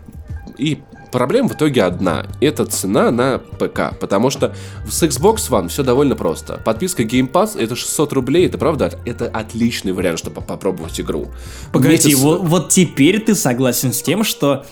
[0.57, 0.79] и
[1.11, 2.25] проблема в итоге одна.
[2.41, 3.97] Это цена на ПК.
[3.99, 4.53] Потому что
[4.89, 6.61] с Xbox One все довольно просто.
[6.63, 8.45] Подписка Game Pass это 600 рублей.
[8.47, 11.27] Это правда, это отличный вариант, чтобы попробовать игру.
[11.71, 12.19] Погоди, Месяц...
[12.19, 14.65] вот, вот теперь ты согласен с тем, что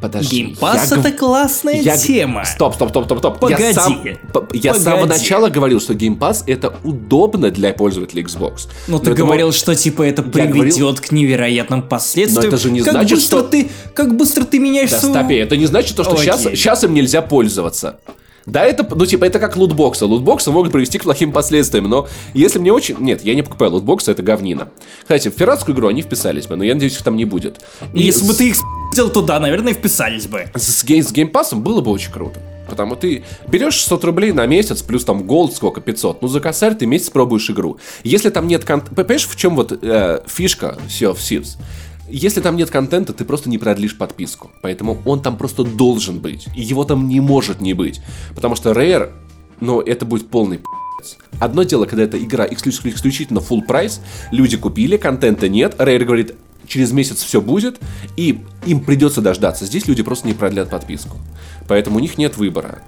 [0.00, 0.36] Подожди.
[0.36, 2.44] Геймпас я это классная я- тема.
[2.44, 3.38] Стоп, стоп, стоп, стоп, стоп.
[3.38, 3.62] Погоди.
[3.62, 4.02] Я, сам,
[4.52, 8.68] я с самого начала говорил, что Pass это удобно для пользователей Xbox.
[8.88, 12.42] Ну ты Но это говорил, что типа это приведет говорил- к невероятным последствиям.
[12.42, 15.14] Но это же не как значит, быстро что- ты, как быстро ты меняешь Да свою-
[15.14, 16.24] стопе, это не значит то, что Окей.
[16.24, 18.00] сейчас, сейчас им нельзя пользоваться.
[18.46, 20.04] Да, это, ну, типа, это как лутбоксы.
[20.06, 22.96] Лутбоксы могут привести к плохим последствиям, но если мне очень...
[22.98, 24.68] Нет, я не покупаю лутбоксы, это говнина.
[25.02, 27.60] Кстати, в пиратскую игру они вписались бы, но я надеюсь, их там не будет.
[27.94, 28.56] И Если бы с- ты их
[28.92, 30.46] сделал туда, наверное, вписались бы.
[30.54, 32.40] с, гей- с геймпасом было бы очень круто.
[32.68, 36.22] Потому ты берешь 600 рублей на месяц, плюс там голд сколько, 500.
[36.22, 37.78] Ну, за косарь ты месяц пробуешь игру.
[38.04, 38.94] Если там нет контента...
[38.94, 41.56] Понимаешь, в чем вот э, фишка Sea of Thieves?
[42.10, 44.50] Если там нет контента, ты просто не продлишь подписку.
[44.62, 46.48] Поэтому он там просто должен быть.
[46.56, 48.00] И его там не может не быть.
[48.34, 49.12] Потому что Rare,
[49.60, 51.16] ну, это будет полный пи***ц.
[51.38, 54.00] Одно дело, когда эта игра исключ- исключительно full прайс,
[54.32, 56.34] люди купили, контента нет, Rare говорит,
[56.70, 57.78] через месяц все будет,
[58.16, 59.66] и им придется дождаться.
[59.66, 61.18] Здесь люди просто не продлят подписку.
[61.66, 62.82] Поэтому у них нет выбора.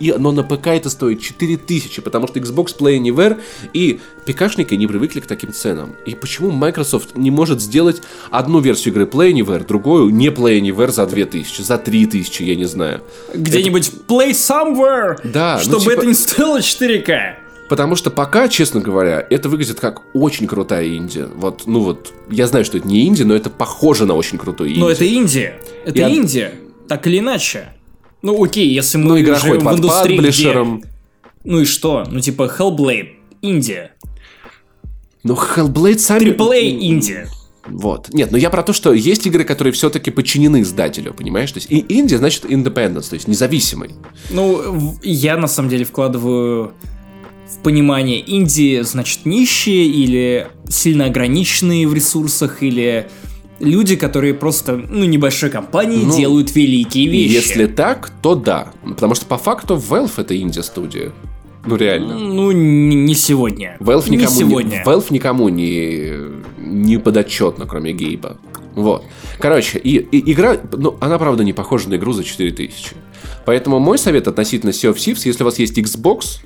[0.00, 3.40] И, но на ПК это стоит 4000, потому что Xbox Play Anywhere
[3.72, 5.94] и ПКшники не привыкли к таким ценам.
[6.06, 10.90] И почему Microsoft не может сделать одну версию игры Play Anywhere, другую не Play Anywhere
[10.90, 13.02] за 2000, за 3000, я не знаю.
[13.34, 17.43] Где-нибудь play somewhere, Да, ну, чтобы типа- это не стоило 4К.
[17.68, 21.26] Потому что пока, честно говоря, это выглядит как очень крутая инди.
[21.36, 24.70] Вот, ну вот, я знаю, что это не инди, но это похоже на очень крутую
[24.70, 24.78] инди.
[24.80, 25.54] Но это Индия.
[25.84, 26.52] Это Я- Индия.
[26.88, 27.72] Так или иначе.
[28.20, 30.80] Ну окей, если мы Ну, игра живем в индустрии, паблишером.
[30.80, 30.88] где...
[31.44, 32.04] Ну и что?
[32.10, 33.08] Ну типа Hellblade,
[33.42, 33.92] Индия.
[35.22, 36.24] Ну, Hellblade сами...
[36.30, 37.28] AAA Индия.
[37.66, 38.12] Вот.
[38.12, 41.50] Нет, но я про то, что есть игры, которые все-таки подчинены издателю, понимаешь?
[41.50, 43.90] То есть и Индия значит independence, то есть независимый.
[44.28, 46.74] Ну, я на самом деле вкладываю
[47.54, 53.08] в понимание Индии, значит, нищие или сильно ограниченные в ресурсах, или
[53.60, 57.32] люди, которые просто, ну, небольшой компании Ну, делают великие вещи.
[57.32, 58.72] Если так, то да.
[58.82, 61.12] Потому что по факту Valve это инди-студия.
[61.66, 62.18] Ну реально.
[62.18, 63.76] Ну, н- не сегодня.
[63.80, 64.70] Valve не никому, сегодня.
[64.70, 66.12] Не, Valve никому не,
[66.58, 68.36] не подотчетна, кроме Гейба.
[68.74, 69.04] Вот.
[69.38, 72.90] Короче, и, и игра, ну, она, правда, не похожа на игру за 4000.
[73.46, 76.40] Поэтому мой совет относительно Sea of Thieves, если у вас есть Xbox,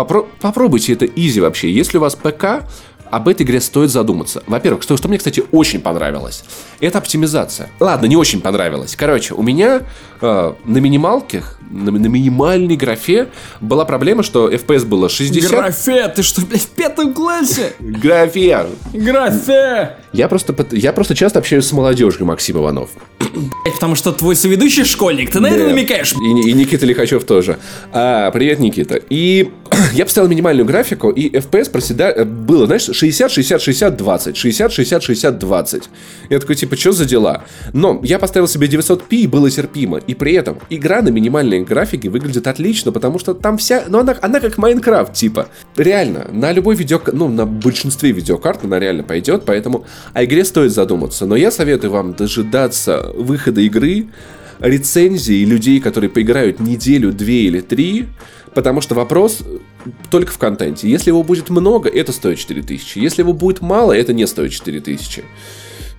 [0.00, 1.70] попро- попробуйте это изи вообще.
[1.70, 2.64] Если у вас ПК,
[3.10, 4.42] об этой игре стоит задуматься.
[4.46, 6.44] Во-первых, что, что мне, кстати, очень понравилось,
[6.80, 7.70] это оптимизация.
[7.80, 8.96] Ладно, не очень понравилось.
[8.96, 9.82] Короче, у меня
[10.20, 13.28] э, на минималках, на, на минимальной графе
[13.60, 15.50] была проблема, что FPS было 60...
[15.50, 17.72] Графе, ты что, блядь, в пятом классе?
[17.78, 18.66] Графе!
[18.92, 19.96] Графе!
[20.12, 22.90] Я просто, я просто часто общаюсь с молодежью, Максим Иванов.
[23.72, 26.12] Потому что твой соведущий школьник, ты на это намекаешь?
[26.14, 27.58] И, и Никита Лихачев тоже.
[27.92, 29.00] А, привет, Никита.
[29.08, 29.50] И
[29.92, 32.10] я поставил минимальную графику, и FPS проседа...
[32.10, 34.36] э, было, знаешь, 60, 60, 60, 20.
[34.36, 35.82] 60, 60, 60, 20.
[36.28, 37.44] Я такой, типа, что за дела?
[37.72, 39.98] Но я поставил себе 900p, и было терпимо.
[39.98, 43.84] И при этом игра на минимальной графике выглядит отлично, потому что там вся...
[43.88, 45.48] Ну, она, она как Майнкрафт, типа.
[45.76, 47.00] Реально, на любой видео...
[47.12, 51.26] Ну, на большинстве видеокарт она реально пойдет, поэтому о игре стоит задуматься.
[51.26, 54.08] Но я советую вам дожидаться выхода игры,
[54.60, 58.06] рецензии людей, которые поиграют неделю, две или три,
[58.54, 59.42] потому что вопрос
[60.10, 60.88] только в контенте.
[60.88, 62.98] Если его будет много, это стоит 4000.
[62.98, 65.24] Если его будет мало, это не стоит 4000.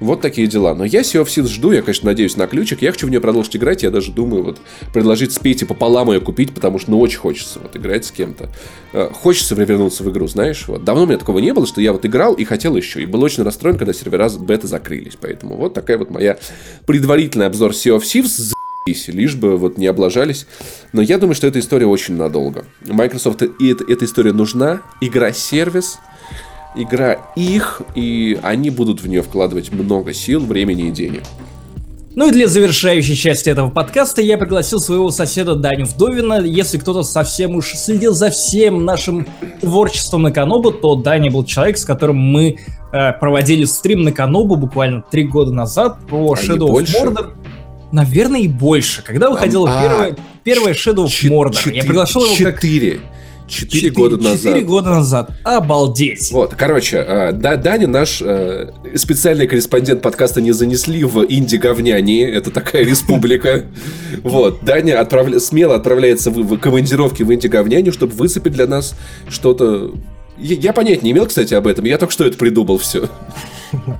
[0.01, 0.73] Вот такие дела.
[0.73, 2.81] Но я Sea of Thieves жду, я, конечно, надеюсь на ключик.
[2.81, 3.83] Я хочу в нее продолжить играть.
[3.83, 4.59] Я даже думаю вот
[4.93, 8.49] предложить спеть и пополам ее купить, потому что ну очень хочется вот играть с кем-то.
[8.93, 10.67] Э, Хочется вернуться в игру, знаешь.
[10.67, 10.83] Вот.
[10.83, 13.03] Давно у меня такого не было, что я вот играл и хотел еще.
[13.03, 15.17] И был очень расстроен, когда сервера бета закрылись.
[15.21, 16.39] Поэтому вот такая вот моя
[16.87, 18.53] предварительный обзор Sea of Thieves.
[19.07, 20.47] Лишь бы вот не облажались.
[20.93, 22.65] Но я думаю, что эта история очень надолго.
[22.87, 24.81] Microsoft и эта, эта история нужна.
[24.99, 25.99] Игра-сервис.
[26.75, 31.23] Игра их, и они будут в нее вкладывать много сил, времени и денег.
[32.13, 36.41] Ну и для завершающей части этого подкаста я пригласил своего соседа Даню Вдовина.
[36.41, 39.27] Если кто-то совсем уж следил за всем нашим
[39.61, 42.57] творчеством на Канобу, то Даня был человек, с которым мы
[42.91, 46.85] э, проводили стрим на Канобу буквально три года назад про А Shadow of?
[46.85, 47.33] Mordor.
[47.93, 49.03] Наверное, и больше.
[49.03, 52.55] Когда выходила А, первая, первая Shadow of Mordor, я приглашал его как...
[52.55, 52.99] Четыре.
[53.51, 54.39] Четыре года назад.
[54.39, 55.31] Четыре года назад.
[55.43, 56.31] Обалдеть.
[56.31, 62.49] Вот, короче, э, да, Даня наш э, специальный корреспондент подкаста не занесли в инди-говняне, это
[62.49, 63.65] такая республика.
[64.23, 65.39] Вот, Даня отправля...
[65.39, 68.95] смело отправляется в, в командировки в инди-говняню, чтобы высыпать для нас
[69.27, 69.93] что-то...
[70.41, 73.09] Я, я понять не имел, кстати, об этом, я только что это придумал все.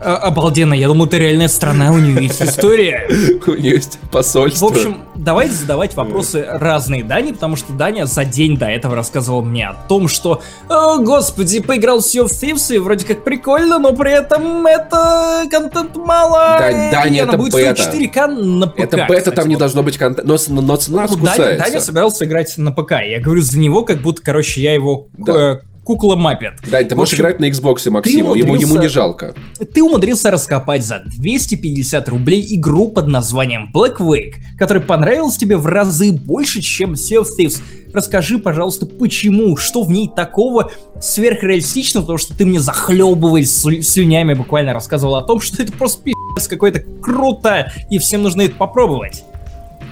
[0.01, 3.07] А, Обалденно, я думал, это реальная страна, у нее есть история.
[3.47, 4.67] У нее есть В посольство.
[4.67, 9.67] общем, давайте задавать вопросы разные Дане, потому что Даня за день до этого рассказывал мне
[9.69, 13.93] о том, что «О, господи, поиграл в Sea of Thieves, и вроде как прикольно, но
[13.93, 16.57] при этом это контент мало.
[16.59, 17.81] Да, Даня, это будет бета.
[17.81, 18.79] 4К на ПК.
[18.81, 20.27] это бета, кстати, там не должно быть контента.
[20.27, 21.57] Но, с- но цена Ну, Даня.
[21.57, 22.91] Даня собирался играть на ПК.
[23.07, 25.61] Я говорю за него, как будто, короче, я его Да.
[25.83, 26.53] Кукла маппет.
[26.69, 28.35] Дань, ты В можешь общем, играть на Xbox, Максиму.
[28.35, 29.33] Ему, ему не жалко.
[29.73, 35.65] Ты умудрился раскопать за 250 рублей игру под названием Black Wake, которая понравилась тебе в
[35.65, 37.61] разы больше, чем Sea of Thieves.
[37.93, 40.71] Расскажи, пожалуйста, почему, что в ней такого
[41.01, 46.01] сверхреалистичного, потому что ты мне захлебываясь слю- слюнями буквально рассказывал о том, что это просто
[46.03, 49.23] пи***ц какой-то круто, и всем нужно это попробовать.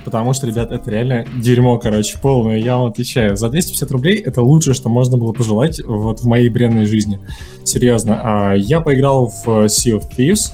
[0.06, 3.36] Потому что, ребят, это реально дерьмо, короче, полное, я вам отвечаю.
[3.38, 7.20] За 250 рублей это лучшее, что можно было пожелать вот в моей бренной жизни.
[7.64, 8.20] Серьезно.
[8.24, 10.52] А, Я поиграл в Sea of Thieves,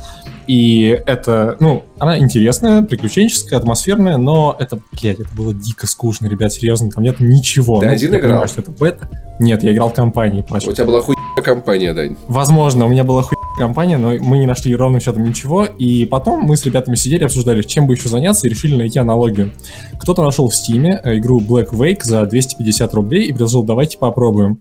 [0.47, 6.53] и это, ну, она интересная, приключенческая, атмосферная, но это, блядь, это было дико скучно, ребят,
[6.53, 7.80] серьезно, там нет ничего.
[7.80, 8.22] Ты Ну, один играл?
[8.22, 9.09] понимаю, что это бета.
[9.39, 10.45] Нет, я играл в компании.
[10.47, 10.69] Паша.
[10.69, 12.16] У тебя была хуйня компания, Дань.
[12.28, 15.66] Возможно, у меня была хуйня компания, но мы не нашли ровным счетом ничего.
[15.66, 19.52] И потом мы с ребятами сидели, обсуждали, чем бы еще заняться, и решили найти аналогию.
[19.99, 24.60] Кто-то нашел в Стиме э, игру Black Wake за 250 рублей и предложил, давайте попробуем.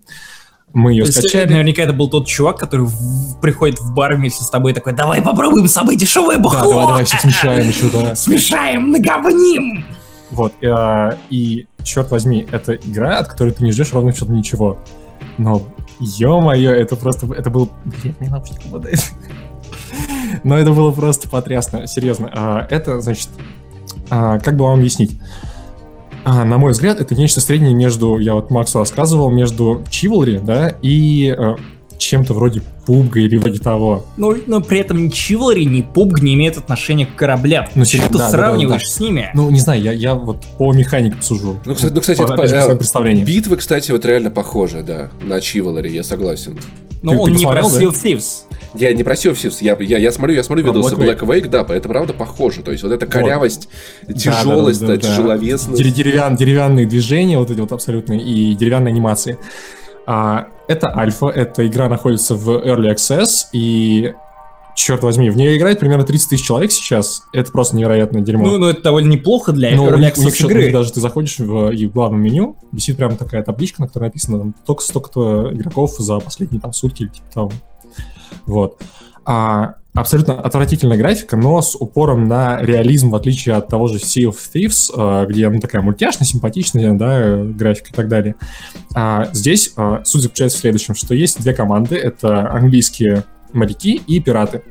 [0.73, 1.51] Мы ее То есть, скачали.
[1.53, 4.91] наверняка это был тот чувак, который в- приходит в бар вместе с тобой и такой,
[4.93, 6.59] давай попробуем самое дешевое Да, бухло.
[6.69, 8.13] давай, давай, все смешаем еще, да.
[8.15, 9.85] Смешаем, наговним.
[10.31, 14.77] Вот, э, и, черт возьми, это игра, от которой ты не ждешь ровным счетом ничего.
[15.37, 15.61] Но,
[15.99, 17.69] ё-моё, это просто, это был...
[18.19, 19.03] Мне наушник попадает.
[20.43, 22.29] Но это было просто потрясно, серьезно.
[22.33, 23.29] А, Это, значит,
[24.09, 25.19] а, как бы вам объяснить?
[26.23, 30.75] А, на мой взгляд, это нечто среднее между, я вот Максу рассказывал, между Chivalry, да,
[30.81, 31.55] и э,
[32.05, 34.05] чем-то вроде пубга или вроде того.
[34.17, 37.65] Но, но при этом ни Chivalry, ни PUBG не имеют отношения к кораблям.
[37.75, 39.31] Ну, Что серьезно, ты да, да, сравниваешь да, с ними?
[39.33, 41.59] Ну, не знаю, я, я вот по механике сужу.
[41.65, 43.25] Ну, кстати, ну, кстати По- это по- э, представлениям.
[43.25, 46.59] битвы, кстати, вот реально похожи, да, на Chivalry, я согласен.
[47.01, 48.23] Но ты- он ты не про of Thieves.
[48.77, 51.19] Я не про Sea of Thieves, я, я, я смотрю, я смотрю А, видосы Black
[51.19, 52.61] Black Wake, да, это правда похоже.
[52.61, 53.13] То есть вот эта Вот.
[53.13, 53.69] корявость,
[54.17, 55.07] тяжелость, Да, да, да, да.
[55.07, 55.81] тяжеловесность.
[55.81, 59.37] Дерев- деревян- деревянные движения, вот эти вот абсолютные, и деревянные анимации.
[60.05, 64.13] А, это альфа, эта игра находится в Early Access, и
[64.75, 67.23] черт возьми, в нее играет примерно 30 тысяч человек сейчас.
[67.33, 68.45] Это просто невероятное дерьмо.
[68.45, 70.51] Ну, ну, это довольно неплохо для Но у Early них, у них Access что-то, у
[70.51, 70.63] игры.
[70.63, 74.39] них даже ты заходишь в, в главном меню, висит прям такая табличка, на которой написано
[74.39, 77.51] там, только столько-то игроков за последние там сутки или типа того.
[78.45, 78.81] Вот.
[79.25, 84.29] А, абсолютно отвратительная графика, но с упором на реализм, в отличие от того же Sea
[84.29, 88.35] of Thieves, а, где ну, такая мультяшная, симпатичная, да, э, графика и так далее.
[88.93, 93.23] А, здесь а, суть заключается в следующем, что есть две команды, это английские
[93.53, 94.63] моряки и пираты.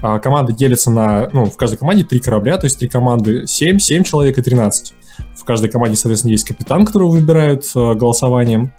[0.00, 3.78] А, команды делятся на, ну, в каждой команде три корабля, то есть три команды 7,
[3.78, 4.94] 7 человек и 13.
[5.36, 8.72] В каждой команде, соответственно, есть капитан, которого выбирают э, голосованием,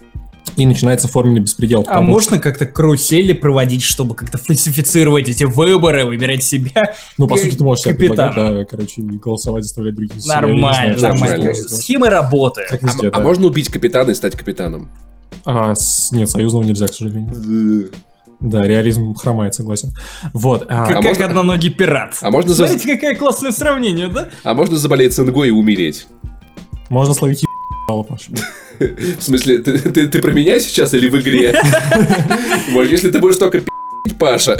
[0.55, 1.83] и начинается форменный беспредел.
[1.87, 6.93] А можно как-то карусели проводить, чтобы как-то фальсифицировать эти выборы, выбирать себя?
[7.17, 10.21] Ну, по сути, ты можешь себе предлагать, да, короче, и голосовать, заставлять других.
[10.21, 11.53] себя, Нормально, знаю, что нормально.
[11.55, 12.71] Схемы работают.
[12.71, 13.19] А, везде, а да.
[13.21, 14.89] можно убить капитана и стать капитаном?
[15.45, 17.89] А, с- Нет, союзного нельзя, к сожалению.
[18.39, 19.93] Да, реализм хромает, согласен.
[20.33, 20.63] Вот.
[20.69, 22.15] а, Как, А как можно- одноногий пират.
[22.21, 24.27] А можно, за- Смотрите, какое классное сравнение, да?
[24.43, 26.05] а можно заболеть цингой и умереть?
[26.89, 27.43] Можно словить
[27.87, 28.31] ебало, Паша.
[28.79, 31.55] В смысле, ты, ты- ты про меня сейчас или в игре?
[32.69, 34.57] Может, если ты будешь только пи***ть, Паша.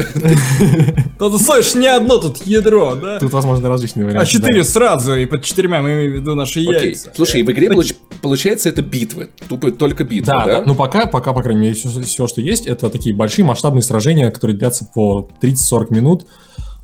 [1.20, 3.20] Ну, ты слышишь, не одно тут ядро, да?
[3.20, 4.24] Тут, возможно, различные варианты.
[4.24, 4.68] А четыре да.
[4.68, 6.90] сразу, и под четырьмя мы имеем в виду наши Окей.
[6.90, 7.12] яйца.
[7.16, 9.30] Слушай, в игре получ- получается это битвы.
[9.48, 10.60] Тупо только битвы, Да, да?
[10.60, 14.32] да, ну пока, пока, по крайней мере, все, что есть, это такие большие масштабные сражения,
[14.32, 16.26] которые длятся по 30-40 минут,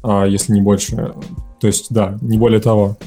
[0.04, 1.14] а, если не больше.
[1.60, 2.98] То есть, да, не более того.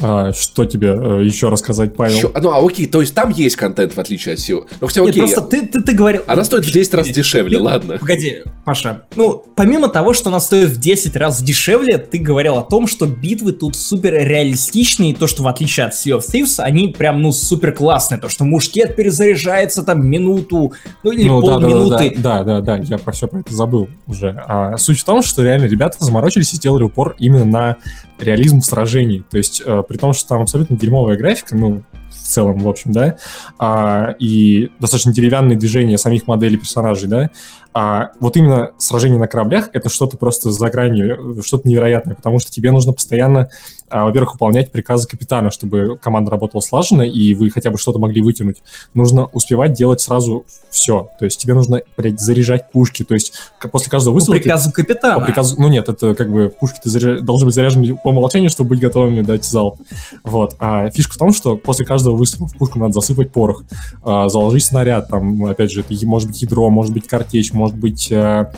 [0.00, 2.18] А, что тебе э, еще рассказать, Павел?
[2.20, 2.32] Чё?
[2.40, 4.66] Ну, а окей, то есть там есть контент, в отличие от SEO.
[4.80, 6.22] Ну, хотя Нет, окей, просто ты, ты, ты говорил...
[6.26, 7.98] она стоит в 10 раз дешевле, Ты- ладно.
[7.98, 9.04] Погоди, Паша.
[9.14, 13.06] Ну, помимо того, что она стоит в 10 раз дешевле, ты говорил о том, что
[13.06, 17.22] битвы тут супер реалистичные, и то, что в отличие от Sea of Thieves, они прям,
[17.22, 18.20] ну, супер классные.
[18.20, 22.14] То, что мушкет перезаряжается там минуту, ну, или Ну, да, да, да, полминуты.
[22.18, 24.42] да, да, да, я про все про это забыл уже.
[24.46, 27.76] А, суть в том, что реально ребята заморочились и сделали упор именно на
[28.18, 29.24] реализм в сражении.
[29.30, 32.92] То есть, э, при том, что там абсолютно дерьмовая графика, ну, в целом, в общем,
[32.92, 33.16] да,
[33.58, 37.30] а, и достаточно деревянные движения самих моделей персонажей, да,
[37.78, 42.50] а вот именно сражение на кораблях— это что-то просто за гранью, что-то невероятное, потому что
[42.50, 43.50] тебе нужно постоянно,
[43.90, 48.22] а, во-первых, выполнять приказы капитана, чтобы команда работала слаженно, и вы хотя бы что-то могли
[48.22, 48.62] вытянуть.
[48.94, 51.10] Нужно успевать делать сразу все.
[51.18, 51.82] То есть тебе нужно,
[52.16, 53.04] заряжать пушки.
[53.04, 53.34] То есть
[53.70, 54.36] после каждого выстрела...
[54.36, 55.20] По приказу ты, капитана.
[55.20, 57.20] По приказу, ну нет, это как бы пушки ты заряж...
[57.20, 59.80] должны быть заряжены по умолчанию, чтобы быть готовыми дать залп.
[60.24, 60.56] Вот.
[60.60, 63.64] А фишка в том, что после каждого выстрела в пушку надо засыпать порох,
[64.02, 68.08] а, заложить снаряд, там, опять же, это может быть ядро, может быть картечь, может быть
[68.10, 68.50] э,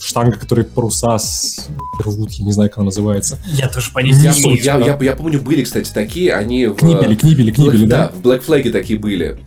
[0.00, 1.68] штанга, которая паруса с...
[2.04, 3.38] рвут, я не знаю, как она называется.
[3.46, 4.62] Я тоже понятия не имею.
[4.62, 6.66] Я, я, я помню, были, кстати, такие, они...
[6.68, 7.18] Книбели, в...
[7.18, 8.08] книбели, книбели, да?
[8.08, 9.38] Да, в Black Flag такие были.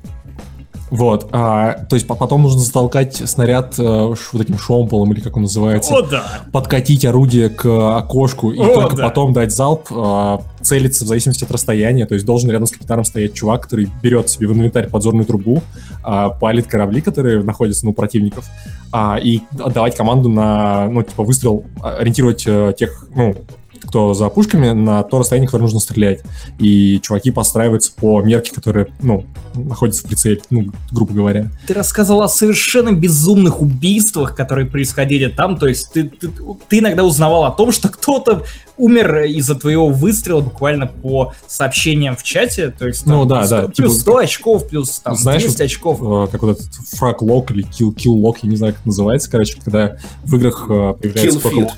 [0.90, 5.44] Вот, а, то есть потом нужно затолкать снаряд э, вот этим шомполом, или как он
[5.44, 5.94] называется.
[5.94, 6.42] О, да!
[6.54, 9.04] Подкатить орудие к окошку, и О, только да.
[9.04, 12.06] потом дать залп, э, целиться в зависимости от расстояния.
[12.06, 15.62] То есть должен рядом с капитаном стоять чувак, который берет себе в инвентарь подзорную трубу,
[16.06, 18.46] э, палит корабли, которые находятся ну, у противников,
[18.94, 23.36] э, и отдавать команду на, ну, типа, выстрел, ориентировать э, тех, ну,
[23.82, 26.22] кто за пушками, на то расстояние, которое нужно стрелять.
[26.60, 31.50] И чуваки подстраиваются по мерке, которая, ну, находится в прицеле, ну, грубо говоря.
[31.66, 36.30] Ты рассказывал о совершенно безумных убийствах, которые происходили там, то есть ты, ты,
[36.68, 38.44] ты иногда узнавал о том, что кто-то
[38.78, 43.56] умер из-за твоего выстрела буквально по сообщениям в чате, то есть там, ну, да, 100,
[43.56, 46.00] да, плюс типа, 100 очков, плюс там, знаешь, 200 очков.
[46.02, 49.30] Э, как вот этот фраг лок или kill, kill лок, я не знаю, как называется,
[49.30, 51.72] короче, когда в играх э, появляется kill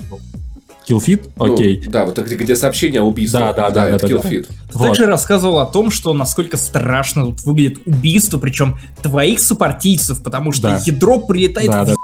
[0.90, 1.30] Killfit?
[1.36, 1.82] Ну, Окей.
[1.84, 3.40] Ну, да, вот где, где сообщение о убийстве.
[3.40, 4.46] Да, да, да, да, это да, Killfit.
[4.48, 4.54] Да.
[4.72, 4.86] Вот.
[4.88, 10.68] Также рассказывал о том, что насколько страшно тут выглядит убийство, причем твоих сопартийцев, потому что
[10.68, 10.80] да.
[10.84, 11.94] ядро прилетает да, в да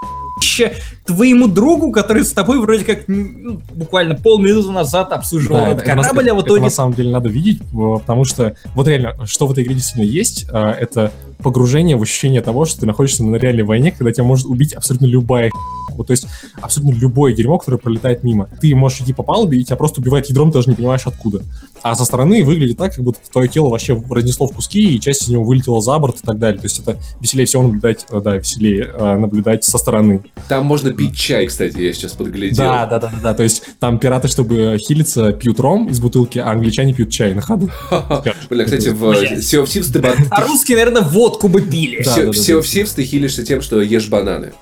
[1.07, 6.29] твоему другу, который с тобой вроде как ну, буквально полминуты назад обслуживал да, этот корабль,
[6.29, 6.57] а в итоге...
[6.57, 10.05] Это на самом деле надо видеть, потому что вот реально, что в этой игре действительно
[10.05, 14.25] есть, а, это погружение в ощущение того, что ты находишься на реальной войне, когда тебя
[14.25, 15.51] может убить абсолютно любая
[15.97, 16.27] вот, то есть
[16.61, 18.49] абсолютно любое дерьмо, которое пролетает мимо.
[18.61, 21.43] Ты можешь идти по палубе, и тебя просто убивает ядром, ты даже не понимаешь откуда.
[21.82, 25.23] А со стороны выглядит так, как будто твое тело вообще разнесло в куски, и часть
[25.23, 26.61] из него вылетела за борт и так далее.
[26.61, 30.23] То есть это веселее всего наблюдать, э, да, веселее э, наблюдать со стороны.
[30.48, 32.65] Там можно пить чай, кстати, я сейчас подглядел.
[32.65, 33.35] Да, да, да, да, да.
[33.35, 37.40] То есть там пираты, чтобы хилиться, пьют ром из бутылки, а англичане пьют чай на
[37.40, 37.70] ходу.
[38.51, 40.27] Бля, кстати, в Sea of Thieves ты...
[40.31, 42.03] А русские, наверное, водку бы пили.
[42.03, 44.53] В Sea of Thieves ты хилишься тем, что ешь бананы.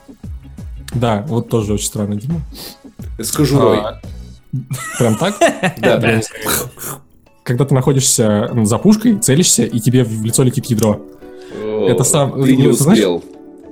[0.95, 2.41] Да, вот тоже очень странно, Дима.
[3.19, 3.79] С кожурой.
[3.79, 4.01] А,
[4.99, 5.35] прям так?
[5.79, 6.21] Да, да.
[7.43, 11.01] Когда ты находишься за пушкой, целишься, и тебе в лицо летит ядро.
[11.89, 12.43] Это сам...
[12.43, 13.23] Ты не успел.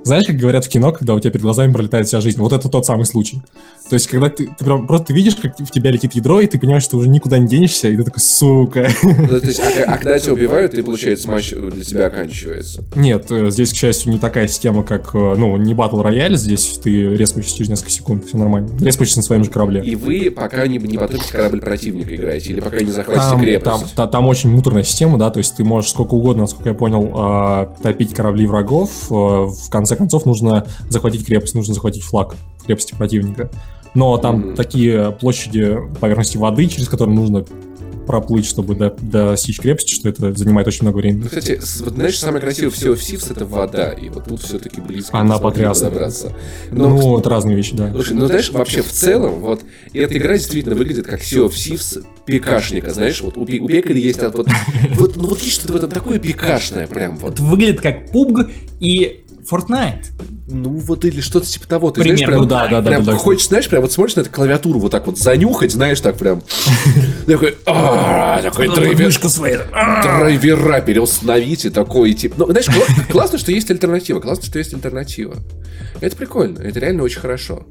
[0.03, 2.39] Знаешь, как говорят в кино, когда у тебя перед глазами пролетает вся жизнь?
[2.39, 3.41] Вот это тот самый случай.
[3.89, 6.57] То есть, когда ты, ты прям, просто видишь, как в тебя летит ядро, и ты
[6.57, 8.89] понимаешь, что уже никуда не денешься, и ты такой, сука.
[9.03, 12.83] Ну, то есть, а, а когда тебя убивают, и, получается, матч для тебя оканчивается?
[12.95, 16.79] Нет, э, здесь, к счастью, не такая система, как, э, ну, не батл рояль, здесь
[16.83, 18.69] ты респаешься через несколько секунд, все нормально.
[18.79, 19.83] Респаешься на своем же корабле.
[19.83, 23.65] И вы пока не, не потопите корабль противника играете, или пока не захватите там, крепость?
[23.65, 26.75] Там, там, там очень муторная система, да, то есть ты можешь сколько угодно, насколько я
[26.75, 32.95] понял, э, топить корабли врагов, в конце концов нужно захватить крепость, нужно захватить флаг крепости
[32.95, 33.49] противника.
[33.93, 34.55] Но там mm-hmm.
[34.55, 37.45] такие площади поверхности воды, через которые нужно
[38.05, 41.23] проплыть, чтобы до, достичь крепости, что это занимает очень много времени.
[41.23, 44.81] Ну, кстати, вот, знаешь, самое красивое все в Сивс это вода, и вот тут все-таки
[44.81, 45.17] близко.
[45.17, 46.11] Она потрясная.
[46.71, 47.91] Но, ну, это разные вещи, да.
[47.91, 49.61] Слушай, ну знаешь, вообще в целом, вот
[49.93, 54.21] эта игра действительно выглядит как Sea of Thieves пикашника, знаешь, вот у, у пекаря есть
[54.21, 54.47] вот,
[54.95, 57.33] вот, ну вот есть что-то в этом такое пикашное прям вот.
[57.33, 58.49] Это выглядит как пубг
[58.79, 60.11] и Fortnite.
[60.53, 61.91] Ну, вот или что-то типа того.
[61.91, 62.89] Ты Примерно, знаешь, прям, да, да, да.
[62.89, 65.71] Прям да, да, хочешь, знаешь, прям вот смотришь на эту клавиатуру вот так вот занюхать,
[65.71, 66.43] знаешь, так прям.
[67.25, 69.11] Такой, такой драйвера
[70.81, 72.35] переустановить и такой, типа.
[72.37, 72.67] Ну, знаешь,
[73.11, 74.19] классно, что есть альтернатива.
[74.19, 75.35] Классно, что есть альтернатива.
[76.01, 77.65] Это прикольно, это реально очень хорошо.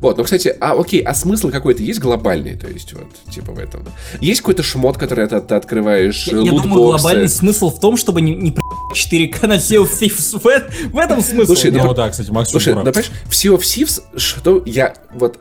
[0.00, 3.58] Вот, ну, кстати, а окей, а смысл какой-то есть глобальный, то есть вот, типа в
[3.58, 3.84] этом.
[4.20, 8.20] Есть какой-то шмот, который ты, ты открываешь, Я, я думаю, глобальный смысл в том, чтобы
[8.20, 8.54] не, не
[8.94, 10.38] 4К на of Thieves.
[10.38, 11.54] В, в этом смысл.
[11.54, 14.94] Слушай, ну, ну да, кстати, Макс Слушай, ну, понимаешь, в Sea of Thieves, что я
[15.12, 15.38] вот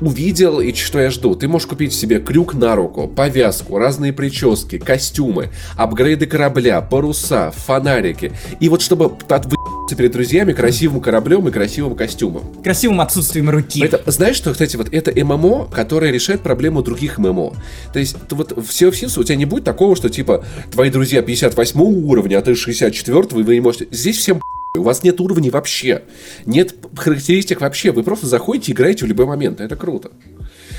[0.00, 1.34] увидел и что я жду.
[1.34, 8.32] Ты можешь купить себе крюк на руку, повязку, разные прически, костюмы, апгрейды корабля, паруса, фонарики.
[8.60, 12.42] И вот чтобы отвыться перед друзьями красивым кораблем и красивым костюмом.
[12.62, 13.84] Красивым отсутствием руки.
[13.84, 17.54] Это, знаешь что, кстати, вот это ММО, которое решает проблему других ММО.
[17.92, 20.90] То есть вот в Sea of Thieves у тебя не будет такого, что типа твои
[20.90, 23.86] друзья 58 уровня, а ты 64 и вы не можете...
[23.90, 24.42] Здесь всем
[24.78, 26.02] у вас нет уровней вообще.
[26.44, 27.92] Нет характеристик вообще.
[27.92, 29.60] Вы просто заходите и играете в любой момент.
[29.60, 30.10] Это круто.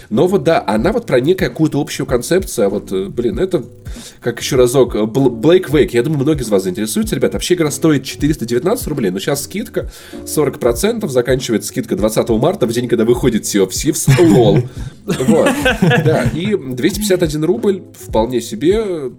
[0.10, 3.64] Но вот да, она вот про некую какую-то общую концепцию, а вот, э, блин, это,
[4.22, 7.72] как еще разок, э, Блейк Вейк, я думаю, многие из вас заинтересуются, ребят, вообще игра
[7.72, 9.90] стоит 419 рублей, но сейчас скидка
[10.26, 14.60] 40%, заканчивается скидка 20 марта, в день, когда выходит Sea of Thieves, лол.
[15.08, 15.50] Вот,
[16.04, 19.10] да, и 251 рубль вполне себе,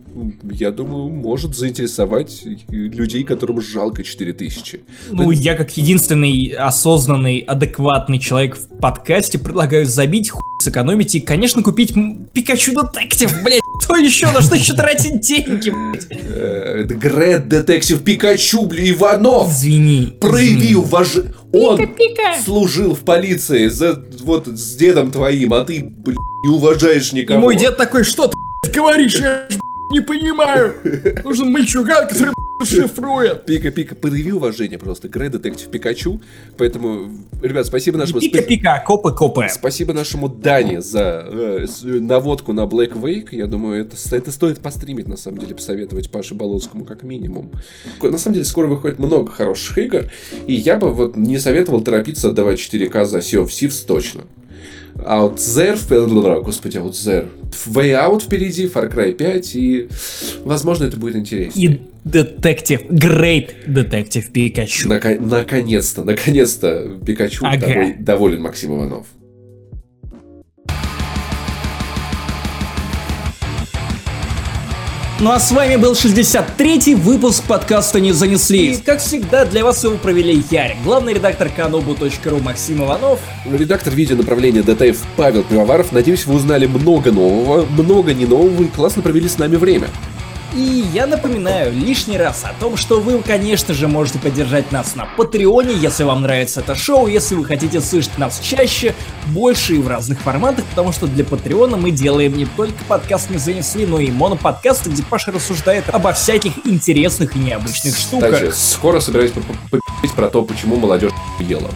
[0.42, 4.80] я думаю, может заинтересовать людей, которым жалко 4000.
[5.10, 10.42] Ну, я как единственный осознанный, адекватный человек в подкасте предлагаю забить хуй
[10.78, 11.94] сэкономить и, конечно, купить
[12.32, 13.60] Пикачу Детектив, блядь.
[13.82, 14.30] Что еще?
[14.30, 16.88] На что еще тратить деньги, блядь?
[16.88, 19.50] Грет Детектив Пикачу, блин, Иванов!
[19.50, 20.16] Извини.
[20.20, 21.32] Прояви уважение.
[21.52, 21.78] Он
[22.44, 27.38] служил в полиции за, вот с дедом твоим, а ты, блядь, не уважаешь никого.
[27.38, 28.30] И мой дед такой, что
[28.62, 29.16] ты говоришь?
[29.16, 29.46] Я
[29.92, 30.74] не понимаю.
[31.24, 32.32] Нужен мальчуган, который
[32.64, 33.46] шифрует.
[33.46, 35.08] Пика-пика, подыви уважение просто.
[35.08, 36.20] Грей Детектив Пикачу.
[36.56, 37.10] Поэтому,
[37.42, 38.20] ребят, спасибо нашему...
[38.20, 39.46] Пика-пика, копы-копы.
[39.50, 43.28] Спасибо нашему Дане за э, наводку на Black Wake.
[43.32, 47.52] Я думаю, это, это стоит постримить, на самом деле, посоветовать Паше Болоцкому как минимум.
[48.02, 50.10] На самом деле, скоро выходит много хороших игр.
[50.46, 54.22] И я бы вот не советовал торопиться отдавать 4К за Sea of Thieves точно.
[54.96, 57.28] Out There, господи, Out There,
[57.66, 59.88] Way Out впереди, Far Cry 5, и,
[60.44, 61.66] возможно, это будет интереснее.
[61.70, 64.88] И детектив, Great детектив Пикачу.
[64.88, 67.94] Нак- наконец-то, наконец-то Пикачу ага.
[67.98, 69.06] доволен Максим Иванов.
[75.20, 78.74] Ну а с вами был 63-й выпуск подкаста «Не занесли».
[78.74, 83.18] И, как всегда, для вас его провели Ярик, главный редактор kanobu.ru Максим Иванов.
[83.44, 85.90] Редактор видео направления DTF Павел Пивоваров.
[85.90, 89.88] Надеюсь, вы узнали много нового, много не нового и классно провели с нами время.
[90.54, 95.04] И я напоминаю лишний раз о том, что вы, конечно же, можете поддержать нас на
[95.04, 98.94] Патреоне, если вам нравится это шоу, если вы хотите слышать нас чаще,
[99.26, 103.36] больше и в разных форматах, потому что для Патреона мы делаем не только подкаст «Не
[103.36, 108.32] занесли», но и моноподкасты, где Паша рассуждает обо всяких интересных и необычных штуках.
[108.32, 109.32] Кстати, скоро собираюсь
[110.16, 111.70] про то, почему молодежь ела.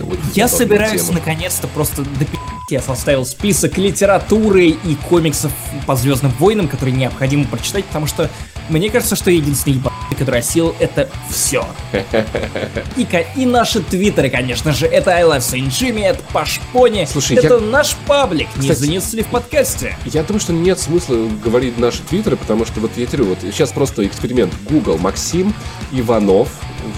[0.00, 2.40] Вот я собираюсь наконец-то просто допить
[2.70, 5.52] я составил список литературы и комиксов
[5.86, 8.28] по Звездным войнам, которые необходимо прочитать, потому что
[8.68, 11.64] мне кажется, что единственный ебаный, который осил, это все.
[12.96, 13.06] И,
[13.36, 17.60] и наши твиттеры, конечно же, это I Love Saint Jimmy, это Пашпони, Слушай, это я...
[17.60, 19.96] наш паблик, Кстати, не занесли в подкасте.
[20.04, 23.70] Я думаю, что нет смысла говорить наши твиттеры, потому что вот я говорю, вот сейчас
[23.70, 24.52] просто эксперимент.
[24.68, 25.54] Google, Максим,
[25.92, 26.48] Иванов,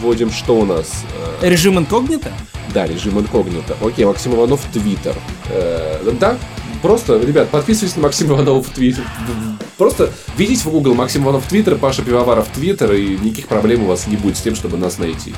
[0.00, 1.04] вводим что у нас?
[1.42, 2.32] Э, режим инкогнито?
[2.74, 3.76] Да, режим инкогнито.
[3.80, 5.16] Окей, Максим Иванов Твиттер.
[5.50, 6.36] Э, да,
[6.82, 9.04] просто, ребят, подписывайтесь на Максим Иванов в Твиттер.
[9.76, 14.06] Просто видите в Google Максим Иванов Твиттер, Паша Пивоваров Твиттер, и никаких проблем у вас
[14.08, 15.34] не будет с тем, чтобы нас найти.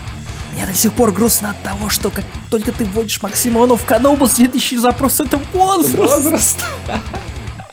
[0.55, 3.85] Мне до сих пор грустно от того, что как только ты вводишь Максим Иванов в
[3.85, 5.94] канобу, следующий запрос это возраст.
[5.94, 6.59] Возраст.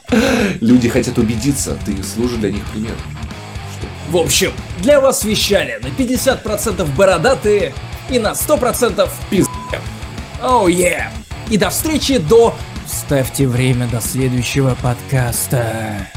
[0.62, 2.98] Люди хотят убедиться, ты служишь для них примером.
[4.10, 7.74] В общем, для вас вещали на 50% бородатые
[8.10, 9.47] и на 100% пиз...
[10.42, 11.10] Оу, oh, yeah!
[11.50, 12.54] И до встречи до...
[12.86, 16.08] Ставьте время до следующего подкаста.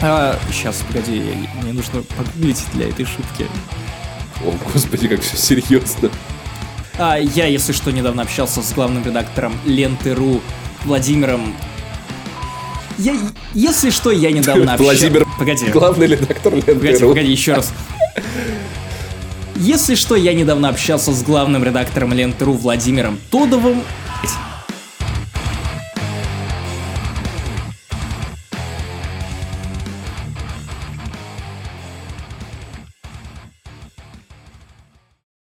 [0.00, 1.22] А, сейчас, погоди,
[1.62, 3.46] мне нужно погуглить для этой шутки.
[4.44, 6.10] О, господи, как все серьезно.
[6.98, 10.40] А, я, если что, недавно общался с главным редактором Ленты.ру
[10.84, 11.54] Владимиром
[12.98, 13.16] я,
[13.54, 14.82] если что, я недавно общался...
[14.82, 15.66] Владимир, погоди.
[15.66, 16.74] главный редактор Ленты.ру.
[16.74, 17.72] Погоди, погоди, еще раз.
[19.56, 23.82] Если что, я недавно общался с главным редактором Ленты.ру Владимиром Тодовым,